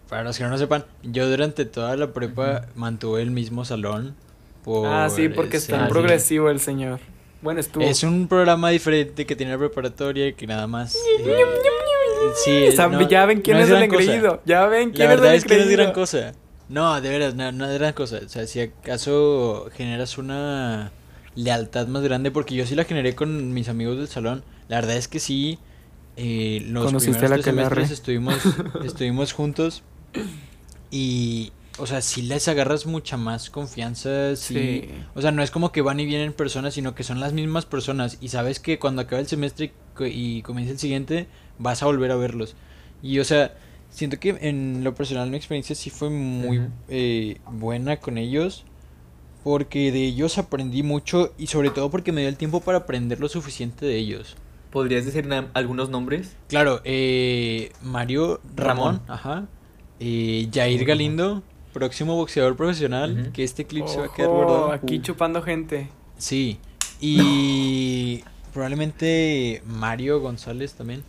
para 0.10 0.24
los 0.24 0.38
que 0.38 0.44
no 0.44 0.52
lo 0.52 0.58
sepan, 0.60 0.86
yo 1.02 1.28
durante 1.28 1.66
toda 1.66 1.96
la 1.98 2.14
prepa 2.14 2.68
mantuve 2.76 3.24
el 3.24 3.32
mismo 3.32 3.66
salón. 3.66 4.16
Por, 4.64 4.88
ah, 4.88 5.10
sí, 5.10 5.30
porque 5.30 5.58
en 5.58 5.64
sí. 5.64 5.74
progresivo 5.90 6.50
el 6.50 6.60
señor. 6.60 7.00
Bueno, 7.46 7.60
estuvo. 7.62 7.84
Es 7.86 8.04
un 8.04 8.28
programa 8.28 8.72
diferente 8.72 9.26
que 9.26 9.36
tiene 9.38 9.54
la 9.54 9.58
preparatoria 9.58 10.34
que 10.34 10.46
nada 10.48 10.68
más. 10.68 10.96
eh, 11.20 11.38
sí, 12.44 12.66
no- 12.78 13.08
ya 13.08 13.26
ven 13.26 13.42
quién 13.42 13.58
no 13.58 13.64
es 13.64 13.70
el 13.70 13.84
engreído. 13.84 14.42
Ya 14.46 14.66
ven 14.66 14.92
quién 14.92 15.08
La 15.08 15.14
es 15.14 15.18
el 15.18 15.22
verdad 15.22 15.36
es 15.36 15.44
que 15.46 15.50
no 15.50 15.56
es 15.56 15.62
engreído. 15.62 15.84
gran 15.84 15.94
cosa. 15.94 16.34
No, 16.68 17.00
de 17.00 17.10
veras, 17.10 17.36
no, 17.36 17.52
no 17.52 17.70
es 17.70 17.78
gran 17.78 17.94
cosa. 17.94 18.20
O 18.26 18.28
sea, 18.30 18.48
si 18.48 18.60
acaso 18.60 19.70
generas 19.76 20.18
una 20.18 20.92
lealtad 21.36 21.88
más 21.88 22.02
grande, 22.02 22.32
porque 22.32 22.56
yo 22.56 22.66
sí 22.66 22.74
la 22.76 22.84
generé 22.86 23.14
con 23.16 23.54
mis 23.54 23.70
amigos 23.70 23.98
del 23.98 24.08
salón. 24.08 24.44
La 24.68 24.78
verdad 24.78 24.98
es 24.98 25.08
que 25.08 25.20
sí. 25.20 25.60
eh, 26.18 26.64
los 26.68 26.86
Conociste 26.86 27.20
primeros 27.20 27.32
a 27.32 27.38
la 27.38 27.44
tres 27.44 27.56
semestres 27.56 27.92
estuvimos, 27.92 28.36
estuvimos 28.86 29.34
juntos. 29.34 29.84
Y, 30.92 31.52
o 31.78 31.86
sea, 31.88 32.02
sí 32.02 32.22
les 32.22 32.48
agarras 32.48 32.86
mucha 32.86 33.18
más 33.18 33.50
confianza. 33.50 34.36
Sí. 34.36 34.54
Sí. 34.56 34.90
O 35.14 35.22
sea, 35.22 35.32
no 35.32 35.44
es 35.44 35.52
como 35.52 35.72
que 35.72 35.82
van 35.82 36.00
y 36.00 36.06
vienen 36.06 36.34
personas, 36.34 36.74
sino 36.74 36.96
que 36.96 37.04
son 37.04 37.20
las 37.20 37.34
mismas 37.34 37.66
personas. 37.66 38.18
Y 38.22 38.30
sabes 38.30 38.60
que 38.60 38.80
cuando 38.80 39.02
acabe 39.02 39.22
el 39.22 39.28
semestre 39.28 39.66
y 39.66 39.72
co- 39.94 40.06
y 40.06 40.42
comienza 40.42 40.72
el 40.74 40.80
siguiente, 40.80 41.28
vas 41.60 41.84
a 41.84 41.86
volver 41.88 42.12
a 42.12 42.16
verlos. 42.16 42.56
Y, 43.02 43.20
o 43.20 43.24
sea, 43.26 43.56
siento 43.90 44.20
que 44.20 44.38
en 44.42 44.84
lo 44.84 44.96
personal 44.96 45.30
mi 45.30 45.38
experiencia 45.38 45.76
sí 45.76 45.90
fue 45.90 46.10
muy 46.10 46.62
eh, 46.88 47.40
buena 47.52 47.98
con 47.98 48.18
ellos. 48.18 48.66
Porque 49.44 49.92
de 49.92 50.04
ellos 50.06 50.40
aprendí 50.40 50.82
mucho 50.82 51.32
y 51.38 51.48
sobre 51.48 51.70
todo 51.70 51.92
porque 51.92 52.12
me 52.12 52.22
dio 52.22 52.30
el 52.30 52.36
tiempo 52.36 52.62
para 52.62 52.80
aprender 52.80 53.20
lo 53.20 53.30
suficiente 53.30 53.86
de 53.86 53.96
ellos. 53.96 54.36
¿Podrías 54.72 55.06
decir 55.06 55.30
algunos 55.54 55.90
nombres? 55.90 56.36
Claro, 56.48 56.82
eh, 56.84 57.72
Mario 57.84 58.42
Ramón, 58.56 58.96
Ramón. 58.96 59.02
ajá. 59.08 59.46
Eh, 60.00 60.50
Jair. 60.52 60.84
Galindo, 60.84 61.44
próximo 61.76 62.16
boxeador 62.16 62.56
profesional, 62.56 63.20
Ujú. 63.22 63.32
que 63.34 63.44
este 63.44 63.66
clip 63.66 63.86
se 63.88 64.00
va 64.00 64.06
a 64.06 64.14
quedar 64.14 64.30
Ojo, 64.30 64.38
guardado. 64.46 64.72
aquí 64.72 64.98
Uh. 64.98 65.02
chupando 65.02 65.42
gente. 65.44 65.90
Sí, 66.18 66.58
y 67.02 68.24
probablemente 68.54 69.62
Mario 69.68 70.20
González 70.22 70.74
también. 70.74 71.04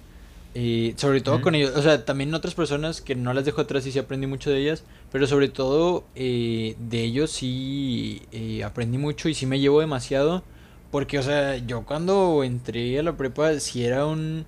Y 0.54 0.94
sobre 0.96 1.20
todo 1.20 1.34
Ujú. 1.36 1.44
con 1.44 1.54
ellos, 1.54 1.72
o 1.76 1.82
sea, 1.82 2.04
también 2.06 2.32
otras 2.34 2.54
personas 2.54 3.00
que 3.02 3.14
no 3.14 3.32
las 3.34 3.44
dejo 3.44 3.60
atrás 3.60 3.86
y 3.86 3.92
sí 3.92 3.98
aprendí 3.98 4.26
mucho 4.26 4.50
de 4.50 4.58
ellas, 4.62 4.84
pero 5.12 5.26
sobre 5.26 5.48
todo 5.48 6.04
eh, 6.14 6.74
de 6.78 7.02
ellos 7.04 7.30
sí 7.30 8.22
eh, 8.32 8.64
aprendí 8.64 8.96
mucho 8.98 9.28
y 9.28 9.34
sí 9.34 9.44
me 9.46 9.60
llevo 9.60 9.80
demasiado, 9.80 10.42
porque, 10.90 11.18
o 11.18 11.22
sea, 11.22 11.56
yo 11.58 11.82
cuando 11.84 12.42
entré 12.42 12.98
a 12.98 13.02
la 13.02 13.16
prepa 13.18 13.60
sí 13.60 13.84
era 13.84 14.06
un, 14.06 14.46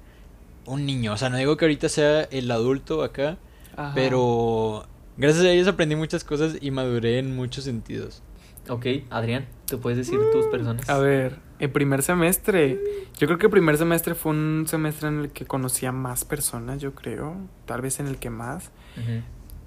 un 0.65 0.87
niño, 0.87 1.13
o 1.13 1.17
sea, 1.19 1.29
no 1.29 1.37
digo 1.37 1.57
que 1.59 1.67
ahorita 1.67 1.89
sea 1.91 2.23
el 2.23 2.51
adulto 2.51 3.03
acá, 3.03 3.37
Ajá. 3.77 3.93
pero 3.95 4.87
gracias 5.19 5.45
a 5.45 5.51
ellos 5.51 5.69
aprendí 5.69 5.97
muchas 5.97 6.25
cosas 6.25 6.57
y 6.61 6.71
maduré 6.71 7.19
en 7.19 7.37
muchos 7.37 7.65
sentidos. 7.65 8.23
Ok, 8.69 8.87
Adrián, 9.11 9.47
¿tú 9.67 9.81
puedes 9.81 9.97
decir 9.97 10.19
tus 10.33 10.47
personas? 10.47 10.89
A 10.89 10.99
ver, 10.99 11.39
el 11.59 11.71
primer 11.71 12.03
semestre. 12.03 12.79
Yo 13.19 13.27
creo 13.27 13.39
que 13.39 13.47
el 13.47 13.53
primer 13.53 13.79
semestre 13.79 14.15
fue 14.15 14.33
un 14.33 14.67
semestre 14.69 15.09
en 15.09 15.21
el 15.21 15.31
que 15.31 15.47
conocí 15.47 15.87
a 15.87 15.93
más 15.93 16.25
personas, 16.25 16.81
yo 16.81 16.95
creo. 16.95 17.37
Tal 17.65 17.81
vez 17.81 17.99
en 18.01 18.07
el 18.07 18.17
que 18.19 18.31
más. 18.31 18.71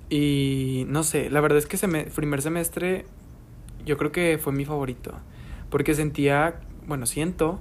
Y 0.09 0.85
no 0.87 1.03
sé, 1.03 1.29
la 1.29 1.41
verdad 1.41 1.57
es 1.57 1.65
que 1.65 1.83
el 1.83 2.11
primer 2.11 2.41
semestre 2.41 3.05
yo 3.85 3.97
creo 3.97 4.11
que 4.11 4.37
fue 4.41 4.53
mi 4.53 4.65
favorito. 4.65 5.13
Porque 5.69 5.95
sentía, 5.95 6.59
bueno, 6.85 7.05
siento 7.05 7.59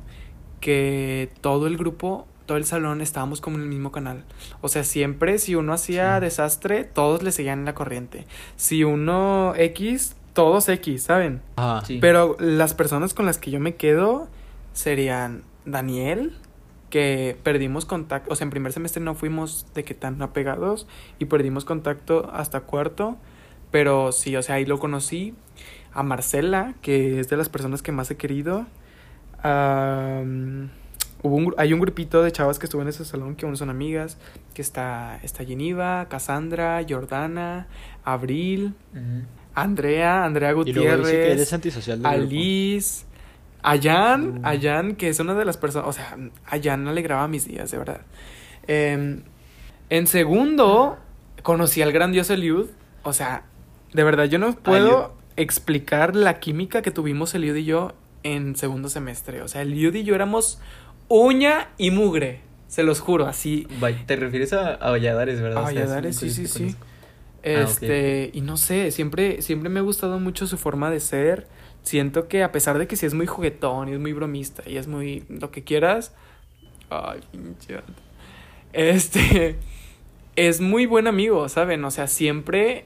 que 0.61 1.31
todo 1.41 1.67
el 1.67 1.79
grupo, 1.79 2.27
todo 2.51 2.59
el 2.59 2.65
salón 2.65 3.01
estábamos 3.01 3.41
como 3.41 3.59
en 3.59 3.63
el 3.63 3.69
mismo 3.69 3.93
canal. 3.93 4.25
O 4.61 4.67
sea, 4.67 4.83
siempre 4.83 5.39
si 5.39 5.55
uno 5.55 5.73
hacía 5.73 6.17
Sí. 6.17 6.23
desastre, 6.23 6.83
todos 6.83 7.23
le 7.23 7.31
seguían 7.31 7.65
la 7.65 7.77
corriente. 7.77 8.27
Si 8.57 8.83
uno 8.83 9.53
X, 9.57 10.17
todos 10.33 10.69
X, 10.69 11.05
¿saben? 11.05 11.43
Ajá. 11.55 11.85
Sí. 11.87 11.99
Pero 12.01 12.37
las 12.41 12.75
personas 12.75 13.15
con 13.15 13.25
las 13.25 13.39
que 13.39 13.53
yo 13.53 13.61
me 13.61 13.77
quedo 13.77 14.27
serían 14.73 15.45
Daniel, 15.65 16.37
que 16.91 17.39
perdimos 17.45 17.85
contacto, 17.85 18.33
o 18.33 18.35
sea, 18.35 18.47
en 18.47 18.51
primer 18.51 18.73
semestre 18.73 19.01
no 19.01 19.15
fuimos 19.15 19.65
de 19.73 19.85
que 19.85 19.95
tan 19.95 20.21
apegados 20.21 20.89
y 21.21 21.27
perdimos 21.27 21.65
contacto 21.65 22.33
hasta 22.35 22.63
cuarto, 22.63 23.17
pero 23.71 24.11
sí, 24.11 24.35
o 24.35 24.43
sea, 24.43 24.57
ahí 24.57 24.67
lo 24.67 24.81
conocí. 24.81 25.35
A 25.93 26.03
Marcela, 26.03 26.75
que 26.83 27.21
es 27.21 27.29
de 27.29 27.37
las 27.37 27.49
personas 27.49 27.81
que 27.81 27.93
más 27.93 28.11
he 28.11 28.17
querido. 28.17 28.67
Hubo 31.23 31.37
un, 31.37 31.55
hay 31.59 31.73
un 31.73 31.81
grupito 31.81 32.23
de 32.23 32.33
chavas 32.33 32.59
que 32.59 32.67
estuvo 32.67 32.83
en 32.83 32.89
ese 32.89 33.05
salón 33.05 33.37
que 33.37 33.47
aún 33.47 33.57
son 33.57 33.71
amigas, 33.71 34.19
que 34.55 34.63
está, 34.63 35.21
está 35.23 35.45
Geniva, 35.45 36.07
Cassandra, 36.09 36.85
Jordana, 36.89 37.67
Abril. 38.05 38.75
Andrea, 39.55 40.25
Andrea 40.25 40.53
Gutiérrez. 40.53 41.53
Alice, 42.05 43.05
Ayan, 43.63 44.41
Mm. 44.41 44.47
Ayan, 44.47 44.97
que 44.97 45.09
es 45.09 45.21
una 45.21 45.35
de 45.35 45.45
las 45.45 45.57
personas, 45.57 45.89
o 45.89 45.93
sea, 45.93 46.17
Ayan 46.47 46.89
alegraba 46.89 47.29
mis 47.29 47.47
días, 47.47 47.71
de 47.71 47.79
verdad. 47.79 48.01
Em, 48.67 49.23
en 49.91 50.07
segundo, 50.07 50.99
conocí 51.43 51.83
al 51.83 51.93
grandioso 51.93 52.35
Eliud, 52.35 52.69
o 53.03 53.13
sea, 53.13 53.43
de 53.93 54.05
verdad, 54.05 54.25
yo 54.25 54.39
no 54.39 54.55
puedo 54.55 55.15
explicar 55.37 56.15
la 56.17 56.39
química 56.41 56.81
que 56.83 56.91
tuvimos 56.91 57.35
Eliud 57.35 57.57
y 57.57 57.65
yo 57.65 57.93
en 58.23 58.57
segundo 58.57 58.89
semestre, 58.89 59.43
o 59.43 59.49
sea, 59.49 59.63
Eliud 59.63 59.95
y 59.95 60.05
yo 60.05 60.15
éramos 60.15 60.61
uña 61.11 61.69
y 61.77 61.91
mugre, 61.91 62.41
se 62.69 62.83
los 62.85 63.01
juro, 63.01 63.27
así, 63.27 63.67
Te 64.07 64.17
refieres 64.17 64.55
a, 64.55 64.75
a 64.75 64.91
Valladares, 64.91 65.43
¿verdad? 65.43 65.59
A 65.59 65.67
O 65.67 65.71
sea, 65.71 65.73
es 65.73 65.89
Valladares, 65.89 66.17
sí, 66.17 66.31
sí, 66.31 66.37
colegio 66.37 66.43
que 66.45 66.49
sí. 66.49 66.59
conozco. 66.61 66.87
Ah. 66.87 66.93
Este, 67.43 68.31
y 68.33 68.41
no 68.43 68.57
sé, 68.57 68.91
siempre, 68.91 69.43
siempre 69.43 69.69
me 69.71 69.81
ha 69.81 69.83
gustado 69.83 70.19
mucho 70.19 70.47
su 70.47 70.57
forma 70.57 70.91
de 70.91 71.01
ser. 71.01 71.49
Siento 71.83 72.29
que 72.29 72.43
a 72.43 72.53
pesar 72.53 72.79
de 72.79 72.87
que 72.87 72.97
sí 72.97 73.07
es 73.07 73.15
muy 73.15 73.27
juguetón 73.27 73.89
y 73.89 73.93
es 73.93 73.99
muy 73.99 74.13
bromista 74.13 74.63
y 74.67 74.77
es 74.77 74.87
muy 74.87 75.25
lo 75.29 75.51
que 75.51 75.65
quieras. 75.65 76.15
Ay. 76.91 77.21
Este, 78.73 79.57
es 80.37 80.61
muy 80.61 80.87
buen 80.87 81.07
amigo, 81.07 81.49
¿saben? 81.49 81.85
O 81.85 81.91
sea, 81.91 82.07
siempre 82.07 82.85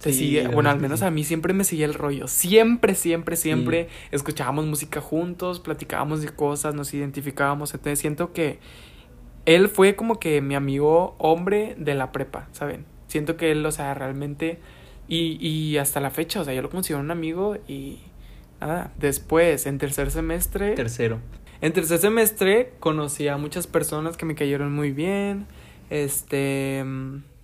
te 0.00 0.12
Sí, 0.12 0.18
sigue, 0.18 0.48
bueno, 0.48 0.70
al 0.70 0.80
menos 0.80 1.00
sí. 1.00 1.06
a 1.06 1.10
mí 1.10 1.24
siempre 1.24 1.52
me 1.52 1.64
seguía 1.64 1.86
el 1.86 1.94
rollo. 1.94 2.28
Siempre, 2.28 2.94
siempre, 2.94 3.36
siempre 3.36 3.88
escuchábamos 4.10 4.66
música 4.66 5.00
juntos, 5.00 5.60
platicábamos 5.60 6.20
de 6.22 6.28
cosas, 6.28 6.74
nos 6.74 6.92
identificábamos. 6.92 7.72
Entonces 7.72 7.98
siento 7.98 8.32
que 8.32 8.58
él 9.46 9.68
fue 9.68 9.96
como 9.96 10.18
que 10.18 10.40
mi 10.42 10.54
amigo 10.54 11.14
hombre 11.18 11.74
de 11.78 11.94
la 11.94 12.12
prepa, 12.12 12.48
¿saben? 12.52 12.84
Siento 13.06 13.36
que 13.36 13.52
él, 13.52 13.64
o 13.64 13.72
sea, 13.72 13.94
realmente. 13.94 14.58
Y, 15.08 15.38
y 15.40 15.78
hasta 15.78 16.00
la 16.00 16.10
fecha, 16.10 16.40
o 16.40 16.44
sea, 16.44 16.52
yo 16.52 16.62
lo 16.62 16.70
considero 16.70 17.00
un 17.00 17.10
amigo 17.10 17.56
y. 17.68 18.00
Nada, 18.60 18.92
después, 18.98 19.66
en 19.66 19.78
tercer 19.78 20.10
semestre. 20.10 20.74
Tercero. 20.74 21.20
En 21.60 21.72
tercer 21.72 21.98
semestre 21.98 22.72
conocí 22.80 23.28
a 23.28 23.36
muchas 23.36 23.66
personas 23.66 24.16
que 24.16 24.26
me 24.26 24.34
cayeron 24.34 24.74
muy 24.74 24.92
bien. 24.92 25.46
Este. 25.90 26.84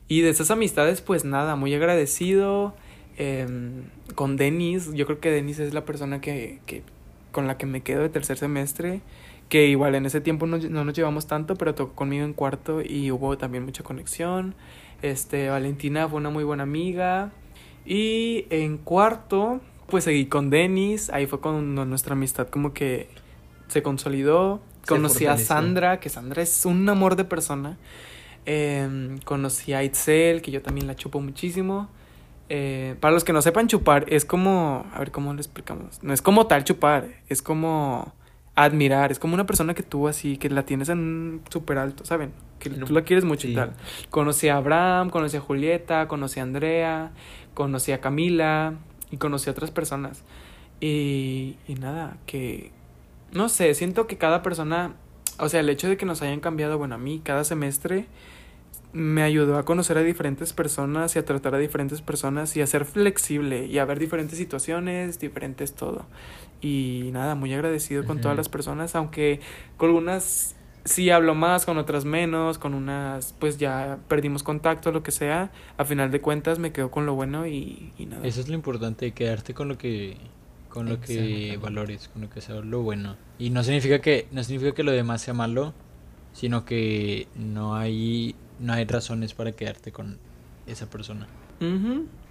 Y 0.08 0.20
de 0.20 0.30
esas 0.30 0.50
amistades, 0.50 1.00
pues 1.00 1.24
nada, 1.24 1.56
muy 1.56 1.74
agradecido. 1.74 2.74
em, 3.18 3.84
con 4.14 4.36
Denis, 4.36 4.92
yo 4.94 5.06
creo 5.06 5.20
que 5.20 5.30
Denis 5.30 5.58
es 5.58 5.74
la 5.74 5.84
persona 5.84 6.20
que, 6.20 6.60
que 6.66 6.82
con 7.30 7.46
la 7.46 7.58
que 7.58 7.66
me 7.66 7.82
quedo 7.82 8.02
de 8.02 8.08
tercer 8.08 8.38
semestre. 8.38 9.00
Que 9.48 9.66
igual 9.66 9.94
en 9.94 10.06
ese 10.06 10.20
tiempo 10.20 10.46
no, 10.46 10.56
no 10.58 10.84
nos 10.84 10.94
llevamos 10.94 11.26
tanto, 11.26 11.56
pero 11.56 11.74
tocó 11.74 11.94
conmigo 11.94 12.24
en 12.24 12.32
cuarto 12.32 12.80
y 12.82 13.10
hubo 13.10 13.36
también 13.36 13.64
mucha 13.64 13.82
conexión. 13.82 14.54
Este, 15.02 15.48
Valentina 15.50 16.08
fue 16.08 16.18
una 16.18 16.30
muy 16.30 16.44
buena 16.44 16.62
amiga. 16.62 17.32
Y 17.84 18.46
en 18.50 18.78
cuarto, 18.78 19.60
pues 19.88 20.04
seguí 20.04 20.26
con 20.26 20.48
Denis. 20.50 21.10
Ahí 21.10 21.26
fue 21.26 21.40
cuando 21.40 21.84
nuestra 21.84 22.14
amistad 22.14 22.48
como 22.48 22.72
que 22.72 23.08
se 23.68 23.82
consolidó. 23.82 24.60
Se 24.82 24.88
Conocí 24.88 25.26
a. 25.26 25.36
Sandra, 25.36 26.00
que 26.00 26.08
Sandra 26.08 26.42
es 26.42 26.64
un 26.64 26.88
amor 26.88 27.16
de 27.16 27.24
persona. 27.24 27.76
Em, 28.44 29.18
conocí 29.18 29.72
a 29.72 29.85
Itzel, 29.85 30.42
que 30.42 30.50
yo 30.50 30.62
también 30.62 30.87
la 30.87 30.96
chupo 30.96 31.20
muchísimo. 31.20 31.88
Eh, 32.48 32.96
para 33.00 33.14
los 33.14 33.24
que 33.24 33.33
no 33.33 33.40
sepan 33.40 33.68
chupar, 33.68 34.05
es 34.09 34.24
como. 34.24 34.87
A 34.92 34.98
ver 34.98 35.11
cómo 35.11 35.33
lo 35.33 35.38
explicamos. 35.38 36.02
No 36.02 36.12
es 36.12 36.22
como 36.22 36.46
tal 36.46 36.64
chupar, 36.64 37.09
es 37.28 37.40
como 37.40 38.12
admirar. 38.55 39.12
Es 39.12 39.18
como 39.18 39.35
una 39.35 39.46
persona 39.46 39.74
que 39.74 39.83
tú 39.83 40.09
así, 40.09 40.37
que 40.37 40.50
la 40.50 40.64
tienes 40.64 40.88
en 40.88 41.40
súper 41.50 41.78
alto, 41.78 42.05
¿saben? 42.05 42.33
Que 42.59 42.68
No, 42.68 42.87
tú 42.87 42.92
la 42.92 43.02
quieres 43.02 43.24
mucho 43.24 43.48
y 43.48 43.55
tal. 43.55 43.72
Conocí 44.11 44.48
a 44.48 44.57
Abraham, 44.57 45.11
conocí 45.11 45.37
a 45.37 45.40
Julieta, 45.40 46.09
conocí 46.09 46.40
a 46.40 46.42
Andrea, 46.42 47.12
conocí 47.55 47.92
a 47.92 48.00
Camila 48.00 48.74
y 49.11 49.16
conocí 49.16 49.48
a 49.48 49.52
otras 49.52 49.70
personas. 49.70 50.22
Y, 50.81 51.57
y 51.68 51.74
nada, 51.76 52.16
que 52.26 52.72
no 53.33 53.48
sé, 53.48 53.72
siento 53.74 54.07
que 54.07 54.18
cada 54.18 54.42
persona, 54.42 54.94
o 55.38 55.48
sea, 55.48 55.61
el 55.61 55.68
hecho 55.70 55.88
de 55.88 55.96
que 55.96 56.05
nos 56.05 56.20
hayan 56.22 56.40
cambiado, 56.40 56.76
bueno, 56.76 56.96
a 56.96 56.98
mí 56.98 57.20
cada 57.24 57.44
semestre 57.44 58.07
me 58.92 59.22
ayudó 59.22 59.57
a 59.57 59.64
conocer 59.64 59.96
a 59.96 60.02
diferentes 60.02 60.52
personas 60.52 61.16
y 61.16 61.18
a 61.18 61.24
tratar 61.24 61.55
a 61.55 61.59
diferentes 61.59 62.02
personas 62.02 62.57
y 62.57 62.61
a 62.61 62.66
ser 62.66 62.85
flexible 62.85 63.66
y 63.66 63.78
a 63.78 63.85
ver 63.85 63.98
diferentes 63.98 64.38
situaciones, 64.38 65.18
diferentes 65.18 65.74
todo. 65.74 66.07
Y 66.61 67.11
nada, 67.12 67.35
muy 67.35 67.52
agradecido 67.55 68.05
con 68.05 68.20
todas 68.20 68.37
las 68.37 68.48
personas, 68.48 68.94
aunque 68.94 69.40
con 69.76 69.88
algunas 69.88 70.55
sí 70.85 71.11
hablo 71.11 71.35
más, 71.35 71.64
con 71.64 71.78
otras 71.78 72.05
menos, 72.05 72.59
con 72.59 72.74
unas 72.74 73.35
pues 73.38 73.59
ya 73.59 73.98
perdimos 74.09 74.42
contacto, 74.42 74.92
lo 74.92 75.02
que 75.02 75.11
sea. 75.11 75.50
A 75.76 75.85
final 75.85 76.11
de 76.11 76.20
cuentas 76.20 76.59
me 76.59 76.72
quedo 76.72 76.90
con 76.90 77.07
lo 77.07 77.14
bueno 77.14 77.46
y, 77.46 77.92
y 77.98 78.07
nada. 78.07 78.26
Eso 78.26 78.40
es 78.40 78.48
lo 78.48 78.55
importante, 78.55 79.12
quedarte 79.12 79.55
con 79.55 79.68
lo 79.68 79.78
que 79.78 80.16
con 80.68 80.88
lo 80.88 81.00
que 81.00 81.59
valores, 81.61 82.09
con 82.09 82.22
lo 82.22 82.31
que 82.31 82.40
sea 82.40 82.57
lo 82.57 82.83
bueno. 82.83 83.16
Y 83.38 83.50
no 83.50 83.62
significa 83.62 84.00
que 84.00 84.26
no 84.33 84.42
significa 84.42 84.72
que 84.74 84.83
lo 84.83 84.92
demás 84.92 85.22
sea 85.22 85.35
malo, 85.35 85.74
sino 86.33 86.64
que 86.64 87.28
no 87.35 87.74
hay 87.74 88.35
no 88.62 88.72
hay 88.72 88.85
razones 88.85 89.35
para 89.35 89.53
quedarte 89.53 89.92
con 89.92 90.18
esa 90.66 90.87
persona. 90.88 91.27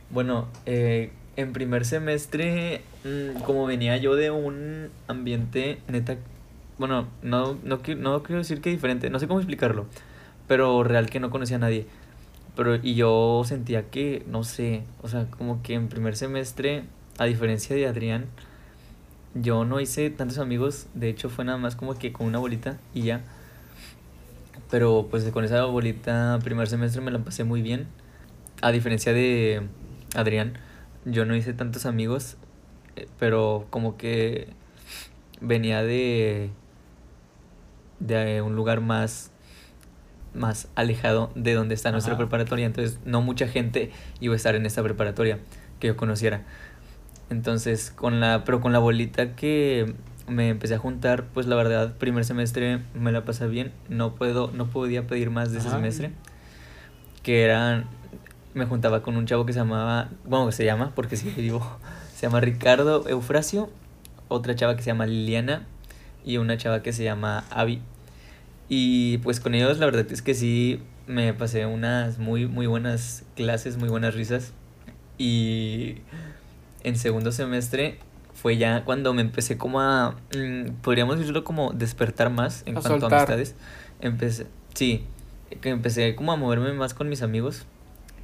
Bueno, 0.10 0.48
eh, 0.66 1.12
en 1.36 1.54
primer 1.54 1.86
semestre, 1.86 2.82
mm, 3.04 3.42
como 3.44 3.66
venía 3.66 3.98
yo 3.98 4.16
de 4.16 4.32
un 4.32 4.90
ambiente 5.08 5.80
neta, 5.88 6.18
bueno, 6.78 7.08
no, 7.22 7.58
no, 7.64 7.80
no 7.98 8.24
quiero 8.24 8.40
decir 8.40 8.62
que 8.62 8.70
diferente, 8.70 9.10
no 9.10 9.20
sé 9.20 9.28
cómo 9.28 9.40
explicarlo, 9.40 9.86
pero 10.48 10.84
real 10.84 11.10
que 11.10 11.20
no 11.20 11.30
conocía 11.30 11.58
a 11.58 11.60
nadie. 11.60 11.86
Pero, 12.56 12.76
y 12.76 12.96
yo 12.96 13.44
sentía 13.46 13.90
que, 13.90 14.26
no 14.28 14.44
sé, 14.44 14.84
o 15.02 15.08
sea, 15.08 15.26
como 15.26 15.62
que 15.64 15.74
en 15.74 15.88
primer 15.88 16.18
semestre, 16.18 16.84
a 17.18 17.26
diferencia 17.26 17.76
de 17.76 17.88
Adrián, 17.88 18.26
yo 19.34 19.64
no 19.64 19.80
hice 19.80 20.10
tantos 20.10 20.38
amigos, 20.40 20.88
de 20.94 21.10
hecho 21.10 21.30
fue 21.30 21.46
nada 21.46 21.58
más 21.58 21.76
como 21.76 21.96
que 21.96 22.12
con 22.12 22.28
una 22.28 22.40
bolita 22.40 22.78
y 22.94 23.04
ya. 23.04 23.22
Pero 24.72 25.08
pues 25.12 25.30
con 25.32 25.44
esa 25.44 25.66
bolita 25.66 26.40
primer 26.44 26.68
semestre 26.68 27.02
me 27.02 27.12
la 27.12 27.20
pasé 27.20 27.44
muy 27.44 27.62
bien. 27.62 27.88
A 28.62 28.72
diferencia 28.72 29.14
de 29.14 29.68
Adrián, 30.16 30.54
yo 31.06 31.26
no 31.26 31.36
hice 31.36 31.54
tantos 31.54 31.86
amigos, 31.86 32.38
eh, 32.96 33.08
pero 33.20 33.68
como 33.70 33.98
que 33.98 34.48
venía 35.42 35.84
de 35.84 36.50
de 38.00 38.42
un 38.42 38.56
lugar 38.56 38.82
más 38.82 39.32
más 40.34 40.70
alejado 40.76 41.32
de 41.36 41.54
donde 41.54 41.76
está 41.76 41.92
nuestra 41.92 42.14
Ajá. 42.14 42.20
preparatoria, 42.20 42.66
entonces 42.66 43.00
no 43.06 43.22
mucha 43.22 43.48
gente 43.48 43.92
iba 44.22 44.34
a 44.34 44.38
estar 44.38 44.56
en 44.56 44.66
esta 44.66 44.82
preparatoria 44.82 45.40
que 45.80 45.88
yo 45.88 45.98
conociera. 45.98 46.44
Entonces, 47.30 47.92
con 47.92 48.20
la 48.20 48.44
pero 48.46 48.62
con 48.62 48.72
la 48.72 48.80
bolita 48.80 49.36
que 49.36 49.94
me 50.28 50.50
empecé 50.50 50.76
a 50.76 50.78
juntar, 50.78 51.26
pues 51.34 51.48
la 51.48 51.56
verdad, 51.56 51.96
primer 51.98 52.26
semestre 52.26 52.82
me 52.94 53.12
la 53.12 53.26
pasé 53.26 53.48
bien, 53.48 53.72
no 53.90 54.16
puedo, 54.16 54.52
no 54.52 54.68
podía 54.68 55.08
pedir 55.08 55.30
más 55.30 55.52
de 55.52 55.60
ese 55.60 55.68
Ajá. 55.68 55.78
semestre, 55.78 56.12
que 57.24 57.44
eran, 57.44 57.86
me 58.54 58.66
juntaba 58.66 59.02
con 59.02 59.18
un 59.18 59.26
chavo 59.26 59.46
que 59.46 59.54
se 59.54 59.60
llamaba, 59.60 60.10
bueno, 60.26 60.48
que 60.48 60.52
se 60.54 60.66
llama, 60.66 60.92
porque 60.96 61.18
sigue 61.18 61.42
vivo, 61.42 61.78
se 62.16 62.28
llama 62.28 62.40
Ricardo 62.40 63.08
Eufrasio, 63.08 63.70
otra 64.28 64.56
chava 64.56 64.76
que 64.76 64.84
se 64.84 64.88
llama 64.88 65.06
Liliana 65.06 65.66
y 66.24 66.38
una 66.38 66.58
chava 66.58 66.82
que 66.82 66.94
se 66.94 67.04
llama 67.04 67.46
Avi. 67.50 67.82
Y 68.70 69.18
pues 69.20 69.40
con 69.42 69.54
ellos 69.54 69.80
la 69.80 69.86
verdad 69.86 70.06
es 70.10 70.22
que 70.22 70.34
sí 70.34 70.82
me 71.06 71.34
pasé 71.34 71.66
unas 71.66 72.20
muy 72.20 72.48
muy 72.48 72.68
buenas 72.68 73.24
clases, 73.36 73.78
muy 73.78 73.90
buenas 73.90 74.16
risas. 74.16 74.54
Y 75.18 75.98
en 76.84 76.96
segundo 76.96 77.34
semestre 77.34 78.00
fue 78.42 78.58
ya 78.58 78.84
cuando 78.86 79.14
me 79.14 79.22
empecé 79.22 79.58
como 79.58 79.82
a 79.82 80.16
mm, 80.36 80.82
podríamos 80.82 81.18
decirlo 81.20 81.44
como 81.44 81.72
despertar 81.74 82.30
más 82.32 82.64
en 82.66 82.78
A 82.78 82.82
cuanto 82.82 83.02
soltar. 83.02 83.14
a 83.14 83.16
amistades. 83.18 83.56
Empecé, 84.00 84.48
sí, 84.74 85.04
que 85.62 85.70
empecé 85.70 86.16
como 86.16 86.32
a 86.32 86.36
moverme 86.38 86.74
más 86.74 86.94
con 86.94 87.08
mis 87.10 87.22
amigos. 87.22 87.66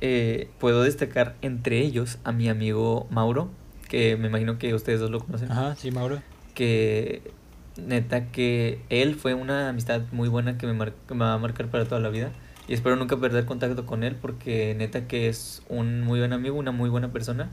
Eh, 0.01 0.49
puedo 0.59 0.83
destacar 0.83 1.35
entre 1.41 1.79
ellos 1.79 2.19
a 2.23 2.31
mi 2.31 2.49
amigo 2.49 3.07
Mauro, 3.09 3.49
que 3.89 4.15
me 4.17 4.27
imagino 4.27 4.57
que 4.59 4.73
ustedes 4.73 4.99
dos 4.99 5.09
lo 5.11 5.19
conocen 5.19 5.51
Ajá, 5.51 5.75
sí, 5.75 5.91
Mauro. 5.91 6.21
que 6.53 7.31
neta 7.77 8.25
que 8.31 8.79
él 8.89 9.15
fue 9.15 9.33
una 9.35 9.69
amistad 9.69 10.01
muy 10.11 10.29
buena 10.29 10.57
que 10.57 10.65
me, 10.67 10.73
mar- 10.73 10.93
que 11.07 11.13
me 11.13 11.25
va 11.25 11.33
a 11.33 11.37
marcar 11.37 11.67
para 11.67 11.85
toda 11.85 12.01
la 12.01 12.09
vida 12.09 12.31
y 12.67 12.73
espero 12.73 12.95
nunca 12.95 13.17
perder 13.17 13.45
contacto 13.45 13.85
con 13.85 14.03
él 14.03 14.15
porque 14.19 14.75
neta 14.77 15.07
que 15.07 15.29
es 15.29 15.61
un 15.69 16.01
muy 16.01 16.19
buen 16.19 16.33
amigo, 16.33 16.57
una 16.57 16.71
muy 16.71 16.89
buena 16.89 17.11
persona, 17.11 17.49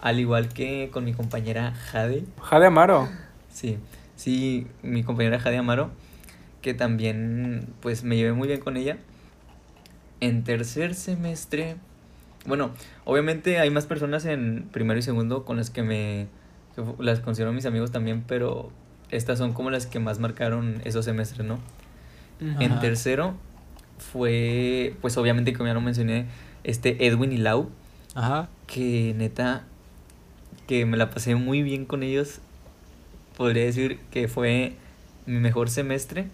al 0.00 0.20
igual 0.20 0.48
que 0.48 0.90
con 0.92 1.04
mi 1.04 1.12
compañera 1.12 1.72
Jade, 1.72 2.24
Jade 2.42 2.66
Amaro. 2.66 3.08
sí, 3.52 3.78
sí, 4.16 4.66
mi 4.82 5.02
compañera 5.02 5.38
Jade 5.40 5.58
Amaro, 5.58 5.90
que 6.62 6.74
también 6.74 7.66
pues 7.80 8.04
me 8.04 8.16
llevé 8.16 8.32
muy 8.32 8.48
bien 8.48 8.60
con 8.60 8.76
ella. 8.76 8.98
En 10.20 10.42
tercer 10.44 10.94
semestre, 10.94 11.76
bueno, 12.46 12.70
obviamente 13.04 13.58
hay 13.58 13.70
más 13.70 13.86
personas 13.86 14.24
en 14.24 14.68
primero 14.72 14.98
y 14.98 15.02
segundo 15.02 15.44
con 15.44 15.56
las 15.56 15.70
que 15.70 15.82
me 15.82 16.26
que 16.74 16.82
las 16.98 17.20
considero 17.20 17.52
mis 17.52 17.66
amigos 17.66 17.90
también, 17.92 18.24
pero 18.26 18.70
estas 19.10 19.38
son 19.38 19.52
como 19.52 19.70
las 19.70 19.86
que 19.86 19.98
más 20.00 20.18
marcaron 20.18 20.80
esos 20.84 21.04
semestres, 21.04 21.46
¿no? 21.46 21.58
En 22.60 22.78
tercero 22.78 23.34
fue, 23.98 24.94
pues 25.00 25.16
obviamente 25.16 25.52
como 25.52 25.66
ya 25.66 25.74
lo 25.74 25.80
mencioné, 25.80 26.26
este 26.62 27.06
Edwin 27.06 27.32
y 27.32 27.36
Lau, 27.38 27.68
Ajá. 28.14 28.48
que 28.68 29.14
neta, 29.16 29.64
que 30.66 30.86
me 30.86 30.96
la 30.96 31.10
pasé 31.10 31.34
muy 31.34 31.62
bien 31.62 31.84
con 31.84 32.02
ellos. 32.02 32.40
Podría 33.36 33.64
decir 33.64 33.98
que 34.10 34.28
fue 34.28 34.74
mi 35.26 35.38
mejor 35.38 35.70
semestre. 35.70 36.28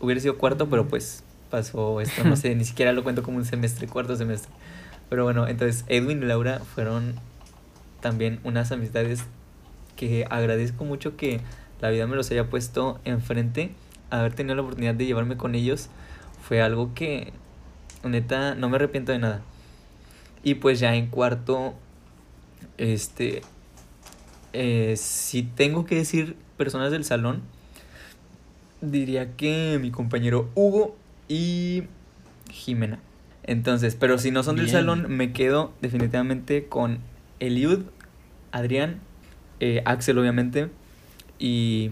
Hubiera 0.00 0.20
sido 0.20 0.38
cuarto, 0.38 0.68
pero 0.68 0.88
pues 0.88 1.24
pasó 1.50 2.00
esto, 2.00 2.24
no 2.24 2.36
sé, 2.36 2.54
ni 2.56 2.64
siquiera 2.64 2.92
lo 2.92 3.02
cuento 3.02 3.22
como 3.22 3.38
un 3.38 3.44
semestre, 3.44 3.86
cuarto 3.86 4.16
semestre. 4.16 4.50
Pero 5.08 5.24
bueno, 5.24 5.48
entonces 5.48 5.84
Edwin 5.88 6.22
y 6.22 6.26
Laura 6.26 6.60
fueron 6.60 7.14
también 8.00 8.40
unas 8.44 8.72
amistades 8.72 9.24
que 9.96 10.24
agradezco 10.30 10.84
mucho 10.84 11.16
que 11.16 11.40
la 11.80 11.90
vida 11.90 12.06
me 12.06 12.16
los 12.16 12.30
haya 12.30 12.48
puesto 12.48 13.00
enfrente. 13.04 13.72
Haber 14.10 14.34
tenido 14.34 14.54
la 14.54 14.62
oportunidad 14.62 14.94
de 14.94 15.06
llevarme 15.06 15.36
con 15.36 15.54
ellos 15.54 15.88
fue 16.42 16.62
algo 16.62 16.94
que, 16.94 17.32
neta, 18.04 18.54
no 18.54 18.68
me 18.68 18.76
arrepiento 18.76 19.12
de 19.12 19.18
nada. 19.18 19.42
Y 20.42 20.54
pues 20.54 20.80
ya 20.80 20.94
en 20.94 21.08
cuarto, 21.08 21.74
este, 22.80 23.42
eh, 24.54 24.94
si 24.96 25.42
tengo 25.42 25.84
que 25.84 25.96
decir 25.96 26.34
personas 26.56 26.90
del 26.90 27.04
salón, 27.04 27.42
diría 28.80 29.36
que 29.36 29.78
mi 29.80 29.90
compañero 29.90 30.48
Hugo 30.54 30.96
y 31.28 31.84
Jimena. 32.50 32.98
Entonces, 33.42 33.96
pero 33.98 34.16
si 34.18 34.30
no 34.30 34.42
son 34.42 34.56
del 34.56 34.70
salón, 34.70 35.06
me 35.08 35.32
quedo 35.32 35.72
definitivamente 35.82 36.66
con 36.66 36.98
Eliud, 37.38 37.80
Adrián, 38.50 39.00
eh, 39.60 39.82
Axel 39.84 40.18
obviamente, 40.18 40.70
y 41.38 41.90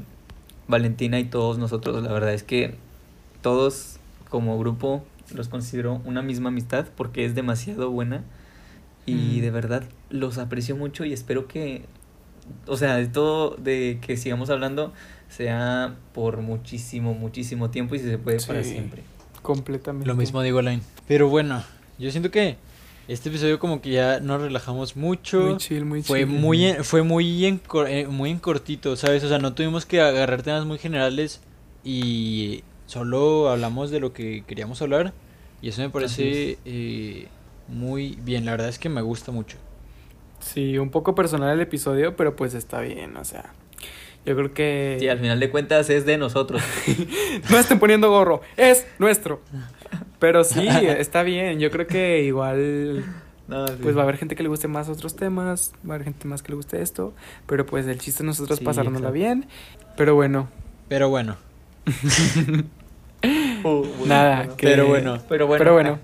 Valentina 0.68 1.18
y 1.20 1.24
todos 1.24 1.59
nosotros. 1.59 2.03
La 2.03 2.12
verdad 2.12 2.32
es 2.32 2.43
que 2.43 2.74
todos 3.43 3.99
como 4.30 4.59
grupo 4.59 5.05
los 5.34 5.49
considero 5.49 6.01
una 6.05 6.22
misma 6.22 6.49
amistad 6.49 6.86
porque 6.97 7.26
es 7.26 7.34
demasiado 7.34 7.91
buena 7.91 8.24
y 9.09 9.39
Mm. 9.39 9.41
de 9.43 9.51
verdad 9.51 9.85
los 10.11 10.39
aprecio 10.39 10.77
mucho 10.77 11.05
y 11.05 11.13
espero 11.13 11.47
que, 11.49 11.83
o 12.67 12.77
sea, 12.77 12.97
de 12.97 13.07
todo 13.07 13.57
de 13.57 13.99
que 14.01 14.17
sigamos 14.17 14.51
hablando 14.51 14.93
sea 15.29 15.95
por 16.15 16.39
muchísimo, 16.39 17.15
muchísimo 17.15 17.71
tiempo 17.71 17.95
y 17.95 17.99
si 17.99 18.07
se 18.07 18.19
puede 18.19 18.41
para 18.41 18.65
siempre. 18.65 19.03
Completamente. 19.43 20.07
Lo 20.07 20.15
mismo 20.17 20.43
digo, 20.43 20.61
Line. 20.63 20.81
Pero 21.07 21.29
bueno, 21.29 21.63
yo 21.99 22.11
siento 22.11 22.31
que 22.31 22.57
este 23.07 23.29
episodio 23.31 23.59
como 23.59 23.81
que 23.81 23.91
ya 23.91 24.21
nos 24.21 24.41
relajamos 24.43 24.97
mucho. 24.97 25.41
Muy 25.41 25.57
chill, 25.59 25.85
muy 25.85 26.03
fue 26.03 26.21
chill. 26.21 26.29
muy 26.29 26.65
en- 26.67 26.85
fue 26.85 27.03
muy 27.03 27.45
en, 27.47 27.61
eh, 27.89 28.07
muy 28.09 28.31
en 28.31 28.39
cortito, 28.39 28.97
¿sabes? 28.97 29.23
O 29.25 29.29
sea, 29.29 29.39
no 29.39 29.55
tuvimos 29.55 29.87
que 29.87 30.01
agarrar 30.01 30.43
temas 30.43 30.65
muy 30.67 30.79
generales 30.79 31.41
y 31.85 32.63
solo 32.87 33.49
hablamos 33.51 33.91
de 33.91 34.01
lo 34.01 34.13
que 34.13 34.45
queríamos 34.47 34.81
hablar 34.83 35.13
y 35.63 35.69
eso 35.69 35.83
me 35.83 35.91
parece 35.91 36.59
eh, 36.65 37.29
muy 37.69 38.19
bien. 38.23 38.45
La 38.45 38.53
verdad 38.53 38.69
es 38.69 38.79
que 38.79 38.89
me 38.89 39.03
gusta 39.03 39.31
mucho. 39.33 39.57
Sí, 40.41 40.79
un 40.79 40.91
poco 40.91 41.14
personal 41.14 41.53
el 41.55 41.61
episodio, 41.61 42.16
pero 42.16 42.35
pues 42.37 42.55
está 42.55 42.81
bien, 42.81 43.16
o 43.16 43.25
sea. 43.25 43.53
Yo 44.27 44.35
creo 44.37 44.53
que. 44.53 44.97
Sí, 45.01 45.09
al 45.09 45.19
final 45.19 45.41
de 45.41 45.51
cuentas 45.51 45.89
es 45.91 46.05
de 46.07 46.19
nosotros. 46.19 46.62
No 47.51 47.59
estén 47.59 47.79
poniendo 47.79 48.11
gorro, 48.11 48.41
es 48.57 48.87
nuestro. 48.99 49.41
Pero 50.19 50.45
sí, 50.45 50.66
está 50.69 51.23
bien. 51.23 51.59
Yo 51.61 51.71
creo 51.71 51.87
que 51.87 52.23
igual. 52.25 53.05
No, 53.47 53.66
sí. 53.66 53.75
Pues 53.83 53.97
va 53.97 54.01
a 54.01 54.03
haber 54.05 54.19
gente 54.19 54.37
que 54.37 54.43
le 54.43 54.49
guste 54.51 54.69
más 54.69 54.89
otros 54.91 55.16
temas, 55.16 55.73
va 55.89 55.93
a 55.93 55.95
haber 55.95 56.05
gente 56.05 56.29
más 56.29 56.43
que 56.43 56.51
le 56.53 56.57
guste 56.57 56.83
esto. 56.83 57.14
Pero 57.47 57.64
pues 57.64 57.87
el 57.87 57.99
chiste 57.99 58.23
nosotros 58.23 58.59
Sí, 58.59 58.64
pasárnosla 58.64 59.11
bien. 59.11 59.47
Pero 59.97 60.14
bueno, 60.14 60.49
Pero 60.89 61.09
bueno, 61.09 61.37
Uh, 63.25 63.62
bueno, 63.62 64.07
nada. 64.07 64.37
bueno. 64.41 64.57
que- 64.57 64.66
pero 64.66 64.87
bueno. 64.87 65.19
Pero 65.29 65.47
bueno. 65.47 65.59
Pero 65.59 65.73
bueno, 65.73 65.99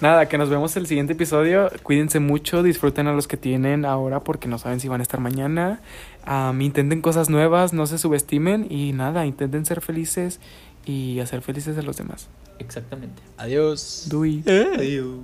nada, 0.00 0.28
que 0.28 0.38
nos 0.38 0.48
vemos 0.48 0.76
el 0.76 0.86
siguiente 0.86 1.12
episodio. 1.12 1.70
Cuídense 1.82 2.20
mucho, 2.20 2.62
disfruten 2.62 3.06
a 3.06 3.12
los 3.12 3.28
que 3.28 3.36
tienen 3.36 3.84
ahora 3.84 4.20
porque 4.20 4.48
no 4.48 4.58
saben 4.58 4.80
si 4.80 4.88
van 4.88 5.00
a 5.00 5.02
estar 5.02 5.20
mañana. 5.20 5.80
Am, 6.24 6.60
intenten 6.60 7.00
cosas 7.02 7.30
nuevas, 7.30 7.72
no 7.72 7.86
se 7.86 7.98
subestimen 7.98 8.66
y 8.70 8.92
nada, 8.92 9.26
intenten 9.26 9.64
ser 9.64 9.80
felices 9.80 10.40
y 10.84 11.20
hacer 11.20 11.42
felices 11.42 11.76
a 11.78 11.82
los 11.82 11.96
demás. 11.96 12.28
Exactamente. 12.58 13.22
adiós. 13.38 14.06
Dui. 14.08 14.42
Adiós. 14.46 15.16